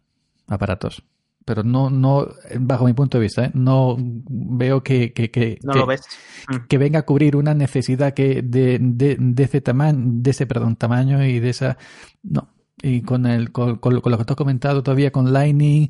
aparatos. 0.48 1.04
Pero 1.46 1.64
no, 1.64 1.90
no, 1.90 2.28
bajo 2.60 2.86
mi 2.86 2.94
punto 2.94 3.18
de 3.18 3.22
vista, 3.22 3.46
¿eh? 3.46 3.52
no 3.54 3.96
veo 3.98 4.84
que, 4.84 5.14
que, 5.14 5.32
que, 5.32 5.58
no 5.64 5.72
que, 5.72 5.80
lo 5.80 5.86
ves. 5.86 6.02
Mm. 6.50 6.68
que, 6.68 6.78
venga 6.78 7.00
a 7.00 7.06
cubrir 7.06 7.38
una 7.38 7.54
necesidad 7.54 8.14
que 8.14 8.42
de, 8.42 8.78
de, 8.82 9.16
de 9.18 9.44
ese 9.44 9.62
tamaño, 9.62 9.98
de 9.98 10.32
ese 10.32 10.46
perdón, 10.46 10.76
tamaño 10.76 11.24
y 11.24 11.40
de 11.40 11.50
esa. 11.50 11.78
No. 12.22 12.50
Y 12.82 13.02
con 13.02 13.26
el, 13.26 13.52
con, 13.54 13.78
con, 13.78 14.02
con 14.02 14.12
lo 14.12 14.18
que 14.18 14.26
te 14.26 14.34
has 14.34 14.38
comentado 14.38 14.84
todavía 14.84 15.12
con 15.12 15.32
Lightning, 15.32 15.90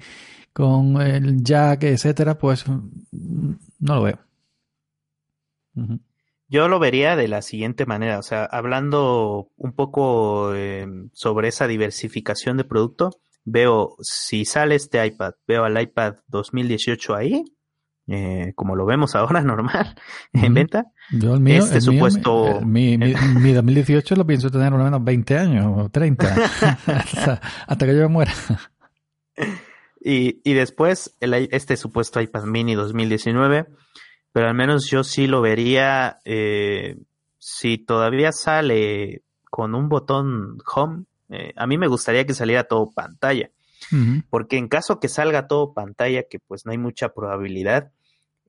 con 0.54 1.02
el 1.02 1.44
jack, 1.44 1.84
etcétera, 1.84 2.38
pues 2.38 2.66
no 2.68 3.96
lo 3.96 4.02
veo. 4.04 4.20
Uh 5.76 5.82
-huh. 5.82 6.00
Yo 6.50 6.70
lo 6.70 6.80
vería 6.80 7.16
de 7.16 7.28
la 7.28 7.42
siguiente 7.42 7.86
manera, 7.86 8.20
o 8.20 8.24
sea, 8.24 8.46
hablando 8.46 9.50
un 9.58 9.74
poco 9.74 10.54
eh, 10.56 10.88
sobre 11.12 11.50
esa 11.50 11.68
diversificación 11.68 12.56
de 12.56 12.64
producto, 12.64 13.12
veo 13.44 13.96
si 14.02 14.46
sale 14.46 14.76
este 14.76 15.06
iPad, 15.06 15.34
veo 15.46 15.66
al 15.66 15.82
iPad 15.82 16.16
2018 16.28 17.16
ahí, 17.16 17.44
eh, 18.08 18.54
como 18.56 18.78
lo 18.78 18.86
vemos 18.86 19.16
ahora 19.16 19.42
normal 19.42 19.96
uh 20.34 20.40
-huh. 20.40 20.46
en 20.46 20.54
venta. 20.54 20.86
Yo 21.12 21.34
el 21.34 21.42
mío, 21.42 21.64
este 21.64 21.76
el 21.76 21.82
supuesto 21.82 22.62
mío, 22.62 22.98
mi, 22.98 22.98
mi, 22.98 23.14
mi, 23.42 23.54
2018 23.54 24.16
lo 24.16 24.26
pienso 24.26 24.50
tener 24.50 24.72
lo 24.72 24.84
menos 24.84 25.04
20 25.04 25.38
años 25.38 25.66
o 25.76 25.90
30 25.90 26.28
hasta, 26.86 27.42
hasta, 27.68 27.86
que 27.86 27.94
yo 27.94 28.04
me 28.04 28.08
muera. 28.08 28.34
Y, 30.00 30.40
y 30.50 30.54
después 30.54 31.18
el, 31.20 31.34
este 31.52 31.76
supuesto 31.76 32.22
iPad 32.22 32.46
mini 32.46 32.76
2019 32.76 33.68
pero 34.32 34.48
al 34.48 34.56
menos 34.56 34.90
yo 34.90 35.04
sí 35.04 35.28
lo 35.28 35.42
vería 35.42 36.20
eh, 36.26 36.98
si 37.38 37.78
todavía 37.78 38.32
sale 38.32 39.24
con 39.50 39.76
un 39.76 39.90
botón 39.90 40.58
home. 40.74 41.06
Eh, 41.30 41.54
a 41.56 41.68
mí 41.68 41.78
me 41.78 41.88
gustaría 41.88 42.26
que 42.26 42.34
saliera 42.34 42.66
todo 42.66 42.92
pantalla, 42.92 43.50
uh 43.92 43.96
-huh. 43.96 44.24
porque 44.30 44.58
en 44.58 44.68
caso 44.68 45.00
que 45.00 45.10
salga 45.10 45.48
todo 45.48 45.74
pantalla, 45.74 46.24
que 46.30 46.40
pues 46.40 46.66
no 46.66 46.72
hay 46.72 46.78
mucha 46.78 47.10
probabilidad, 47.10 47.92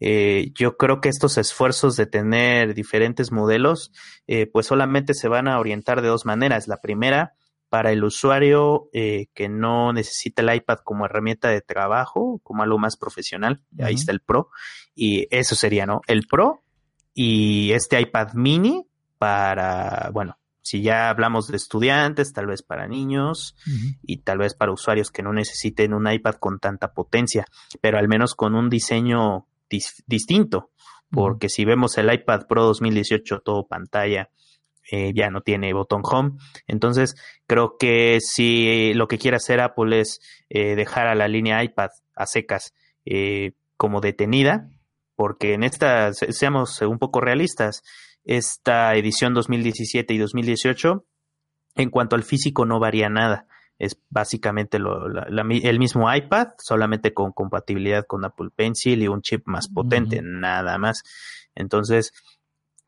eh, 0.00 0.52
yo 0.54 0.76
creo 0.76 1.00
que 1.00 1.08
estos 1.08 1.38
esfuerzos 1.38 1.96
de 1.96 2.06
tener 2.06 2.74
diferentes 2.74 3.32
modelos, 3.32 3.92
eh, 4.26 4.46
pues 4.46 4.66
solamente 4.66 5.14
se 5.14 5.28
van 5.28 5.48
a 5.48 5.58
orientar 5.58 6.02
de 6.02 6.08
dos 6.08 6.24
maneras. 6.24 6.68
La 6.68 6.80
primera, 6.80 7.34
para 7.68 7.92
el 7.92 8.04
usuario 8.04 8.88
eh, 8.92 9.26
que 9.34 9.48
no 9.48 9.92
necesita 9.92 10.42
el 10.42 10.54
iPad 10.54 10.78
como 10.84 11.04
herramienta 11.04 11.48
de 11.48 11.60
trabajo, 11.60 12.40
como 12.42 12.62
algo 12.62 12.78
más 12.78 12.96
profesional, 12.96 13.62
uh 13.72 13.76
-huh. 13.76 13.84
ahí 13.86 13.94
está 13.94 14.12
el 14.12 14.20
Pro, 14.20 14.50
y 14.94 15.26
eso 15.30 15.54
sería, 15.54 15.86
¿no? 15.86 16.00
El 16.06 16.26
Pro 16.26 16.62
y 17.14 17.72
este 17.72 18.00
iPad 18.00 18.32
mini 18.34 18.86
para, 19.18 20.10
bueno, 20.12 20.38
si 20.62 20.82
ya 20.82 21.08
hablamos 21.10 21.48
de 21.48 21.56
estudiantes, 21.56 22.32
tal 22.32 22.46
vez 22.46 22.62
para 22.62 22.86
niños 22.86 23.56
uh 23.66 23.70
-huh. 23.70 23.98
y 24.02 24.18
tal 24.18 24.38
vez 24.38 24.54
para 24.54 24.72
usuarios 24.72 25.10
que 25.10 25.22
no 25.22 25.32
necesiten 25.32 25.94
un 25.94 26.10
iPad 26.10 26.34
con 26.34 26.58
tanta 26.58 26.92
potencia, 26.92 27.44
pero 27.80 27.98
al 27.98 28.08
menos 28.08 28.34
con 28.34 28.54
un 28.54 28.68
diseño 28.68 29.46
dis 29.70 30.02
distinto, 30.06 30.70
porque 31.10 31.46
uh 31.46 31.48
-huh. 31.48 31.52
si 31.52 31.64
vemos 31.64 31.98
el 31.98 32.12
iPad 32.12 32.46
Pro 32.46 32.64
2018 32.64 33.40
todo 33.40 33.66
pantalla, 33.66 34.30
eh, 34.90 35.12
ya 35.14 35.30
no 35.30 35.42
tiene 35.42 35.72
botón 35.74 36.02
home. 36.02 36.32
Entonces, 36.66 37.14
creo 37.46 37.76
que 37.78 38.18
si 38.20 38.94
lo 38.94 39.06
que 39.06 39.18
quiere 39.18 39.36
hacer 39.36 39.60
Apple 39.60 40.00
es 40.00 40.20
eh, 40.48 40.76
dejar 40.76 41.06
a 41.06 41.14
la 41.14 41.28
línea 41.28 41.62
iPad 41.62 41.90
a 42.14 42.26
secas 42.26 42.74
eh, 43.04 43.52
como 43.76 44.00
detenida, 44.00 44.70
porque 45.14 45.54
en 45.54 45.62
esta, 45.62 46.12
seamos 46.12 46.80
un 46.80 46.98
poco 46.98 47.20
realistas, 47.20 47.82
esta 48.24 48.94
edición 48.94 49.34
2017 49.34 50.14
y 50.14 50.18
2018, 50.18 51.04
en 51.76 51.90
cuanto 51.90 52.16
al 52.16 52.22
físico 52.22 52.64
no 52.64 52.80
varía 52.80 53.08
nada. 53.08 53.46
Es 53.78 54.00
básicamente 54.08 54.78
lo, 54.78 55.08
la, 55.08 55.26
la, 55.28 55.42
el 55.42 55.78
mismo 55.78 56.12
iPad, 56.12 56.48
solamente 56.58 57.14
con 57.14 57.32
compatibilidad 57.32 58.06
con 58.06 58.24
Apple 58.24 58.48
Pencil 58.54 59.02
y 59.02 59.08
un 59.08 59.22
chip 59.22 59.42
más 59.46 59.68
potente, 59.68 60.18
uh 60.18 60.22
-huh. 60.22 60.40
nada 60.40 60.78
más. 60.78 61.02
Entonces, 61.54 62.12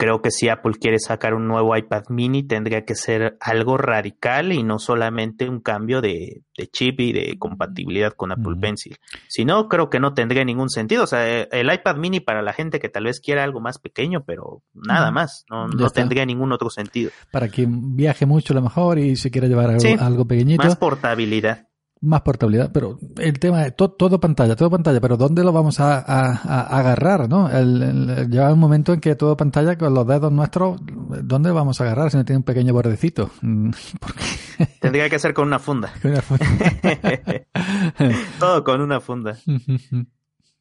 creo 0.01 0.23
que 0.23 0.31
si 0.31 0.49
Apple 0.49 0.73
quiere 0.81 0.99
sacar 0.99 1.35
un 1.35 1.47
nuevo 1.47 1.77
iPad 1.77 2.05
mini 2.09 2.43
tendría 2.43 2.87
que 2.87 2.95
ser 2.95 3.37
algo 3.39 3.77
radical 3.77 4.51
y 4.51 4.63
no 4.63 4.79
solamente 4.79 5.47
un 5.47 5.61
cambio 5.61 6.01
de, 6.01 6.41
chip 6.73 7.01
y 7.01 7.13
de 7.13 7.39
compatibilidad 7.39 8.15
con 8.15 8.33
Apple 8.33 8.57
Pencil. 8.59 8.97
Si 9.29 9.45
no, 9.45 9.69
creo 9.69 9.91
que 9.91 10.01
no 10.01 10.15
tendría 10.15 10.43
ningún 10.43 10.71
sentido. 10.71 11.05
O 11.05 11.07
sea, 11.07 11.43
el 11.43 11.71
iPad 11.71 11.97
mini 11.97 12.21
para 12.21 12.41
la 12.41 12.55
gente 12.55 12.81
que 12.81 12.89
tal 12.89 13.05
vez 13.05 13.21
quiera 13.21 13.45
algo 13.45 13.61
más 13.61 13.79
pequeño, 13.79 14.25
pero 14.25 14.63
nada 14.73 15.11
más, 15.11 15.45
no, 15.51 15.69
no 15.69 15.91
tendría 15.91 16.25
ningún 16.25 16.53
otro 16.53 16.71
sentido. 16.71 17.11
Para 17.31 17.49
quien 17.49 17.95
viaje 17.95 18.25
mucho 18.25 18.55
a 18.55 18.57
lo 18.57 18.63
mejor 18.63 18.99
y 18.99 19.17
se 19.17 19.31
quiera 19.31 19.49
llevar 19.49 19.69
algo, 19.69 20.03
algo 20.03 20.25
pequeñito. 20.25 20.65
Más 20.65 20.77
portabilidad 20.77 21.70
más 22.03 22.23
portabilidad, 22.23 22.71
pero 22.73 22.99
el 23.19 23.39
tema 23.39 23.67
es 23.67 23.77
todo, 23.77 24.21
pantalla, 24.21 24.57
todo 24.57 24.71
pantalla, 24.71 25.01
pero 25.01 25.19
¿dónde 25.19 25.45
lo 25.45 25.53
vamos 25.53 25.81
a, 25.81 25.99
agarrar? 25.99 27.29
¿no? 27.29 27.51
El, 27.51 28.31
un 28.33 28.59
momento 28.59 28.95
en 28.95 29.01
que 29.01 29.15
todo 29.17 29.37
pantalla 29.37 29.77
con 29.77 29.93
los 29.93 30.07
dedos 30.07 30.33
nuestros, 30.33 30.81
¿dónde 30.83 31.51
vamos 31.51 31.81
a 31.81 31.85
agarrar 31.85 32.11
si 32.11 32.17
no 32.17 32.25
tiene 32.25 32.39
un 32.39 32.45
pequeño 32.45 32.73
bordecito? 32.73 33.31
Tendría 34.81 35.11
que 35.11 35.19
ser 35.19 35.35
con 35.35 35.47
una 35.47 35.59
funda. 35.59 35.93
todo 38.39 38.65
con 38.65 38.81
una 38.81 39.01
funda. 39.01 39.37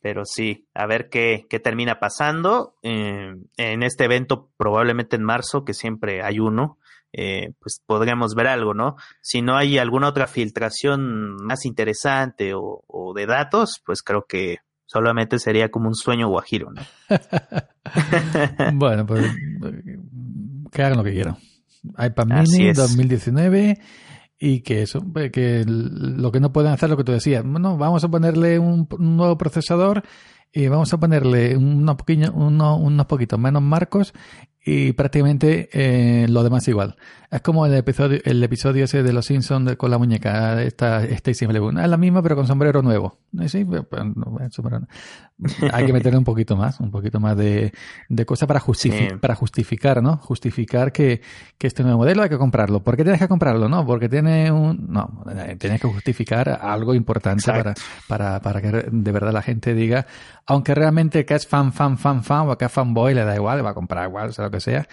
Pero 0.01 0.25
sí, 0.25 0.67
a 0.73 0.85
ver 0.87 1.09
qué, 1.09 1.45
qué 1.49 1.59
termina 1.59 1.99
pasando. 1.99 2.75
Eh, 2.83 3.33
en 3.57 3.83
este 3.83 4.05
evento, 4.05 4.49
probablemente 4.57 5.15
en 5.15 5.23
marzo, 5.23 5.63
que 5.63 5.73
siempre 5.73 6.21
hay 6.21 6.39
uno, 6.39 6.78
eh, 7.11 7.53
pues 7.59 7.81
podríamos 7.85 8.35
ver 8.35 8.47
algo, 8.47 8.73
¿no? 8.73 8.95
Si 9.21 9.41
no 9.41 9.57
hay 9.57 9.77
alguna 9.77 10.09
otra 10.09 10.27
filtración 10.27 11.35
más 11.43 11.65
interesante 11.65 12.53
o, 12.53 13.13
de 13.15 13.25
datos, 13.25 13.81
pues 13.85 14.03
creo 14.03 14.25
que 14.27 14.57
solamente 14.85 15.39
sería 15.39 15.69
como 15.69 15.87
un 15.87 15.95
sueño 15.95 16.29
guajiro, 16.29 16.71
¿no? 16.71 16.81
bueno, 18.73 19.05
pues 19.05 19.25
que 20.71 20.83
hagan 20.83 20.97
lo 20.97 21.03
que 21.03 21.13
quieran. 21.13 21.37
iPad 21.97 22.25
Mini 22.25 22.73
2019 22.73 23.79
y 24.37 24.61
que 24.61 24.83
eso, 24.83 25.01
que 25.33 25.65
lo 25.67 26.31
que 26.31 26.39
no 26.39 26.53
pueden 26.53 26.71
hacer 26.71 26.89
lo 26.89 26.97
que 26.97 27.03
tú 27.03 27.11
decías, 27.11 27.43
bueno, 27.43 27.77
vamos 27.77 28.03
a 28.03 28.07
ponerle 28.09 28.57
un, 28.57 28.87
nuevo 28.97 29.37
procesador 29.37 30.03
y 30.51 30.67
vamos 30.67 30.93
a 30.93 30.99
ponerle 30.99 31.57
unos, 31.57 31.97
unos 32.07 33.05
poquitos 33.05 33.37
menos 33.37 33.61
marcos 33.61 34.13
y 34.71 34.93
prácticamente 34.93 35.67
eh, 35.73 36.27
lo 36.29 36.43
demás 36.43 36.67
igual. 36.67 36.95
Es 37.31 37.41
como 37.41 37.65
el 37.65 37.73
episodio, 37.75 38.19
el 38.23 38.43
episodio 38.43 38.85
ese 38.85 39.03
de 39.03 39.13
los 39.13 39.25
Simpsons 39.25 39.75
con 39.75 39.91
la 39.91 39.97
muñeca, 39.97 40.61
esta 40.63 41.03
Stacy 41.03 41.45
Malibu. 41.45 41.69
Es 41.69 41.87
la 41.87 41.97
misma 41.97 42.23
pero 42.23 42.35
con 42.35 42.47
sombrero 42.47 42.81
nuevo. 42.81 43.17
Sí, 43.47 43.65
pues, 43.65 43.83
pues, 43.87 44.03
Hay 45.71 45.85
que 45.85 45.93
meterle 45.93 46.17
un 46.17 46.23
poquito 46.23 46.57
más, 46.57 46.79
un 46.79 46.89
poquito 46.89 47.19
más 47.19 47.37
de, 47.37 47.71
de 48.09 48.25
cosas 48.25 48.47
para, 48.47 48.61
para 49.21 49.35
justificar, 49.35 50.01
¿no? 50.01 50.17
Justificar 50.17 50.91
que, 50.91 51.21
que 51.57 51.67
este 51.67 51.83
nuevo 51.83 51.99
modelo 51.99 52.23
hay 52.23 52.29
que 52.29 52.37
comprarlo. 52.37 52.83
¿Por 52.83 52.97
qué 52.97 53.03
tienes 53.03 53.21
que 53.21 53.27
comprarlo? 53.27 53.69
No, 53.69 53.85
porque 53.85 54.09
tiene 54.09 54.51
un... 54.51 54.87
No, 54.89 55.23
tienes 55.59 55.81
que 55.81 55.87
justificar 55.87 56.59
algo 56.61 56.95
importante 56.95 57.43
para, 57.45 57.73
para, 58.07 58.41
para 58.41 58.61
que 58.61 58.87
de 58.91 59.11
verdad 59.11 59.33
la 59.33 59.43
gente 59.43 59.75
diga, 59.75 60.07
aunque 60.47 60.73
realmente 60.73 61.25
que 61.25 61.35
es 61.35 61.45
fan, 61.45 61.71
fan, 61.71 61.99
fan, 61.99 62.23
fan 62.23 62.49
o 62.49 62.57
que 62.57 62.65
es 62.65 62.71
fanboy, 62.71 63.13
le 63.13 63.23
da 63.23 63.35
igual, 63.35 63.63
va 63.63 63.69
a 63.69 63.75
comprar 63.75 64.09
igual, 64.09 64.33
sea 64.33 64.45
lo 64.45 64.51
que 64.51 64.58
sea. 64.59 64.87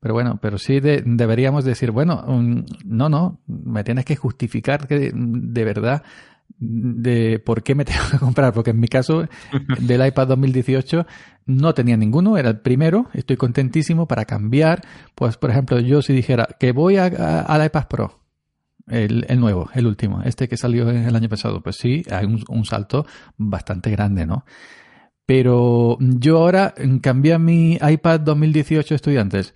Pero 0.00 0.14
bueno, 0.14 0.38
pero 0.40 0.56
sí 0.56 0.80
deberíamos 0.80 1.64
decir, 1.64 1.90
bueno, 1.90 2.24
no, 2.84 3.08
no, 3.08 3.40
me 3.46 3.84
tienes 3.84 4.06
que 4.06 4.16
justificar 4.16 4.86
que 4.88 5.12
de 5.12 5.64
verdad 5.64 6.02
de 6.58 7.38
por 7.38 7.62
qué 7.62 7.74
me 7.74 7.84
tengo 7.86 8.02
que 8.10 8.18
comprar, 8.18 8.52
porque 8.52 8.70
en 8.70 8.80
mi 8.80 8.88
caso 8.88 9.26
del 9.80 10.06
iPad 10.06 10.28
2018 10.28 11.06
no 11.46 11.74
tenía 11.74 11.96
ninguno, 11.96 12.36
era 12.36 12.50
el 12.50 12.60
primero, 12.60 13.08
estoy 13.12 13.36
contentísimo 13.36 14.06
para 14.06 14.24
cambiar, 14.24 14.82
pues 15.14 15.36
por 15.36 15.50
ejemplo 15.50 15.80
yo 15.80 16.02
si 16.02 16.12
dijera 16.12 16.48
que 16.58 16.72
voy 16.72 16.96
al 16.96 17.66
iPad 17.66 17.86
Pro, 17.88 18.20
el, 18.86 19.24
nuevo, 19.38 19.70
el 19.74 19.86
último, 19.86 20.22
este 20.22 20.48
que 20.48 20.56
salió 20.56 20.90
el 20.90 21.14
año 21.14 21.28
pasado, 21.28 21.62
pues 21.62 21.76
sí, 21.76 22.02
hay 22.10 22.26
un, 22.26 22.64
salto 22.64 23.06
bastante 23.36 23.90
grande, 23.90 24.26
¿no? 24.26 24.44
Pero 25.30 25.96
yo 26.00 26.38
ahora 26.38 26.74
cambié 27.00 27.38
mi 27.38 27.78
iPad 27.80 28.18
2018 28.18 28.96
estudiantes 28.96 29.54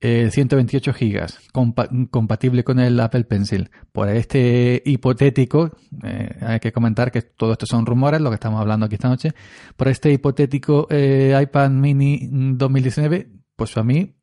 128 0.00 0.90
eh, 0.92 0.94
gigas, 0.94 1.40
compatible 1.50 2.62
con 2.62 2.78
el 2.78 3.00
Apple 3.00 3.24
Pencil. 3.24 3.68
Por 3.90 4.10
este 4.10 4.80
hipotético, 4.86 5.72
eh, 6.04 6.36
hay 6.40 6.60
que 6.60 6.70
comentar 6.70 7.10
que 7.10 7.22
todo 7.22 7.50
esto 7.50 7.66
son 7.66 7.84
rumores, 7.84 8.20
lo 8.20 8.30
que 8.30 8.34
estamos 8.34 8.60
hablando 8.60 8.86
aquí 8.86 8.94
esta 8.94 9.08
noche. 9.08 9.32
Por 9.76 9.88
este 9.88 10.12
hipotético 10.12 10.86
eh, 10.88 11.36
iPad 11.42 11.70
mini 11.70 12.28
2019, 12.30 13.28
pues 13.56 13.76
a 13.76 13.82
mí, 13.82 14.14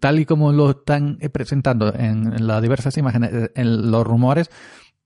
tal 0.00 0.18
y 0.18 0.26
como 0.26 0.50
lo 0.50 0.70
están 0.70 1.16
presentando 1.32 1.94
en, 1.94 2.44
las 2.44 2.60
diversas 2.60 2.98
imágenes, 2.98 3.52
en 3.54 3.88
los 3.88 4.04
rumores, 4.04 4.50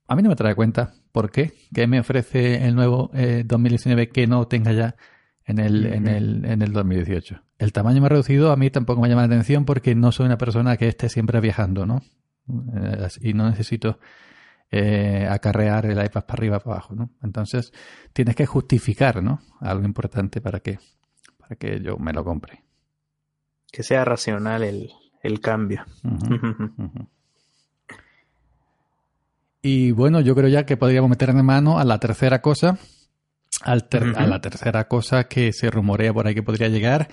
a 0.07 0.15
mí 0.15 0.23
no 0.23 0.29
me 0.29 0.35
trae 0.35 0.55
cuenta. 0.55 0.95
¿Por 1.11 1.29
qué? 1.29 1.53
¿Qué 1.71 1.85
me 1.85 1.99
ofrece 1.99 2.65
el 2.65 2.73
nuevo 2.73 3.11
2019 3.13 4.09
que 4.09 4.25
no 4.25 4.47
tenga 4.47 4.73
ya 4.73 4.95
en 5.49 5.57
el, 5.57 5.85
en 5.87 6.07
el, 6.07 6.45
en 6.45 6.61
el 6.61 6.71
2018. 6.71 7.41
El 7.57 7.73
tamaño 7.73 8.01
más 8.01 8.11
reducido 8.11 8.51
a 8.51 8.55
mí 8.55 8.69
tampoco 8.69 9.01
me 9.01 9.09
llama 9.09 9.23
la 9.23 9.33
atención 9.33 9.65
porque 9.65 9.95
no 9.95 10.11
soy 10.11 10.27
una 10.27 10.37
persona 10.37 10.77
que 10.77 10.87
esté 10.87 11.09
siempre 11.09 11.39
viajando, 11.39 11.87
¿no? 11.87 12.03
Eh, 12.47 13.07
y 13.21 13.33
no 13.33 13.49
necesito 13.49 13.99
eh, 14.69 15.27
acarrear 15.27 15.87
el 15.87 15.97
iPad 15.97 16.25
para 16.25 16.33
arriba 16.33 16.59
para 16.59 16.75
abajo, 16.75 16.93
¿no? 16.93 17.09
Entonces 17.23 17.73
tienes 18.13 18.35
que 18.35 18.45
justificar, 18.45 19.23
¿no? 19.23 19.41
Algo 19.59 19.85
importante 19.85 20.39
para 20.39 20.59
que, 20.59 20.77
para 21.39 21.55
que 21.55 21.81
yo 21.81 21.97
me 21.97 22.13
lo 22.13 22.23
compre. 22.23 22.63
Que 23.71 23.81
sea 23.81 24.05
racional 24.05 24.61
el, 24.61 24.91
el 25.23 25.39
cambio. 25.41 25.83
Y 29.63 29.91
bueno, 29.91 30.21
yo 30.21 30.35
creo 30.35 30.47
ya 30.47 30.65
que 30.65 30.77
podríamos 30.77 31.09
meter 31.09 31.31
en 31.31 31.43
mano 31.43 31.79
a 31.79 31.83
la 31.85 31.99
tercera 31.99 32.41
cosa, 32.41 32.77
a 33.63 33.75
la 33.75 34.41
tercera 34.41 34.87
cosa 34.87 35.25
que 35.25 35.53
se 35.53 35.69
rumorea 35.69 36.13
por 36.13 36.27
ahí 36.27 36.35
que 36.35 36.43
podría 36.43 36.69
llegar, 36.69 37.09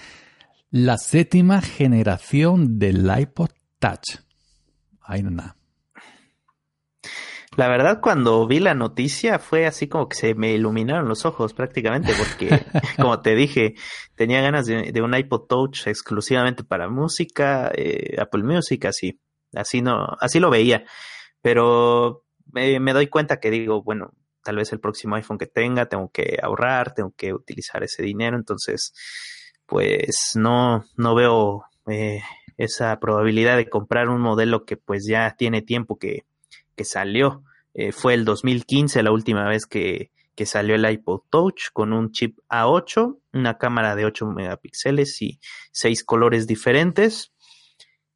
la 0.71 0.99
séptima 0.99 1.61
generación 1.61 2.79
del 2.79 3.11
iPod 3.19 3.51
Touch. 3.79 4.21
Ahí 5.03 5.23
nada. 5.23 5.57
La 7.57 7.69
verdad, 7.69 8.01
cuando 8.03 8.47
vi 8.47 8.61
la 8.61 8.75
noticia 8.75 9.39
fue 9.39 9.67
así 9.67 9.89
como 9.89 10.09
que 10.09 10.17
se 10.17 10.35
me 10.35 10.53
iluminaron 10.53 11.09
los 11.09 11.25
ojos 11.25 11.55
prácticamente, 11.55 12.13
porque, 12.19 12.49
como 12.97 13.21
te 13.23 13.35
dije, 13.35 13.75
tenía 14.15 14.43
ganas 14.43 14.67
de, 14.67 15.01
un 15.01 15.15
iPod 15.15 15.47
Touch 15.47 15.87
exclusivamente 15.87 16.65
para 16.65 16.91
música, 16.91 17.71
eh, 17.75 18.17
Apple 18.21 18.43
Music, 18.43 18.85
así, 18.85 19.21
así 19.55 19.81
no, 19.81 20.07
así 20.21 20.39
lo 20.39 20.51
veía. 20.51 20.85
Pero 21.41 22.25
me 22.53 22.93
doy 22.93 23.07
cuenta 23.07 23.41
que 23.41 23.51
digo, 23.51 23.83
bueno, 23.83 24.13
tal 24.47 24.57
vez 24.57 24.73
el 24.73 24.79
próximo 24.79 25.17
iPhone 25.17 25.39
que 25.39 25.49
tenga, 25.49 25.87
tengo 25.87 26.09
que 26.13 26.39
ahorrar, 26.41 26.95
tengo 26.95 27.13
que 27.17 27.35
utilizar 27.35 27.83
ese 27.83 28.05
dinero, 28.05 28.37
entonces 28.37 28.95
pues 29.67 30.35
no, 30.37 30.85
no 30.97 31.17
veo 31.17 31.65
eh, 31.89 32.23
esa 32.57 32.97
probabilidad 33.01 33.57
de 33.57 33.69
comprar 33.69 34.09
un 34.09 34.21
modelo 34.21 34.65
que 34.65 34.77
pues 34.77 35.05
ya 35.05 35.35
tiene 35.37 35.63
tiempo 35.63 35.99
que, 35.99 36.27
que 36.77 36.85
salió. 36.85 37.43
Eh, 37.75 37.91
fue 37.91 38.15
el 38.15 38.25
2015 38.25 39.03
la 39.03 39.11
última 39.11 39.49
vez 39.49 39.67
que, 39.67 40.13
que 40.37 40.47
salió 40.47 40.77
el 40.77 40.89
iPod 40.89 41.23
Touch 41.29 41.73
con 41.73 41.93
un 41.93 42.13
chip 42.13 42.39
A8, 42.49 43.19
una 43.33 43.59
cámara 43.59 43.97
de 43.97 44.05
8 44.05 44.27
megapíxeles 44.27 45.21
y 45.23 45.41
seis 45.73 46.05
colores 46.05 46.47
diferentes. 46.47 47.33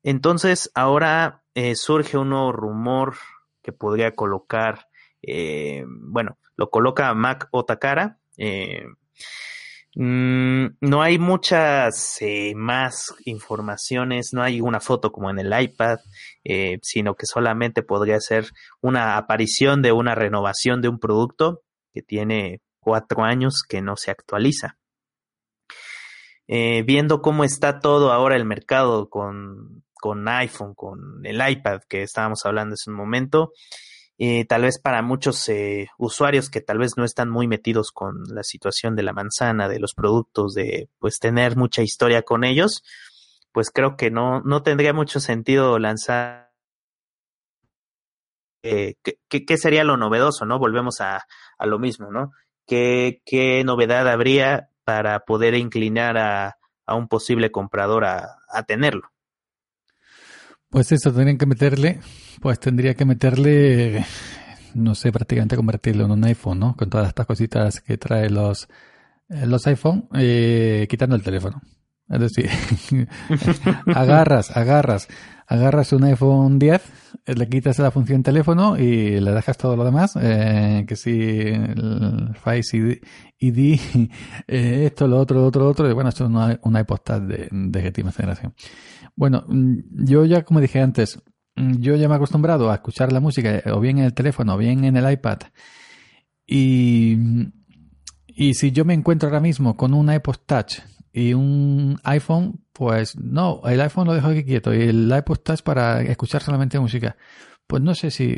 Entonces 0.04 0.70
ahora 0.76 1.42
eh, 1.56 1.74
surge 1.74 2.18
un 2.18 2.30
nuevo 2.30 2.52
rumor 2.52 3.16
que 3.62 3.72
podría 3.72 4.12
colocar 4.12 4.89
eh, 5.22 5.84
bueno, 5.86 6.38
lo 6.56 6.70
coloca 6.70 7.12
Mac 7.14 7.48
Otakara. 7.50 8.18
Eh, 8.36 8.84
mm, 9.94 10.66
no 10.80 11.02
hay 11.02 11.18
muchas 11.18 12.18
eh, 12.20 12.54
más 12.54 13.14
informaciones, 13.24 14.30
no 14.32 14.42
hay 14.42 14.60
una 14.60 14.80
foto 14.80 15.12
como 15.12 15.30
en 15.30 15.38
el 15.38 15.60
iPad, 15.60 15.98
sino 16.82 17.14
que 17.14 17.26
solamente 17.26 17.82
podría 17.82 18.18
ser 18.20 18.46
una 18.80 19.16
aparición 19.16 19.82
de 19.82 19.92
una 19.92 20.14
renovación 20.14 20.80
de 20.80 20.88
un 20.88 20.98
producto 20.98 21.62
que 21.92 22.02
tiene 22.02 22.60
cuatro 22.78 23.24
años 23.24 23.62
que 23.68 23.82
no 23.82 23.96
se 23.96 24.10
actualiza. 24.10 24.78
viendo 26.48 27.22
cómo 27.22 27.44
está 27.44 27.80
todo 27.80 28.12
ahora 28.12 28.36
el 28.36 28.44
mercado 28.44 29.08
con, 29.08 29.84
con 30.00 30.26
iPhone, 30.28 30.74
con 30.74 31.24
el 31.24 31.40
iPad 31.48 31.82
que 31.88 32.02
estábamos 32.02 32.44
hablando 32.46 32.74
en 32.74 32.92
un 32.92 32.98
momento, 32.98 33.52
eh, 34.22 34.44
tal 34.44 34.62
vez 34.62 34.78
para 34.78 35.00
muchos 35.00 35.48
eh, 35.48 35.88
usuarios 35.96 36.50
que 36.50 36.60
tal 36.60 36.76
vez 36.76 36.98
no 36.98 37.04
están 37.06 37.30
muy 37.30 37.48
metidos 37.48 37.90
con 37.90 38.22
la 38.28 38.42
situación 38.42 38.94
de 38.94 39.02
la 39.02 39.14
manzana, 39.14 39.66
de 39.66 39.80
los 39.80 39.94
productos, 39.94 40.52
de 40.52 40.90
pues 40.98 41.18
tener 41.18 41.56
mucha 41.56 41.80
historia 41.80 42.20
con 42.20 42.44
ellos, 42.44 42.84
pues 43.50 43.70
creo 43.70 43.96
que 43.96 44.10
no, 44.10 44.42
no 44.42 44.62
tendría 44.62 44.92
mucho 44.92 45.20
sentido 45.20 45.78
lanzar 45.78 46.52
eh, 48.62 48.96
¿qué, 49.02 49.56
sería 49.56 49.84
lo 49.84 49.96
novedoso, 49.96 50.44
¿no? 50.44 50.58
Volvemos 50.58 51.00
a, 51.00 51.24
a 51.56 51.66
lo 51.66 51.78
mismo, 51.78 52.10
¿no? 52.12 52.32
¿Qué, 52.66 53.22
¿Qué, 53.24 53.64
novedad 53.64 54.06
habría 54.06 54.68
para 54.84 55.20
poder 55.20 55.54
inclinar 55.54 56.18
a, 56.18 56.58
a 56.84 56.94
un 56.94 57.08
posible 57.08 57.50
comprador 57.50 58.04
a, 58.04 58.36
a 58.50 58.64
tenerlo. 58.64 59.09
Pues 60.70 60.92
eso, 60.92 61.12
tendrían 61.12 61.36
que 61.36 61.46
meterle, 61.46 61.98
pues 62.40 62.60
tendría 62.60 62.94
que 62.94 63.04
meterle, 63.04 64.06
no 64.74 64.94
sé, 64.94 65.10
prácticamente 65.10 65.56
convertirlo 65.56 66.04
en 66.04 66.12
un 66.12 66.24
iPhone, 66.24 66.60
¿no? 66.60 66.76
Con 66.76 66.88
todas 66.88 67.08
estas 67.08 67.26
cositas 67.26 67.80
que 67.80 67.98
trae 67.98 68.30
los, 68.30 68.68
eh, 69.28 69.46
los 69.46 69.66
iPhone, 69.66 70.08
eh, 70.14 70.86
quitando 70.88 71.16
el 71.16 71.24
teléfono. 71.24 71.60
Es 72.10 72.20
decir, 72.20 72.50
agarras, 73.94 74.56
agarras, 74.56 75.08
agarras 75.46 75.92
un 75.92 76.04
iPhone 76.04 76.58
10, 76.58 76.82
eh, 77.26 77.34
le 77.34 77.48
quitas 77.48 77.78
la 77.78 77.92
función 77.92 78.22
teléfono 78.24 78.76
y 78.76 79.20
le 79.20 79.30
dejas 79.32 79.56
todo 79.56 79.76
lo 79.76 79.84
demás, 79.84 80.16
eh, 80.20 80.84
que 80.88 80.96
si 80.96 81.10
el 81.10 82.34
Face 82.34 83.00
ID, 83.38 83.80
eh, 84.48 84.86
esto, 84.86 85.06
lo 85.06 85.18
otro, 85.18 85.40
lo 85.40 85.46
otro, 85.46 85.62
lo 85.62 85.68
otro, 85.70 85.88
y 85.88 85.92
bueno, 85.92 86.10
esto 86.10 86.24
es 86.24 86.30
una, 86.30 86.80
iPod 86.80 87.20
de, 87.22 87.48
de 87.50 87.86
última 87.86 88.10
generación. 88.10 88.54
Bueno, 89.20 89.44
mm, 89.46 90.06
yo 90.06 90.24
ya, 90.24 90.44
como 90.44 90.62
dije 90.62 90.80
antes, 90.80 91.20
mm, 91.54 91.74
yo 91.80 91.94
ya 91.94 92.08
me 92.08 92.14
he 92.14 92.16
acostumbrado 92.16 92.70
a 92.70 92.76
escuchar 92.76 93.12
la 93.12 93.20
música 93.20 93.62
o 93.66 93.78
bien 93.78 93.98
en 93.98 94.04
el 94.04 94.14
teléfono 94.14 94.54
o 94.54 94.56
bien 94.56 94.82
en 94.84 94.96
el 94.96 95.12
iPad 95.12 95.40
y, 96.46 97.18
y 98.26 98.54
si 98.54 98.72
yo 98.72 98.86
me 98.86 98.94
encuentro 98.94 99.28
ahora 99.28 99.40
mismo 99.40 99.76
con 99.76 99.92
un 99.92 100.10
iPod 100.10 100.36
Touch 100.46 100.78
y 101.12 101.34
un 101.34 102.00
iPhone, 102.02 102.64
pues 102.72 103.14
no, 103.14 103.60
el 103.66 103.82
iPhone 103.82 104.06
lo 104.06 104.14
dejo 104.14 104.28
aquí 104.28 104.42
quieto 104.42 104.72
y 104.72 104.84
el 104.84 105.12
iPod 105.14 105.40
Touch 105.40 105.60
para 105.60 106.00
escuchar 106.00 106.42
solamente 106.42 106.80
música. 106.80 107.18
Pues 107.66 107.82
no 107.82 107.94
sé 107.94 108.10
si 108.10 108.36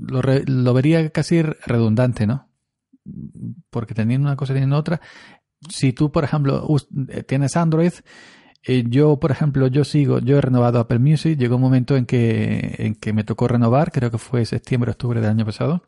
lo, 0.00 0.22
lo 0.22 0.74
vería 0.74 1.08
casi 1.10 1.40
redundante, 1.40 2.26
¿no? 2.26 2.48
Porque 3.70 3.94
teniendo 3.94 4.26
una 4.26 4.36
cosa 4.36 4.54
teniendo 4.54 4.76
otra. 4.76 5.00
Si 5.70 5.92
tú, 5.92 6.10
por 6.10 6.24
ejemplo, 6.24 6.66
tienes 7.28 7.56
Android, 7.56 7.92
eh, 8.68 8.84
yo, 8.86 9.18
por 9.18 9.30
ejemplo, 9.30 9.66
yo 9.68 9.82
sigo, 9.82 10.18
yo 10.18 10.36
he 10.36 10.40
renovado 10.42 10.78
Apple 10.78 10.98
Music, 10.98 11.38
llegó 11.38 11.56
un 11.56 11.62
momento 11.62 11.96
en 11.96 12.04
que, 12.04 12.74
en 12.78 12.94
que 12.94 13.14
me 13.14 13.24
tocó 13.24 13.48
renovar, 13.48 13.90
creo 13.90 14.10
que 14.10 14.18
fue 14.18 14.44
septiembre, 14.44 14.90
octubre 14.90 15.22
del 15.22 15.30
año 15.30 15.46
pasado, 15.46 15.82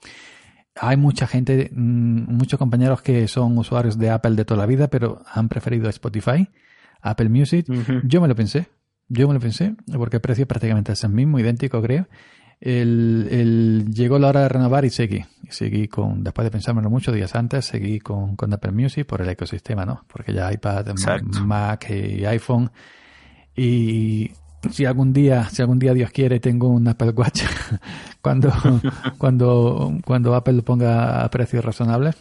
hay 0.74 0.96
mucha 0.96 1.26
gente, 1.26 1.70
mm, 1.74 2.34
muchos 2.34 2.58
compañeros 2.58 3.02
que 3.02 3.28
son 3.28 3.58
usuarios 3.58 3.98
de 3.98 4.08
Apple 4.08 4.34
de 4.34 4.46
toda 4.46 4.58
la 4.58 4.66
vida, 4.66 4.88
pero 4.88 5.22
han 5.30 5.50
preferido 5.50 5.90
Spotify, 5.90 6.48
Apple 7.02 7.28
Music. 7.28 7.66
Yo 8.04 8.22
me 8.22 8.28
lo 8.28 8.34
pensé, 8.34 8.68
yo 9.08 9.28
me 9.28 9.34
lo 9.34 9.40
pensé, 9.40 9.74
porque 9.92 10.16
el 10.16 10.22
precio 10.22 10.46
prácticamente 10.48 10.92
es 10.92 11.04
el 11.04 11.10
mismo, 11.10 11.38
idéntico 11.38 11.82
creo. 11.82 12.06
El, 12.60 13.26
el, 13.30 13.90
llegó 13.90 14.18
la 14.18 14.28
hora 14.28 14.42
de 14.42 14.48
renovar 14.50 14.84
y 14.84 14.90
seguí. 14.90 15.24
seguí 15.48 15.88
con, 15.88 16.22
después 16.22 16.44
de 16.44 16.50
pensármelo 16.50 16.90
muchos 16.90 17.14
días 17.14 17.34
antes, 17.34 17.64
seguí 17.64 18.00
con, 18.00 18.36
con 18.36 18.52
Apple 18.52 18.72
Music 18.72 19.06
por 19.06 19.22
el 19.22 19.30
ecosistema, 19.30 19.86
¿no? 19.86 20.04
Porque 20.12 20.34
ya 20.34 20.52
iPad, 20.52 20.86
Mac 21.42 21.88
y 21.90 22.24
iPhone. 22.26 22.70
Y 23.56 24.30
si 24.70 24.84
algún 24.84 25.12
día, 25.12 25.48
si 25.48 25.62
algún 25.62 25.78
día 25.78 25.94
Dios 25.94 26.10
quiere, 26.10 26.38
tengo 26.38 26.68
un 26.68 26.86
Apple 26.86 27.10
Watch 27.10 27.42
cuando, 28.20 28.52
cuando, 29.18 29.98
cuando 30.04 30.34
Apple 30.34 30.54
lo 30.54 30.64
ponga 30.64 31.24
a 31.24 31.30
precios 31.30 31.64
razonables, 31.64 32.16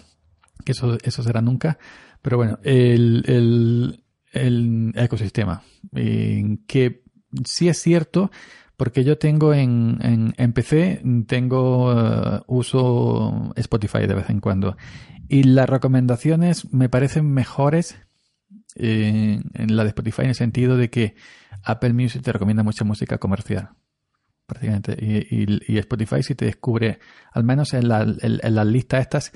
que 0.63 0.71
eso, 0.71 0.97
eso 1.03 1.21
será 1.21 1.41
nunca. 1.41 1.77
Pero 2.21 2.37
bueno, 2.37 2.59
el, 2.63 3.23
el, 3.27 4.03
el 4.31 4.93
ecosistema, 4.95 5.63
que 5.93 7.03
sí 7.45 7.69
es 7.69 7.81
cierto, 7.81 8.31
porque 8.79 9.03
yo 9.03 9.17
tengo 9.17 9.53
en, 9.53 9.99
en, 10.37 10.53
PC, 10.53 11.01
tengo, 11.27 11.93
uh, 11.93 12.43
uso 12.47 13.51
Spotify 13.57 14.07
de 14.07 14.15
vez 14.15 14.29
en 14.29 14.39
cuando. 14.39 14.77
Y 15.27 15.43
las 15.43 15.69
recomendaciones 15.69 16.71
me 16.73 16.87
parecen 16.87 17.29
mejores 17.29 17.99
eh, 18.77 19.41
en 19.53 19.75
la 19.75 19.83
de 19.83 19.89
Spotify 19.89 20.21
en 20.21 20.29
el 20.29 20.35
sentido 20.35 20.77
de 20.77 20.89
que 20.89 21.15
Apple 21.61 21.91
Music 21.91 22.23
te 22.23 22.31
recomienda 22.31 22.63
mucha 22.63 22.85
música 22.85 23.17
comercial, 23.17 23.71
prácticamente. 24.45 24.95
Y, 24.97 25.77
Spotify 25.77 26.23
si 26.23 26.35
te 26.35 26.45
descubre, 26.45 26.99
al 27.33 27.43
menos 27.43 27.73
en, 27.73 27.89
la, 27.89 28.03
en, 28.03 28.55
las 28.55 28.65
listas 28.65 29.01
estas 29.01 29.33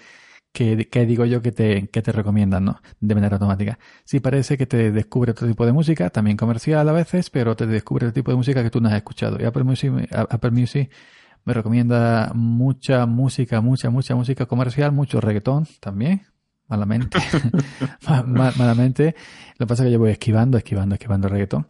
que, 0.54 1.06
digo 1.06 1.26
yo 1.26 1.42
que 1.42 1.52
te, 1.52 1.88
que 1.88 2.02
te 2.02 2.12
recomiendan, 2.12 2.64
¿no? 2.64 2.82
De 3.00 3.16
manera 3.16 3.36
automática. 3.36 3.80
Sí 4.06 4.20
parece 4.20 4.58
que 4.58 4.68
te 4.68 4.92
descubre 4.92 5.32
otro 5.32 5.48
tipo 5.48 5.66
de 5.66 5.74
música, 5.74 6.12
también 6.12 6.38
comercial 6.38 6.88
a 6.88 6.92
veces, 6.92 7.30
pero 7.32 7.56
te 7.56 7.66
descubre 7.66 8.06
otro 8.06 8.14
tipo 8.14 8.32
de 8.32 8.38
música 8.38 8.62
que 8.64 8.70
tú 8.70 8.80
no 8.80 8.88
has 8.88 8.96
escuchado. 8.96 9.38
Y 9.42 9.46
Apple 9.46 9.64
Music, 9.64 9.92
Apple 10.12 10.52
Music 10.52 10.92
me 11.44 11.54
recomienda 11.54 12.32
mucha 12.36 13.06
música, 13.08 13.62
mucha, 13.62 13.90
mucha 13.90 14.16
música 14.16 14.46
comercial, 14.46 14.92
mucho 14.92 15.20
reggaetón 15.20 15.68
también, 15.80 16.22
malamente. 16.68 17.18
malamente. 18.36 19.16
Lo 19.58 19.66
que 19.66 19.68
pasa 19.68 19.84
es 19.84 19.88
que 19.88 19.94
yo 19.94 20.00
voy 20.00 20.12
esquivando, 20.12 20.58
esquivando, 20.58 20.96
esquivando 20.96 21.28
reggaetón. 21.28 21.66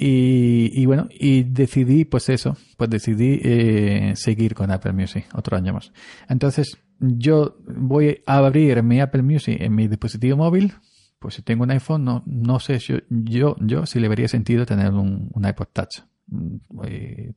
Y, 0.00 0.86
bueno, 0.86 1.08
y 1.10 1.42
decidí, 1.42 2.04
pues 2.04 2.28
eso, 2.28 2.56
pues 2.76 2.88
decidí 2.88 3.40
eh, 3.42 4.12
seguir 4.14 4.54
con 4.54 4.70
Apple 4.70 4.92
Music 4.92 5.26
otro 5.34 5.56
año 5.56 5.72
más. 5.72 5.92
Entonces, 6.28 6.78
yo 6.98 7.56
voy 7.66 8.22
a 8.26 8.38
abrir 8.38 8.82
mi 8.82 9.00
Apple 9.00 9.22
Music 9.22 9.56
en 9.60 9.74
mi 9.74 9.88
dispositivo 9.88 10.36
móvil. 10.36 10.74
Pues 11.18 11.34
si 11.34 11.42
tengo 11.42 11.64
un 11.64 11.70
iPhone, 11.72 12.04
no, 12.04 12.22
no 12.26 12.60
sé 12.60 12.78
yo, 12.78 12.98
yo, 13.08 13.56
yo 13.60 13.86
si 13.86 13.98
le 13.98 14.08
vería 14.08 14.28
sentido 14.28 14.64
tener 14.66 14.92
un, 14.92 15.30
iPod 15.34 15.68
Touch. 15.72 16.00
Mm, 16.28 16.58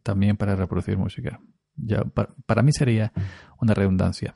también 0.03 0.38
para 0.38 0.55
reproducir 0.55 0.97
música. 0.97 1.39
Ya, 1.76 2.03
para 2.45 2.62
mí 2.62 2.72
sería 2.74 3.12
una 3.59 3.74
redundancia. 3.74 4.36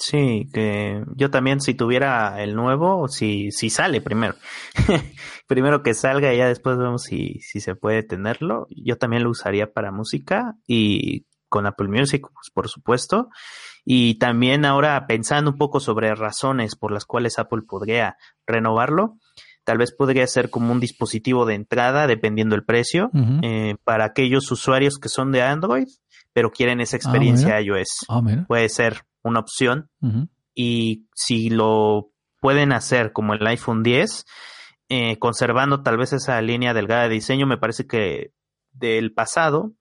Sí, 0.00 0.48
que 0.54 1.04
yo 1.14 1.30
también 1.30 1.60
si 1.60 1.74
tuviera 1.74 2.42
el 2.42 2.54
nuevo, 2.54 3.06
si, 3.08 3.50
si 3.50 3.68
sale 3.68 4.00
primero. 4.00 4.34
primero 5.46 5.82
que 5.82 5.92
salga 5.92 6.32
y 6.32 6.38
ya 6.38 6.48
después 6.48 6.78
vemos 6.78 7.02
si, 7.02 7.40
si 7.40 7.60
se 7.60 7.74
puede 7.74 8.02
tenerlo. 8.02 8.66
Yo 8.70 8.96
también 8.96 9.24
lo 9.24 9.30
usaría 9.30 9.72
para 9.72 9.92
música 9.92 10.56
y 10.66 11.26
con 11.50 11.66
Apple 11.66 11.88
Music, 11.88 12.22
pues, 12.32 12.50
por 12.54 12.68
supuesto. 12.68 13.28
Y 13.84 14.18
también 14.18 14.64
ahora 14.64 15.06
pensando 15.06 15.50
un 15.50 15.56
poco 15.56 15.80
sobre 15.80 16.14
razones 16.14 16.76
por 16.76 16.92
las 16.92 17.04
cuales 17.04 17.38
Apple 17.38 17.62
podría 17.66 18.16
renovarlo, 18.46 19.16
tal 19.64 19.78
vez 19.78 19.92
podría 19.92 20.26
ser 20.26 20.50
como 20.50 20.72
un 20.72 20.80
dispositivo 20.80 21.46
de 21.46 21.54
entrada, 21.54 22.06
dependiendo 22.06 22.54
el 22.54 22.64
precio, 22.64 23.10
eh, 23.42 23.76
para 23.84 24.04
aquellos 24.04 24.50
usuarios 24.50 24.98
que 24.98 25.08
son 25.08 25.32
de 25.32 25.42
Android, 25.42 25.86
pero 26.32 26.50
quieren 26.50 26.80
esa 26.80 26.96
ah, 26.96 26.98
experiencia 26.98 27.60
iOS. 27.60 28.06
Ah, 28.08 28.22
puede 28.46 28.68
ser 28.68 29.04
una 29.22 29.40
opción. 29.40 29.88
Y 30.54 31.06
si 31.14 31.50
lo 31.50 32.10
pueden 32.40 32.72
hacer 32.72 33.12
como 33.12 33.34
el 33.34 33.46
iPhone 33.46 33.82
10, 33.82 34.24
eh, 34.88 35.18
conservando 35.18 35.82
tal 35.82 35.98
vez 35.98 36.12
esa 36.12 36.40
línea 36.42 36.74
delgada 36.74 37.04
de 37.04 37.14
diseño, 37.14 37.46
me 37.46 37.58
parece 37.58 37.86
que 37.86 38.32
del 38.72 39.12
pasado, 39.12 39.72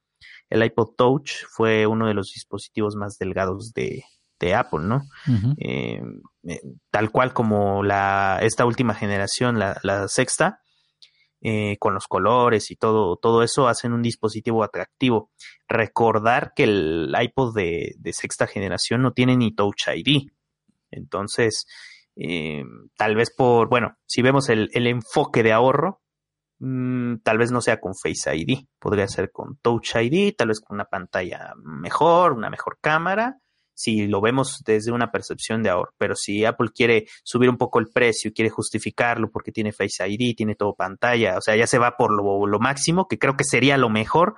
el 0.49 0.63
iPod 0.63 0.95
Touch 0.95 1.31
fue 1.49 1.85
uno 1.85 2.07
de 2.07 2.13
los 2.13 2.31
dispositivos 2.33 2.95
más 2.95 3.17
delgados 3.17 3.73
de, 3.73 4.03
de 4.39 4.55
Apple, 4.55 4.81
¿no? 4.81 5.03
Eh, 5.57 6.01
eh, 6.47 6.61
tal 6.89 7.11
cual 7.11 7.33
como 7.33 7.83
la, 7.83 8.39
esta 8.41 8.65
última 8.65 8.95
generación, 8.95 9.59
la, 9.59 9.79
la 9.83 10.07
sexta, 10.07 10.61
eh, 11.41 11.77
con 11.79 11.93
los 11.93 12.07
colores 12.07 12.71
y 12.71 12.75
todo, 12.75 13.17
todo 13.17 13.43
eso 13.43 13.67
hacen 13.67 13.93
un 13.93 14.01
dispositivo 14.01 14.63
atractivo. 14.63 15.31
Recordar 15.67 16.53
que 16.55 16.63
el 16.63 17.13
iPod 17.19 17.55
de, 17.55 17.95
sexta 18.11 18.47
generación 18.47 19.01
no 19.01 19.11
tiene 19.11 19.37
ni 19.37 19.53
Touch 19.53 19.87
ID. 19.93 20.29
Entonces, 20.91 21.65
tal 22.97 23.15
vez 23.15 23.33
por, 23.35 23.69
bueno, 23.69 23.97
si 24.05 24.21
vemos 24.21 24.49
el, 24.49 24.69
enfoque 24.73 25.43
de 25.43 25.53
ahorro, 25.53 26.01
mm, 26.59 27.17
tal 27.23 27.37
vez 27.37 27.51
no 27.51 27.61
sea 27.61 27.79
con 27.79 27.93
Face 27.95 28.35
ID, 28.35 28.65
podría 28.79 29.07
ser 29.07 29.31
con 29.31 29.57
Touch 29.57 29.95
ID, 29.95 30.35
tal 30.35 30.49
vez 30.49 30.59
con 30.59 30.75
una 30.75 30.85
pantalla 30.85 31.53
mejor, 31.57 32.33
una 32.33 32.49
mejor 32.49 32.77
cámara 32.81 33.37
si 33.79 34.07
lo 34.07 34.19
vemos 34.19 34.61
desde 34.65 34.91
una 34.91 35.09
percepción 35.09 35.63
de 35.63 35.69
ahorro. 35.69 35.93
Pero 35.97 36.13
si 36.13 36.43
Apple 36.43 36.71
quiere 36.75 37.05
subir 37.23 37.49
un 37.49 37.57
poco 37.57 37.79
el 37.79 37.87
precio, 37.87 38.33
quiere 38.33 38.49
justificarlo 38.49 39.31
porque 39.31 39.53
tiene 39.53 39.71
Face 39.71 40.05
ID, 40.05 40.35
tiene 40.35 40.55
todo 40.55 40.75
pantalla, 40.75 41.37
o 41.37 41.41
sea, 41.41 41.55
ya 41.55 41.65
se 41.65 41.77
va 41.77 41.95
por 41.95 42.11
lo, 42.11 42.59
máximo, 42.59 43.07
que 43.07 43.17
creo 43.17 43.37
que 43.37 43.45
sería 43.45 43.77
lo 43.77 43.89
mejor. 43.89 44.35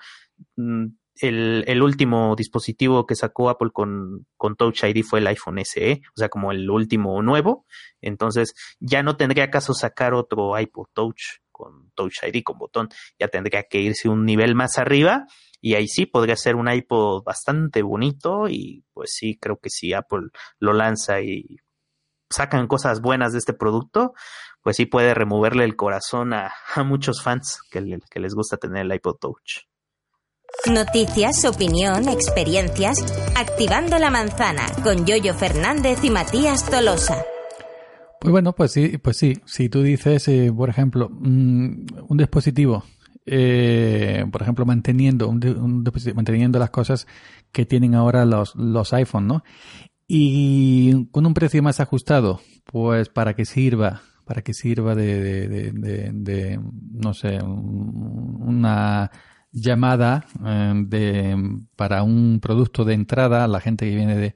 Mm, 0.57 0.89
el, 1.15 1.82
último 1.82 2.36
dispositivo 2.36 3.07
que 3.07 3.15
sacó 3.15 3.49
Apple 3.49 3.72
con, 3.74 4.28
con, 4.38 4.55
Touch 4.55 4.84
ID 4.84 5.03
fue 5.03 5.19
el 5.19 5.28
iPhone 5.28 5.59
SE, 5.65 6.01
o 6.15 6.19
sea, 6.19 6.30
como 6.30 6.51
el 6.51 6.69
último 6.69 7.19
nuevo. 7.24 7.65
Entonces, 7.99 8.53
ya 8.80 9.01
no 9.01 9.17
tendría 9.17 9.49
caso 9.49 9.74
sacar 9.74 10.13
otro 10.13 10.57
iPod 10.59 10.86
Touch 10.93 11.41
con 11.62 11.91
Touch 11.91 12.24
ID, 12.24 12.41
con 12.43 12.57
botón. 12.57 12.89
Ya 13.20 13.28
tendría 13.28 13.64
que 13.70 13.80
irse 13.80 14.09
un 14.09 14.26
nivel 14.26 14.55
más 14.55 14.80
arriba 14.80 15.26
y 15.62 15.76
ahí 15.76 15.88
sí 15.88 16.07
podría 16.07 16.36
ser 16.36 16.55
un 16.55 16.72
iPod 16.72 17.24
bastante 17.24 17.84
bonito 17.84 18.47
y 18.49 18.84
pues 18.93 19.12
sí, 19.14 19.38
creo 19.39 19.57
que 19.57 19.70
si 19.70 19.93
Apple 19.93 20.30
lo 20.57 20.74
lanza 20.74 21.22
y 21.22 21.57
sacan 22.32 22.68
cosas 22.68 23.01
buenas 23.01 23.34
de 23.34 23.38
este 23.38 23.53
producto, 23.53 24.14
pues 24.64 24.78
sí 24.78 24.88
puede 24.88 25.14
removerle 25.14 25.64
el 25.64 25.76
corazón 25.76 26.34
a, 26.34 26.51
muchos 26.84 27.22
fans 27.22 27.59
que, 27.70 27.99
que 28.09 28.20
les 28.20 28.34
gusta 28.34 28.57
tener 28.57 28.86
el 28.86 28.95
iPod 28.95 29.18
Touch. 29.20 29.68
Noticias, 30.66 31.45
opinión, 31.45 32.09
experiencias. 32.09 32.97
Activando 33.36 33.97
la 33.99 34.09
manzana 34.09 34.66
con 34.84 35.05
Yoyo 35.05 35.34
Fernández 35.34 36.03
y 36.03 36.09
Matías 36.09 36.70
Tolosa. 36.70 37.24
Pues 38.22 38.32
bueno, 38.32 38.53
pues 38.53 38.72
sí, 38.72 38.99
pues 38.99 39.17
sí. 39.17 39.41
Si 39.45 39.67
tú 39.67 39.82
dices, 39.82 40.28
eh, 40.28 40.53
por 40.55 40.69
ejemplo, 40.69 41.09
mm, 41.09 41.86
un 42.07 42.17
dispositivo, 42.17 42.84
eh, 43.26 44.24
por 44.32 44.43
ejemplo, 44.43 44.63
manteniendo 44.63 45.28
un, 45.28 45.43
un, 45.47 45.84
manteniendo 46.15 46.59
las 46.59 46.69
cosas 46.69 47.07
que 47.51 47.65
tienen 47.65 47.95
ahora 47.95 48.26
los, 48.26 48.55
los 48.55 48.93
iPhone, 48.93 49.26
¿no? 49.26 49.43
Y 50.07 51.07
con 51.11 51.26
un 51.26 51.34
precio 51.34 51.63
más 51.63 51.80
ajustado, 51.80 52.41
pues 52.65 53.09
para 53.09 53.34
que 53.36 53.45
sirva, 53.45 54.01
para 54.26 54.43
que 54.43 54.53
sirva 54.53 54.93
de, 54.93 55.47
de, 55.49 55.72
de, 55.72 56.11
de 56.13 56.59
no 56.93 57.13
sé, 57.15 57.39
una 57.41 59.09
llamada 59.51 60.26
eh, 60.45 60.74
de, 60.86 61.59
para 61.76 62.03
un 62.03 62.39
producto 62.39 62.86
de 62.86 62.93
entrada 62.93 63.43
a 63.45 63.47
la 63.47 63.61
gente 63.61 63.89
que 63.89 63.95
viene 63.95 64.15
de, 64.15 64.36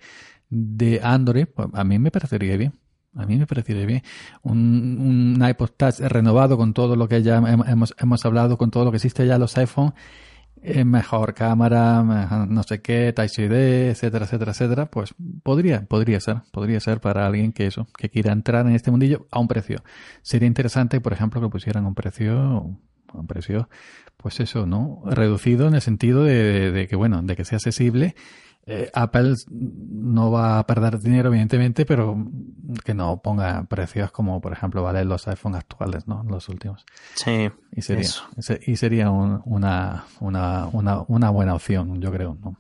de 0.49 1.01
Android, 1.03 1.45
pues 1.53 1.67
a 1.73 1.83
mí 1.83 1.99
me 1.99 2.09
parecería 2.11 2.57
bien. 2.57 2.73
A 3.16 3.26
mí 3.26 3.38
me 3.38 3.47
parecería 3.47 3.86
bien. 3.86 4.03
Un, 4.43 5.36
un 5.39 5.47
iPod 5.47 5.70
Touch 5.78 5.99
renovado 5.99 6.57
con 6.57 6.74
todo 6.74 6.95
lo 6.95 7.07
que 7.07 7.24
ya 7.24 7.38
hemos, 7.38 7.95
hemos 7.97 8.26
hablado, 8.26 8.57
con 8.57 8.72
todo 8.72 8.86
lo 8.86 8.91
que 8.91 8.97
existe 8.97 9.26
ya 9.26 9.38
los 9.38 9.57
iPhone, 9.57 9.93
eh, 10.61 10.84
mejor 10.84 11.34
cámara, 11.34 12.01
no 12.49 12.63
sé 12.63 12.82
qué, 12.82 13.13
Touch 13.13 13.38
ID, 13.38 13.51
etcétera, 13.91 14.26
etcétera, 14.26 14.51
etcétera, 14.51 14.86
pues 14.88 15.13
podría, 15.43 15.86
podría 15.86 16.20
ser, 16.20 16.38
podría 16.51 16.80
ser 16.80 16.99
para 17.01 17.28
alguien 17.28 17.51
que 17.51 17.68
eso, 17.68 17.88
que 17.97 18.09
quiera 18.09 18.34
entrar 18.34 18.66
en 18.66 18.74
este 18.74 18.89
mundillo 18.89 19.28
a 19.32 19.39
un 19.39 19.47
precio. 19.47 19.84
Sería 20.24 20.47
interesante, 20.47 20.99
por 21.01 21.13
ejemplo, 21.13 21.39
que 21.39 21.49
pusieran 21.49 21.86
un 21.86 21.93
precio, 21.93 22.78
un 23.13 23.28
precio, 23.28 23.70
pues 24.18 24.39
eso, 24.39 24.66
¿no? 24.66 25.03
Reducido 25.05 25.68
en 25.68 25.76
el 25.76 25.82
sentido 25.82 26.24
de, 26.24 26.72
de 26.72 26.88
que, 26.88 26.95
bueno, 26.95 27.22
de 27.22 27.36
que 27.36 27.45
sea 27.45 27.57
accesible 27.57 28.16
eh, 28.68 28.89
Apple 28.93 29.36
no 29.49 30.32
va 30.32 30.57
a 30.57 30.66
perder 30.66 30.99
dinero, 30.99 31.30
evidentemente, 31.30 31.86
pero 31.86 32.18
que 32.84 32.95
no 32.95 33.22
ponga 33.22 33.63
precios 33.66 34.11
como, 34.11 34.41
por 34.41 34.53
ejemplo, 34.53 34.82
valen 34.82 35.07
los 35.07 35.28
iPhone 35.28 35.55
actuales, 35.55 36.07
¿no? 36.07 36.24
Los 36.28 36.49
últimos. 36.49 36.84
Sí. 37.13 37.49
Y 37.72 37.82
sería, 37.84 38.09
y 38.66 38.76
sería 38.76 39.11
una, 39.11 40.05
una, 40.20 40.68
una, 40.72 41.03
una 41.07 41.30
buena 41.30 41.53
opción, 41.53 42.01
yo 42.01 42.11
creo, 42.11 42.38
¿no? 42.41 42.57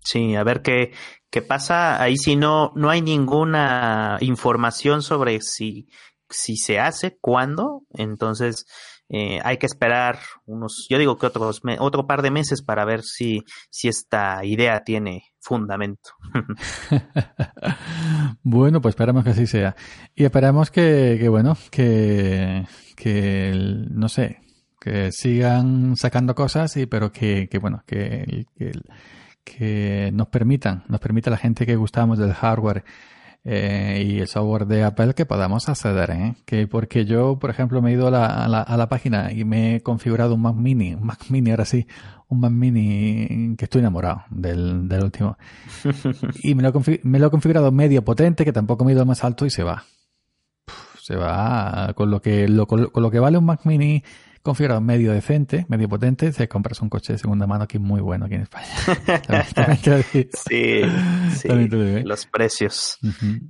Sí, 0.00 0.36
a 0.36 0.44
ver 0.44 0.62
qué, 0.62 0.92
qué 1.30 1.42
pasa. 1.42 2.00
Ahí 2.00 2.16
si 2.16 2.36
no, 2.36 2.72
no 2.74 2.90
hay 2.90 3.02
ninguna 3.02 4.18
información 4.20 5.02
sobre 5.02 5.40
si, 5.40 5.88
si 6.30 6.56
se 6.56 6.78
hace, 6.78 7.18
cuándo. 7.20 7.82
Entonces, 7.90 8.66
eh, 9.08 9.40
hay 9.44 9.58
que 9.58 9.66
esperar 9.66 10.18
unos, 10.46 10.86
yo 10.90 10.98
digo 10.98 11.16
que 11.16 11.26
otros, 11.26 11.62
otro 11.78 12.06
par 12.06 12.22
de 12.22 12.30
meses 12.30 12.62
para 12.62 12.84
ver 12.84 13.02
si, 13.02 13.44
si 13.70 13.88
esta 13.88 14.44
idea 14.44 14.82
tiene 14.82 15.24
fundamento. 15.40 16.10
bueno, 18.42 18.80
pues 18.80 18.94
esperamos 18.94 19.24
que 19.24 19.30
así 19.30 19.46
sea. 19.46 19.76
Y 20.14 20.24
esperamos 20.24 20.70
que, 20.70 21.16
que 21.20 21.28
bueno, 21.28 21.56
que, 21.70 22.66
que, 22.96 23.52
no 23.90 24.08
sé, 24.08 24.40
que 24.80 25.12
sigan 25.12 25.96
sacando 25.96 26.34
cosas 26.34 26.76
y, 26.76 26.86
pero 26.86 27.12
que, 27.12 27.48
que 27.48 27.58
bueno, 27.58 27.84
que, 27.86 28.46
que, 28.56 28.72
que 29.44 30.10
nos 30.12 30.28
permitan, 30.28 30.84
nos 30.88 31.00
permita 31.00 31.30
la 31.30 31.36
gente 31.36 31.64
que 31.64 31.76
gustamos 31.76 32.18
del 32.18 32.34
hardware 32.34 32.84
eh, 33.48 34.04
y 34.04 34.18
el 34.18 34.26
software 34.26 34.66
de 34.66 34.82
Apple 34.82 35.14
que 35.14 35.24
podamos 35.24 35.68
acceder, 35.68 36.10
¿eh? 36.10 36.34
Que 36.44 36.66
porque 36.66 37.04
yo, 37.04 37.38
por 37.38 37.48
ejemplo, 37.48 37.80
me 37.80 37.90
he 37.90 37.92
ido 37.92 38.08
a 38.08 38.10
la, 38.10 38.26
a 38.26 38.48
la, 38.48 38.60
a 38.60 38.76
la 38.76 38.88
página 38.88 39.30
y 39.32 39.44
me 39.44 39.76
he 39.76 39.82
configurado 39.82 40.34
un 40.34 40.42
Mac 40.42 40.56
Mini, 40.56 40.94
un 40.94 41.06
Mac 41.06 41.26
Mini 41.28 41.52
ahora 41.52 41.64
sí, 41.64 41.86
un 42.26 42.40
Mac 42.40 42.50
Mini 42.50 43.54
que 43.56 43.66
estoy 43.66 43.82
enamorado 43.82 44.24
del, 44.30 44.88
del 44.88 45.04
último. 45.04 45.38
y 46.42 46.56
me 46.56 46.64
lo, 46.64 46.72
me 47.04 47.18
lo 47.20 47.26
he 47.28 47.30
configurado 47.30 47.70
medio 47.70 48.04
potente, 48.04 48.44
que 48.44 48.52
tampoco 48.52 48.84
me 48.84 48.90
he 48.90 48.94
ido 48.96 49.06
más 49.06 49.22
alto 49.22 49.46
y 49.46 49.50
se 49.50 49.62
va. 49.62 49.84
se 51.00 51.14
va 51.14 51.92
con 51.94 52.10
lo 52.10 52.20
que, 52.20 52.48
lo, 52.48 52.66
con 52.66 52.90
lo 52.92 53.10
que 53.12 53.20
vale 53.20 53.38
un 53.38 53.44
Mac 53.44 53.60
Mini 53.62 54.02
configurado 54.46 54.80
medio 54.80 55.12
decente, 55.12 55.66
medio 55.68 55.88
potente, 55.88 56.32
se 56.32 56.48
compras 56.48 56.80
un 56.80 56.88
coche 56.88 57.12
de 57.12 57.18
segunda 57.18 57.46
mano 57.46 57.64
aquí 57.64 57.78
muy 57.78 58.00
bueno 58.00 58.24
aquí 58.24 58.36
en 58.36 58.42
España. 58.42 58.66
sí, 60.32 60.88
sí. 61.34 61.48
Los 62.04 62.26
precios, 62.26 62.98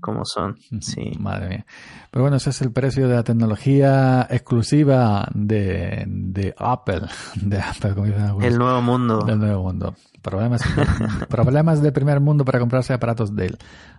como 0.01 0.25
son. 0.25 0.57
Sí. 0.81 1.13
Madre 1.19 1.49
mía. 1.49 1.67
Pero 2.11 2.23
bueno, 2.25 2.39
ese 2.39 2.51
es 2.51 2.63
el 2.63 2.73
precio 2.73 3.09
de 3.09 3.15
la 3.15 3.23
tecnología 3.23 4.27
exclusiva 4.31 5.29
de, 5.35 6.05
de 6.07 6.55
Apple. 6.57 7.03
De 7.37 7.61
Apple, 7.61 7.95
como 7.95 8.07
dicen 8.07 8.23
algunos. 8.23 8.49
El 8.49 8.59
nuevo 8.59 8.81
mundo. 8.83 9.19
Del 9.21 9.39
nuevo 9.39 9.63
mundo. 9.63 9.95
Problemas, 10.23 10.63
problemas 11.29 11.83
del 11.83 11.93
primer 11.93 12.21
mundo 12.21 12.45
para 12.45 12.59
comprarse 12.59 12.95
aparatos 12.95 13.37
del, 13.37 13.59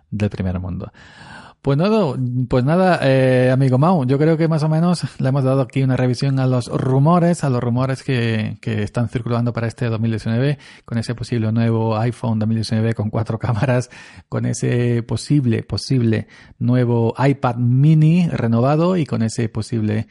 del 0.09 0.29
primer 0.29 0.59
mundo. 0.59 0.91
Pues 1.61 1.77
nada, 1.77 2.15
pues 2.47 2.63
nada 2.63 2.99
eh, 3.03 3.51
amigo 3.51 3.77
Mau, 3.77 4.05
yo 4.05 4.17
creo 4.17 4.37
que 4.37 4.47
más 4.47 4.63
o 4.63 4.69
menos 4.69 5.01
le 5.19 5.29
hemos 5.29 5.43
dado 5.43 5.61
aquí 5.61 5.83
una 5.83 5.97
revisión 5.97 6.39
a 6.39 6.47
los 6.47 6.67
rumores, 6.67 7.43
a 7.43 7.49
los 7.49 7.61
rumores 7.61 8.03
que, 8.03 8.57
que 8.61 8.83
están 8.83 9.09
circulando 9.09 9.51
para 9.51 9.67
este 9.67 9.87
2019, 9.87 10.59
con 10.85 10.97
ese 10.97 11.13
posible 11.13 11.51
nuevo 11.51 11.97
iPhone 11.97 12.39
2019 12.39 12.93
con 12.93 13.09
cuatro 13.09 13.37
cámaras, 13.39 13.89
con 14.29 14.45
ese 14.45 15.03
posible, 15.03 15.63
posible 15.63 16.27
nuevo 16.57 17.13
iPad 17.17 17.57
mini 17.57 18.29
renovado 18.29 18.95
y 18.95 19.05
con 19.05 19.21
ese 19.21 19.49
posible 19.49 20.07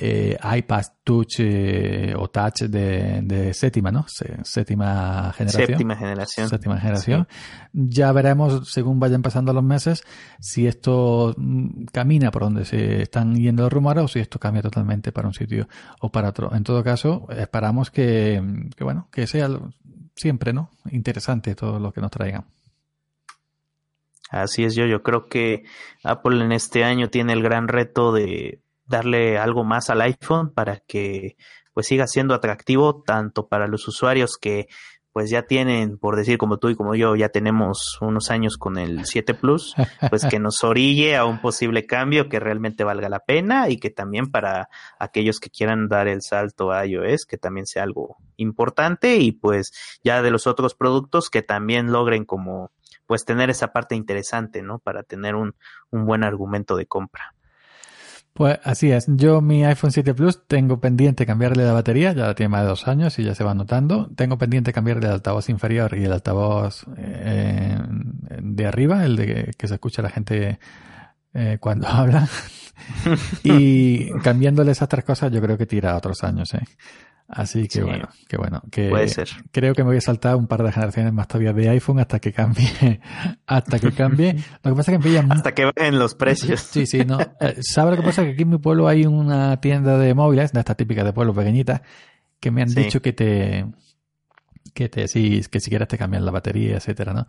eh, 0.00 0.38
iPad 0.56 0.84
Touch 1.02 1.40
eh, 1.40 2.14
o 2.16 2.28
Touch 2.28 2.62
de, 2.62 3.20
de, 3.22 3.52
séptima, 3.52 3.90
¿no? 3.90 4.06
Séptima 4.42 5.32
generación. 5.36 5.66
Séptima 5.66 5.96
generación. 5.96 6.48
Séptima 6.48 6.78
generación. 6.78 7.28
Ya 7.72 8.12
veremos, 8.12 8.70
según 8.70 9.00
vayan 9.00 9.22
pasando 9.22 9.52
los 9.52 9.64
meses, 9.64 10.04
si 10.38 10.66
esto 10.66 11.34
mm, 11.36 11.86
camina 11.92 12.30
por 12.30 12.42
donde 12.42 12.64
se 12.64 13.02
están 13.02 13.34
yendo 13.34 13.64
los 13.64 13.72
rumores 13.72 14.04
o 14.04 14.08
si 14.08 14.20
esto 14.20 14.38
cambia 14.38 14.62
totalmente 14.62 15.12
para 15.12 15.28
un 15.28 15.34
sitio 15.34 15.68
o 16.00 16.10
para 16.10 16.28
otro. 16.28 16.54
En 16.54 16.62
todo 16.62 16.84
caso, 16.84 17.26
esperamos 17.30 17.90
que, 17.90 18.42
que 18.76 18.84
bueno, 18.84 19.08
que 19.10 19.26
sea 19.26 19.48
siempre, 20.14 20.52
¿no? 20.52 20.70
Interesante 20.90 21.54
todo 21.54 21.78
lo 21.78 21.92
que 21.92 22.00
nos 22.00 22.10
traigan. 22.10 22.44
Así 24.30 24.64
es, 24.64 24.74
yo, 24.74 24.84
yo 24.86 25.02
creo 25.02 25.26
que 25.26 25.64
Apple 26.04 26.44
en 26.44 26.52
este 26.52 26.84
año 26.84 27.08
tiene 27.08 27.32
el 27.32 27.42
gran 27.42 27.66
reto 27.66 28.12
de 28.12 28.60
darle 28.88 29.38
algo 29.38 29.64
más 29.64 29.90
al 29.90 30.00
iPhone 30.00 30.52
para 30.52 30.78
que 30.78 31.36
pues 31.72 31.86
siga 31.86 32.06
siendo 32.06 32.34
atractivo 32.34 33.02
tanto 33.02 33.46
para 33.46 33.68
los 33.68 33.86
usuarios 33.86 34.36
que 34.36 34.66
pues 35.12 35.30
ya 35.30 35.42
tienen, 35.42 35.98
por 35.98 36.14
decir 36.14 36.38
como 36.38 36.58
tú 36.58 36.68
y 36.68 36.76
como 36.76 36.94
yo, 36.94 37.16
ya 37.16 37.30
tenemos 37.30 37.98
unos 38.00 38.30
años 38.30 38.56
con 38.56 38.78
el 38.78 39.04
7 39.04 39.34
Plus, 39.34 39.74
pues 40.10 40.24
que 40.24 40.38
nos 40.38 40.62
orille 40.62 41.16
a 41.16 41.24
un 41.24 41.40
posible 41.40 41.86
cambio 41.86 42.28
que 42.28 42.38
realmente 42.38 42.84
valga 42.84 43.08
la 43.08 43.20
pena 43.20 43.68
y 43.68 43.78
que 43.78 43.90
también 43.90 44.30
para 44.30 44.68
aquellos 44.98 45.40
que 45.40 45.50
quieran 45.50 45.88
dar 45.88 46.06
el 46.06 46.22
salto 46.22 46.70
a 46.70 46.86
iOS, 46.86 47.26
que 47.26 47.36
también 47.36 47.66
sea 47.66 47.82
algo 47.82 48.18
importante 48.36 49.16
y 49.16 49.32
pues 49.32 49.72
ya 50.04 50.22
de 50.22 50.30
los 50.30 50.46
otros 50.46 50.76
productos 50.76 51.30
que 51.30 51.42
también 51.42 51.90
logren 51.90 52.24
como 52.24 52.70
pues 53.06 53.24
tener 53.24 53.50
esa 53.50 53.72
parte 53.72 53.96
interesante, 53.96 54.62
¿no? 54.62 54.78
Para 54.78 55.02
tener 55.02 55.34
un, 55.34 55.56
un 55.90 56.04
buen 56.04 56.22
argumento 56.22 56.76
de 56.76 56.86
compra. 56.86 57.34
Pues 58.38 58.60
así 58.62 58.92
es. 58.92 59.06
Yo 59.08 59.40
mi 59.40 59.64
iPhone 59.64 59.90
7 59.90 60.14
Plus 60.14 60.46
tengo 60.46 60.78
pendiente 60.78 61.26
cambiarle 61.26 61.64
la 61.64 61.72
batería, 61.72 62.12
ya 62.12 62.36
tiene 62.36 62.50
más 62.50 62.62
de 62.62 62.68
dos 62.68 62.86
años 62.86 63.18
y 63.18 63.24
ya 63.24 63.34
se 63.34 63.42
va 63.42 63.52
notando. 63.52 64.08
Tengo 64.14 64.38
pendiente 64.38 64.72
cambiarle 64.72 65.06
el 65.06 65.14
altavoz 65.14 65.48
inferior 65.48 65.98
y 65.98 66.04
el 66.04 66.12
altavoz 66.12 66.86
eh, 66.98 67.76
de 68.40 68.64
arriba, 68.64 69.04
el 69.04 69.16
de 69.16 69.52
que, 69.58 69.66
se 69.66 69.74
escucha 69.74 70.02
la 70.02 70.10
gente 70.10 70.60
eh, 71.34 71.58
cuando 71.58 71.88
habla. 71.88 72.28
y 73.42 74.08
cambiándole 74.20 74.70
esas 74.70 74.88
tres 74.88 75.04
cosas 75.04 75.32
yo 75.32 75.42
creo 75.42 75.58
que 75.58 75.66
tira 75.66 75.96
otros 75.96 76.22
años. 76.22 76.54
¿eh? 76.54 76.62
Así 77.28 77.68
que 77.68 77.82
bueno, 77.82 78.08
que 78.26 78.38
bueno, 78.38 78.62
que 78.70 78.88
puede 78.88 79.06
ser. 79.06 79.28
creo 79.52 79.74
que 79.74 79.82
me 79.82 79.88
voy 79.88 79.98
a 79.98 80.00
saltar 80.00 80.34
un 80.36 80.46
par 80.46 80.62
de 80.62 80.72
generaciones 80.72 81.12
más 81.12 81.28
todavía 81.28 81.52
de 81.52 81.68
iPhone 81.68 82.00
hasta 82.00 82.20
que 82.20 82.32
cambie, 82.32 83.00
hasta 83.46 83.78
que 83.78 83.92
cambie. 83.92 84.36
Lo 84.64 84.70
que 84.70 84.76
pasa 84.76 84.92
es 84.94 84.98
que 84.98 85.18
hasta 85.18 85.54
que 85.54 85.66
bajen 85.66 85.98
los 85.98 86.14
precios. 86.14 86.60
Sí, 86.60 86.86
sí, 86.86 87.04
no. 87.04 87.20
Eh, 87.20 87.56
¿Sabe 87.60 87.90
lo 87.90 87.96
que 87.98 88.02
pasa? 88.02 88.24
Que 88.24 88.30
aquí 88.30 88.42
en 88.42 88.48
mi 88.48 88.58
pueblo 88.58 88.88
hay 88.88 89.04
una 89.04 89.60
tienda 89.60 89.98
de 89.98 90.14
móviles, 90.14 90.52
de 90.52 90.60
esta 90.60 90.74
típica 90.74 91.04
de 91.04 91.12
pueblo 91.12 91.34
pequeñita, 91.34 91.82
que 92.40 92.50
me 92.50 92.62
han 92.62 92.72
dicho 92.72 93.02
que 93.02 93.12
te, 93.12 93.66
que 94.72 94.88
te, 94.88 95.06
sí, 95.06 95.42
que 95.50 95.60
si 95.60 95.68
quieres 95.68 95.88
te 95.88 95.98
cambian 95.98 96.24
la 96.24 96.30
batería, 96.30 96.76
etcétera, 96.76 97.12
¿no? 97.12 97.26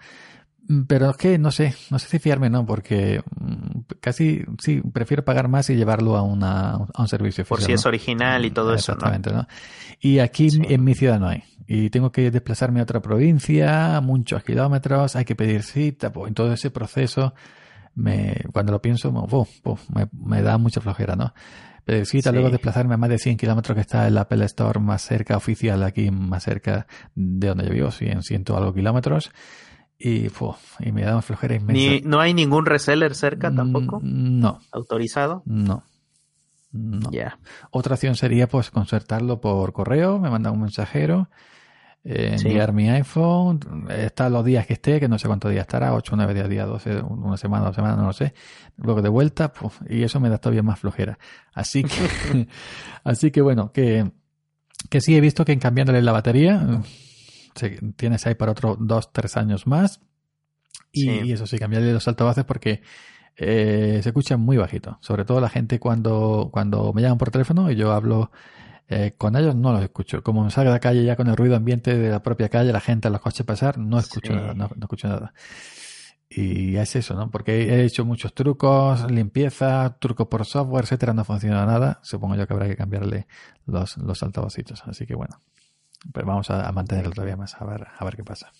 Mm, 0.69 0.83
pero 0.83 1.09
es 1.09 1.17
que 1.17 1.37
no 1.39 1.51
sé, 1.51 1.73
no 1.89 1.97
sé 1.97 2.07
si 2.07 2.19
fiarme, 2.19 2.49
¿no? 2.49 2.65
Porque 2.65 3.21
mm, 3.39 3.79
casi, 3.99 4.45
sí, 4.59 4.81
prefiero 4.93 5.25
pagar 5.25 5.47
más 5.47 5.69
y 5.71 5.75
llevarlo 5.75 6.15
a, 6.15 6.21
una, 6.21 6.75
a 6.93 7.01
un 7.01 7.07
servicio 7.07 7.43
Por 7.43 7.61
si 7.61 7.73
es 7.73 7.85
original 7.85 8.45
y 8.45 8.51
todo 8.51 8.73
eso, 8.73 8.95
¿no? 8.95 9.47
Y 9.99 10.19
aquí 10.19 10.49
en 10.53 10.83
mi 10.83 10.93
ciudad 10.93 11.19
no 11.19 11.27
hay. 11.27 11.43
Y 11.67 11.89
tengo 11.89 12.11
que 12.11 12.31
desplazarme 12.31 12.79
a 12.79 12.83
otra 12.83 13.01
provincia, 13.01 13.99
muchos 14.01 14.43
kilómetros, 14.43 15.15
hay 15.15 15.25
que 15.25 15.35
pedir 15.35 15.63
cita, 15.63 16.13
pues 16.13 16.29
en 16.29 16.35
todo 16.35 16.53
ese 16.53 16.69
proceso, 16.71 17.33
me, 17.95 18.35
cuando 18.53 18.71
lo 18.71 18.81
pienso, 18.81 19.11
me, 19.93 20.07
me, 20.11 20.41
da 20.41 20.57
mucha 20.57 20.81
flojera, 20.81 21.15
¿no? 21.15 21.33
Pedir 21.83 22.05
cita, 22.05 22.31
luego 22.31 22.51
desplazarme 22.51 22.93
a 22.93 22.97
más 22.97 23.09
de 23.09 23.17
100 23.17 23.37
kilómetros 23.37 23.75
que 23.75 23.81
está 23.81 24.07
el 24.07 24.17
Apple 24.17 24.45
Store 24.45 24.79
más 24.79 25.01
cerca, 25.01 25.35
oficial 25.35 25.81
aquí, 25.83 26.11
más 26.11 26.43
cerca 26.43 26.85
de 27.15 27.47
donde 27.47 27.65
yo 27.65 27.71
vivo, 27.71 27.91
100, 27.91 28.21
100 28.21 28.43
algo 28.55 28.73
kilómetros 28.73 29.31
y, 29.99 30.27
y 30.79 30.91
me 30.93 31.03
da 31.03 31.11
una 31.11 31.21
flojera 31.21 31.55
inmensa. 31.55 32.07
¿No 32.07 32.19
hay 32.21 32.33
ningún 32.33 32.65
reseller 32.65 33.13
cerca 33.15 33.51
Mm, 33.51 33.55
tampoco? 33.55 33.99
No, 34.01 34.59
¿Autorizado? 34.71 35.43
no. 35.45 35.83
No. 36.71 37.09
Ya. 37.11 37.39
Otra 37.71 37.95
opción 37.95 38.15
sería 38.15 38.47
pues 38.47 38.69
concertarlo 38.69 39.41
por 39.41 39.73
correo, 39.73 40.19
me 40.19 40.29
manda 40.29 40.51
un 40.51 40.61
mensajero, 40.61 41.27
eh, 42.03 42.35
Sí. 42.37 42.47
enviar 42.47 42.73
mi 42.73 42.89
iPhone, 42.91 43.59
está 43.89 44.29
los 44.29 44.45
días 44.45 44.67
que 44.67 44.73
esté, 44.73 44.99
que 44.99 45.07
no 45.09 45.17
sé 45.17 45.27
cuántos 45.27 45.49
días 45.49 45.63
estará, 45.63 45.95
8, 45.95 46.15
9 46.15 46.33
días, 46.35 46.47
día 46.47 46.65
12, 46.67 47.01
una 47.01 47.37
semana, 47.37 47.65
dos 47.65 47.75
semanas, 47.75 47.97
no 47.97 48.05
lo 48.05 48.13
sé. 48.13 48.35
Luego 48.77 49.01
de 49.01 49.09
vuelta, 49.09 49.51
puf, 49.51 49.81
y 49.89 50.03
eso 50.03 50.19
me 50.19 50.29
da 50.29 50.37
todavía 50.37 50.61
más 50.61 50.79
flojera. 50.79 51.17
Así 51.55 51.83
que, 51.83 51.89
así 53.03 53.31
que 53.31 53.41
bueno, 53.41 53.71
que, 53.71 54.11
que 54.91 55.01
sí 55.01 55.15
he 55.17 55.21
visto 55.21 55.43
que 55.45 55.53
en 55.53 55.59
cambiándole 55.59 56.03
la 56.03 56.11
batería, 56.11 56.81
tienes 57.95 58.25
ahí 58.27 58.35
para 58.35 58.51
otros 58.51 58.77
2, 58.79 59.11
3 59.13 59.37
años 59.37 59.67
más. 59.67 60.01
Y, 60.91 61.01
Sí. 61.03 61.09
y 61.25 61.31
eso 61.33 61.45
sí, 61.45 61.57
cambiarle 61.59 61.93
los 61.93 62.07
altavoces 62.07 62.45
porque 62.45 62.81
eh, 63.37 63.99
se 64.03 64.09
escucha 64.09 64.37
muy 64.37 64.57
bajito. 64.57 64.97
Sobre 65.01 65.23
todo 65.25 65.39
la 65.39 65.49
gente 65.49 65.79
cuando, 65.79 66.49
cuando 66.51 66.91
me 66.93 67.01
llaman 67.01 67.17
por 67.17 67.31
teléfono 67.31 67.71
y 67.71 67.75
yo 67.75 67.91
hablo 67.93 68.31
eh, 68.89 69.13
con 69.17 69.35
ellos, 69.35 69.55
no 69.55 69.71
los 69.71 69.83
escucho. 69.83 70.23
Como 70.23 70.43
me 70.43 70.49
salga 70.51 70.71
de 70.71 70.75
la 70.75 70.79
calle 70.79 71.03
ya 71.05 71.15
con 71.15 71.27
el 71.27 71.37
ruido 71.37 71.55
ambiente 71.55 71.95
de 71.97 72.09
la 72.09 72.23
propia 72.23 72.49
calle, 72.49 72.71
la 72.73 72.79
gente, 72.81 73.09
los 73.09 73.21
coches 73.21 73.45
pasar, 73.45 73.77
no 73.77 73.99
escucho 73.99 74.33
Sí. 74.33 74.39
nada, 74.39 74.53
no, 74.55 74.67
no 74.75 74.81
escucho 74.85 75.07
nada. 75.07 75.33
Y 76.31 76.75
es 76.75 76.95
eso, 76.95 77.15
¿no? 77.15 77.31
Porque 77.31 77.63
he 77.73 77.83
hecho 77.85 78.05
muchos 78.05 78.33
trucos, 78.35 79.09
limpieza, 79.11 79.97
trucos 79.99 80.27
por 80.27 80.45
software, 80.45 80.83
etcétera, 80.83 81.13
no 81.13 81.23
funciona 81.23 81.65
nada. 81.65 81.99
Supongo 82.03 82.35
yo 82.35 82.45
que 82.45 82.53
habrá 82.53 82.67
que 82.67 82.75
cambiarle 82.75 83.27
los, 83.65 83.97
los 83.97 84.21
altavocitos. 84.21 84.83
Así 84.85 85.05
que 85.07 85.15
bueno, 85.15 85.37
pero 86.13 86.27
vamos 86.27 86.49
a, 86.49 86.67
a 86.67 86.71
mantenerlo 86.71 87.11
todavía 87.11 87.37
más, 87.37 87.55
a 87.55 87.65
ver, 87.65 87.87
a 87.97 88.05
ver 88.05 88.15
qué 88.15 88.23
pasa. 88.23 88.51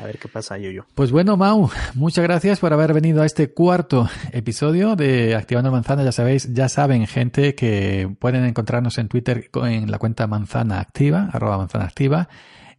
A 0.00 0.06
ver 0.06 0.18
qué 0.18 0.26
pasa, 0.26 0.56
yo, 0.56 0.70
yo. 0.70 0.86
Pues 0.94 1.12
bueno, 1.12 1.36
Mau, 1.36 1.70
muchas 1.94 2.24
gracias 2.24 2.60
por 2.60 2.72
haber 2.72 2.94
venido 2.94 3.20
a 3.20 3.26
este 3.26 3.52
cuarto 3.52 4.08
episodio 4.32 4.96
de 4.96 5.36
Activando 5.36 5.70
Manzana. 5.70 6.02
Ya 6.02 6.12
sabéis, 6.12 6.52
ya 6.54 6.70
saben, 6.70 7.06
gente, 7.06 7.54
que 7.54 8.10
pueden 8.18 8.44
encontrarnos 8.44 8.96
en 8.96 9.08
Twitter 9.08 9.50
en 9.54 9.90
la 9.90 9.98
cuenta 9.98 10.26
Manzana 10.26 10.80
Activa, 10.80 11.28
arroba 11.30 11.58
Manzana 11.58 11.84
Activa, 11.84 12.28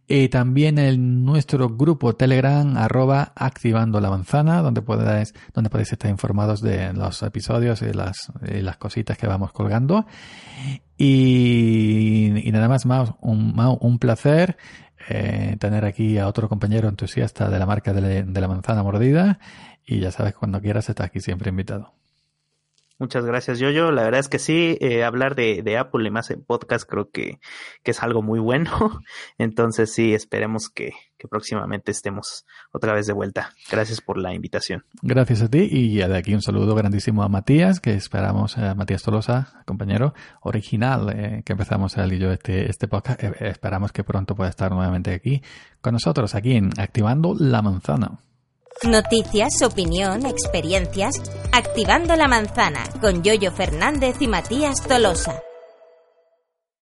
y 0.06 0.28
también 0.28 0.78
en 0.78 1.24
nuestro 1.24 1.68
grupo 1.70 2.14
Telegram, 2.14 2.76
arroba 2.76 3.32
Activando 3.36 4.00
la 4.00 4.10
Manzana, 4.10 4.60
donde 4.60 4.82
podéis, 4.82 5.32
donde 5.54 5.70
podéis 5.70 5.92
estar 5.92 6.10
informados 6.10 6.60
de 6.60 6.92
los 6.92 7.22
episodios 7.22 7.80
y 7.82 7.92
las, 7.92 8.30
y 8.46 8.60
las 8.60 8.76
cositas 8.76 9.16
que 9.16 9.26
vamos 9.26 9.52
colgando. 9.52 10.06
Y, 10.96 12.30
nada 12.52 12.68
más, 12.68 12.86
Mau, 12.86 13.16
un, 13.20 13.54
un 13.80 13.98
placer 13.98 14.56
eh, 15.08 15.56
tener 15.58 15.84
aquí 15.84 16.18
a 16.18 16.28
otro 16.28 16.48
compañero 16.48 16.88
entusiasta 16.88 17.48
de 17.48 17.58
la 17.58 17.66
marca 17.66 17.92
de, 17.92 18.00
la- 18.00 18.22
de 18.22 18.40
la 18.40 18.48
manzana 18.48 18.82
mordida. 18.82 19.38
Y 19.86 20.00
ya 20.00 20.10
sabes, 20.10 20.34
cuando 20.34 20.60
quieras, 20.60 20.88
estás 20.88 21.06
aquí 21.06 21.20
siempre 21.20 21.50
invitado. 21.50 21.92
Muchas 22.98 23.24
gracias, 23.24 23.58
Yoyo. 23.58 23.90
La 23.90 24.04
verdad 24.04 24.20
es 24.20 24.28
que 24.28 24.38
sí, 24.38 24.78
eh, 24.80 25.02
hablar 25.02 25.34
de, 25.34 25.76
Apple 25.76 26.06
y 26.06 26.10
más 26.10 26.30
en 26.30 26.44
podcast 26.44 26.88
creo 26.88 27.10
que, 27.10 27.40
que 27.82 27.90
es 27.90 28.02
algo 28.02 28.22
muy 28.22 28.38
bueno. 28.38 28.70
Entonces 29.38 29.92
sí, 29.92 30.14
esperemos 30.14 30.68
que, 30.68 30.92
que 31.18 31.26
próximamente 31.26 31.90
estemos 31.90 32.46
otra 32.72 32.94
vez 32.94 33.06
de 33.06 33.12
vuelta. 33.12 33.50
Gracias 33.68 34.00
por 34.00 34.16
la 34.16 34.32
invitación. 34.32 34.84
Gracias 35.02 35.42
a 35.42 35.48
ti 35.48 35.68
y 35.70 35.96
de 35.96 36.16
aquí 36.16 36.34
un 36.34 36.42
saludo 36.42 36.76
grandísimo 36.76 37.24
a 37.24 37.28
Matías, 37.28 37.80
que 37.80 37.94
esperamos, 37.94 38.58
a 38.58 38.76
Matías 38.76 39.02
Tolosa, 39.02 39.62
compañero 39.66 40.14
original, 40.42 41.10
eh, 41.10 41.42
que 41.44 41.52
empezamos 41.52 41.96
él 41.96 42.12
y 42.12 42.18
yo 42.18 42.30
este, 42.30 42.70
este 42.70 42.86
podcast. 42.86 43.22
Eh, 43.24 43.34
esperamos 43.40 43.90
que 43.90 44.04
pronto 44.04 44.36
pueda 44.36 44.50
estar 44.50 44.70
nuevamente 44.70 45.12
aquí 45.12 45.42
con 45.80 45.94
nosotros, 45.94 46.36
aquí 46.36 46.54
en 46.54 46.70
Activando 46.78 47.34
la 47.36 47.60
Manzana. 47.60 48.18
Noticias, 48.82 49.62
opinión, 49.62 50.26
experiencias. 50.26 51.14
Activando 51.52 52.16
la 52.16 52.28
manzana 52.28 52.82
con 53.00 53.22
Yoyo 53.22 53.50
Fernández 53.50 54.16
y 54.20 54.28
Matías 54.28 54.82
Tolosa. 54.82 55.42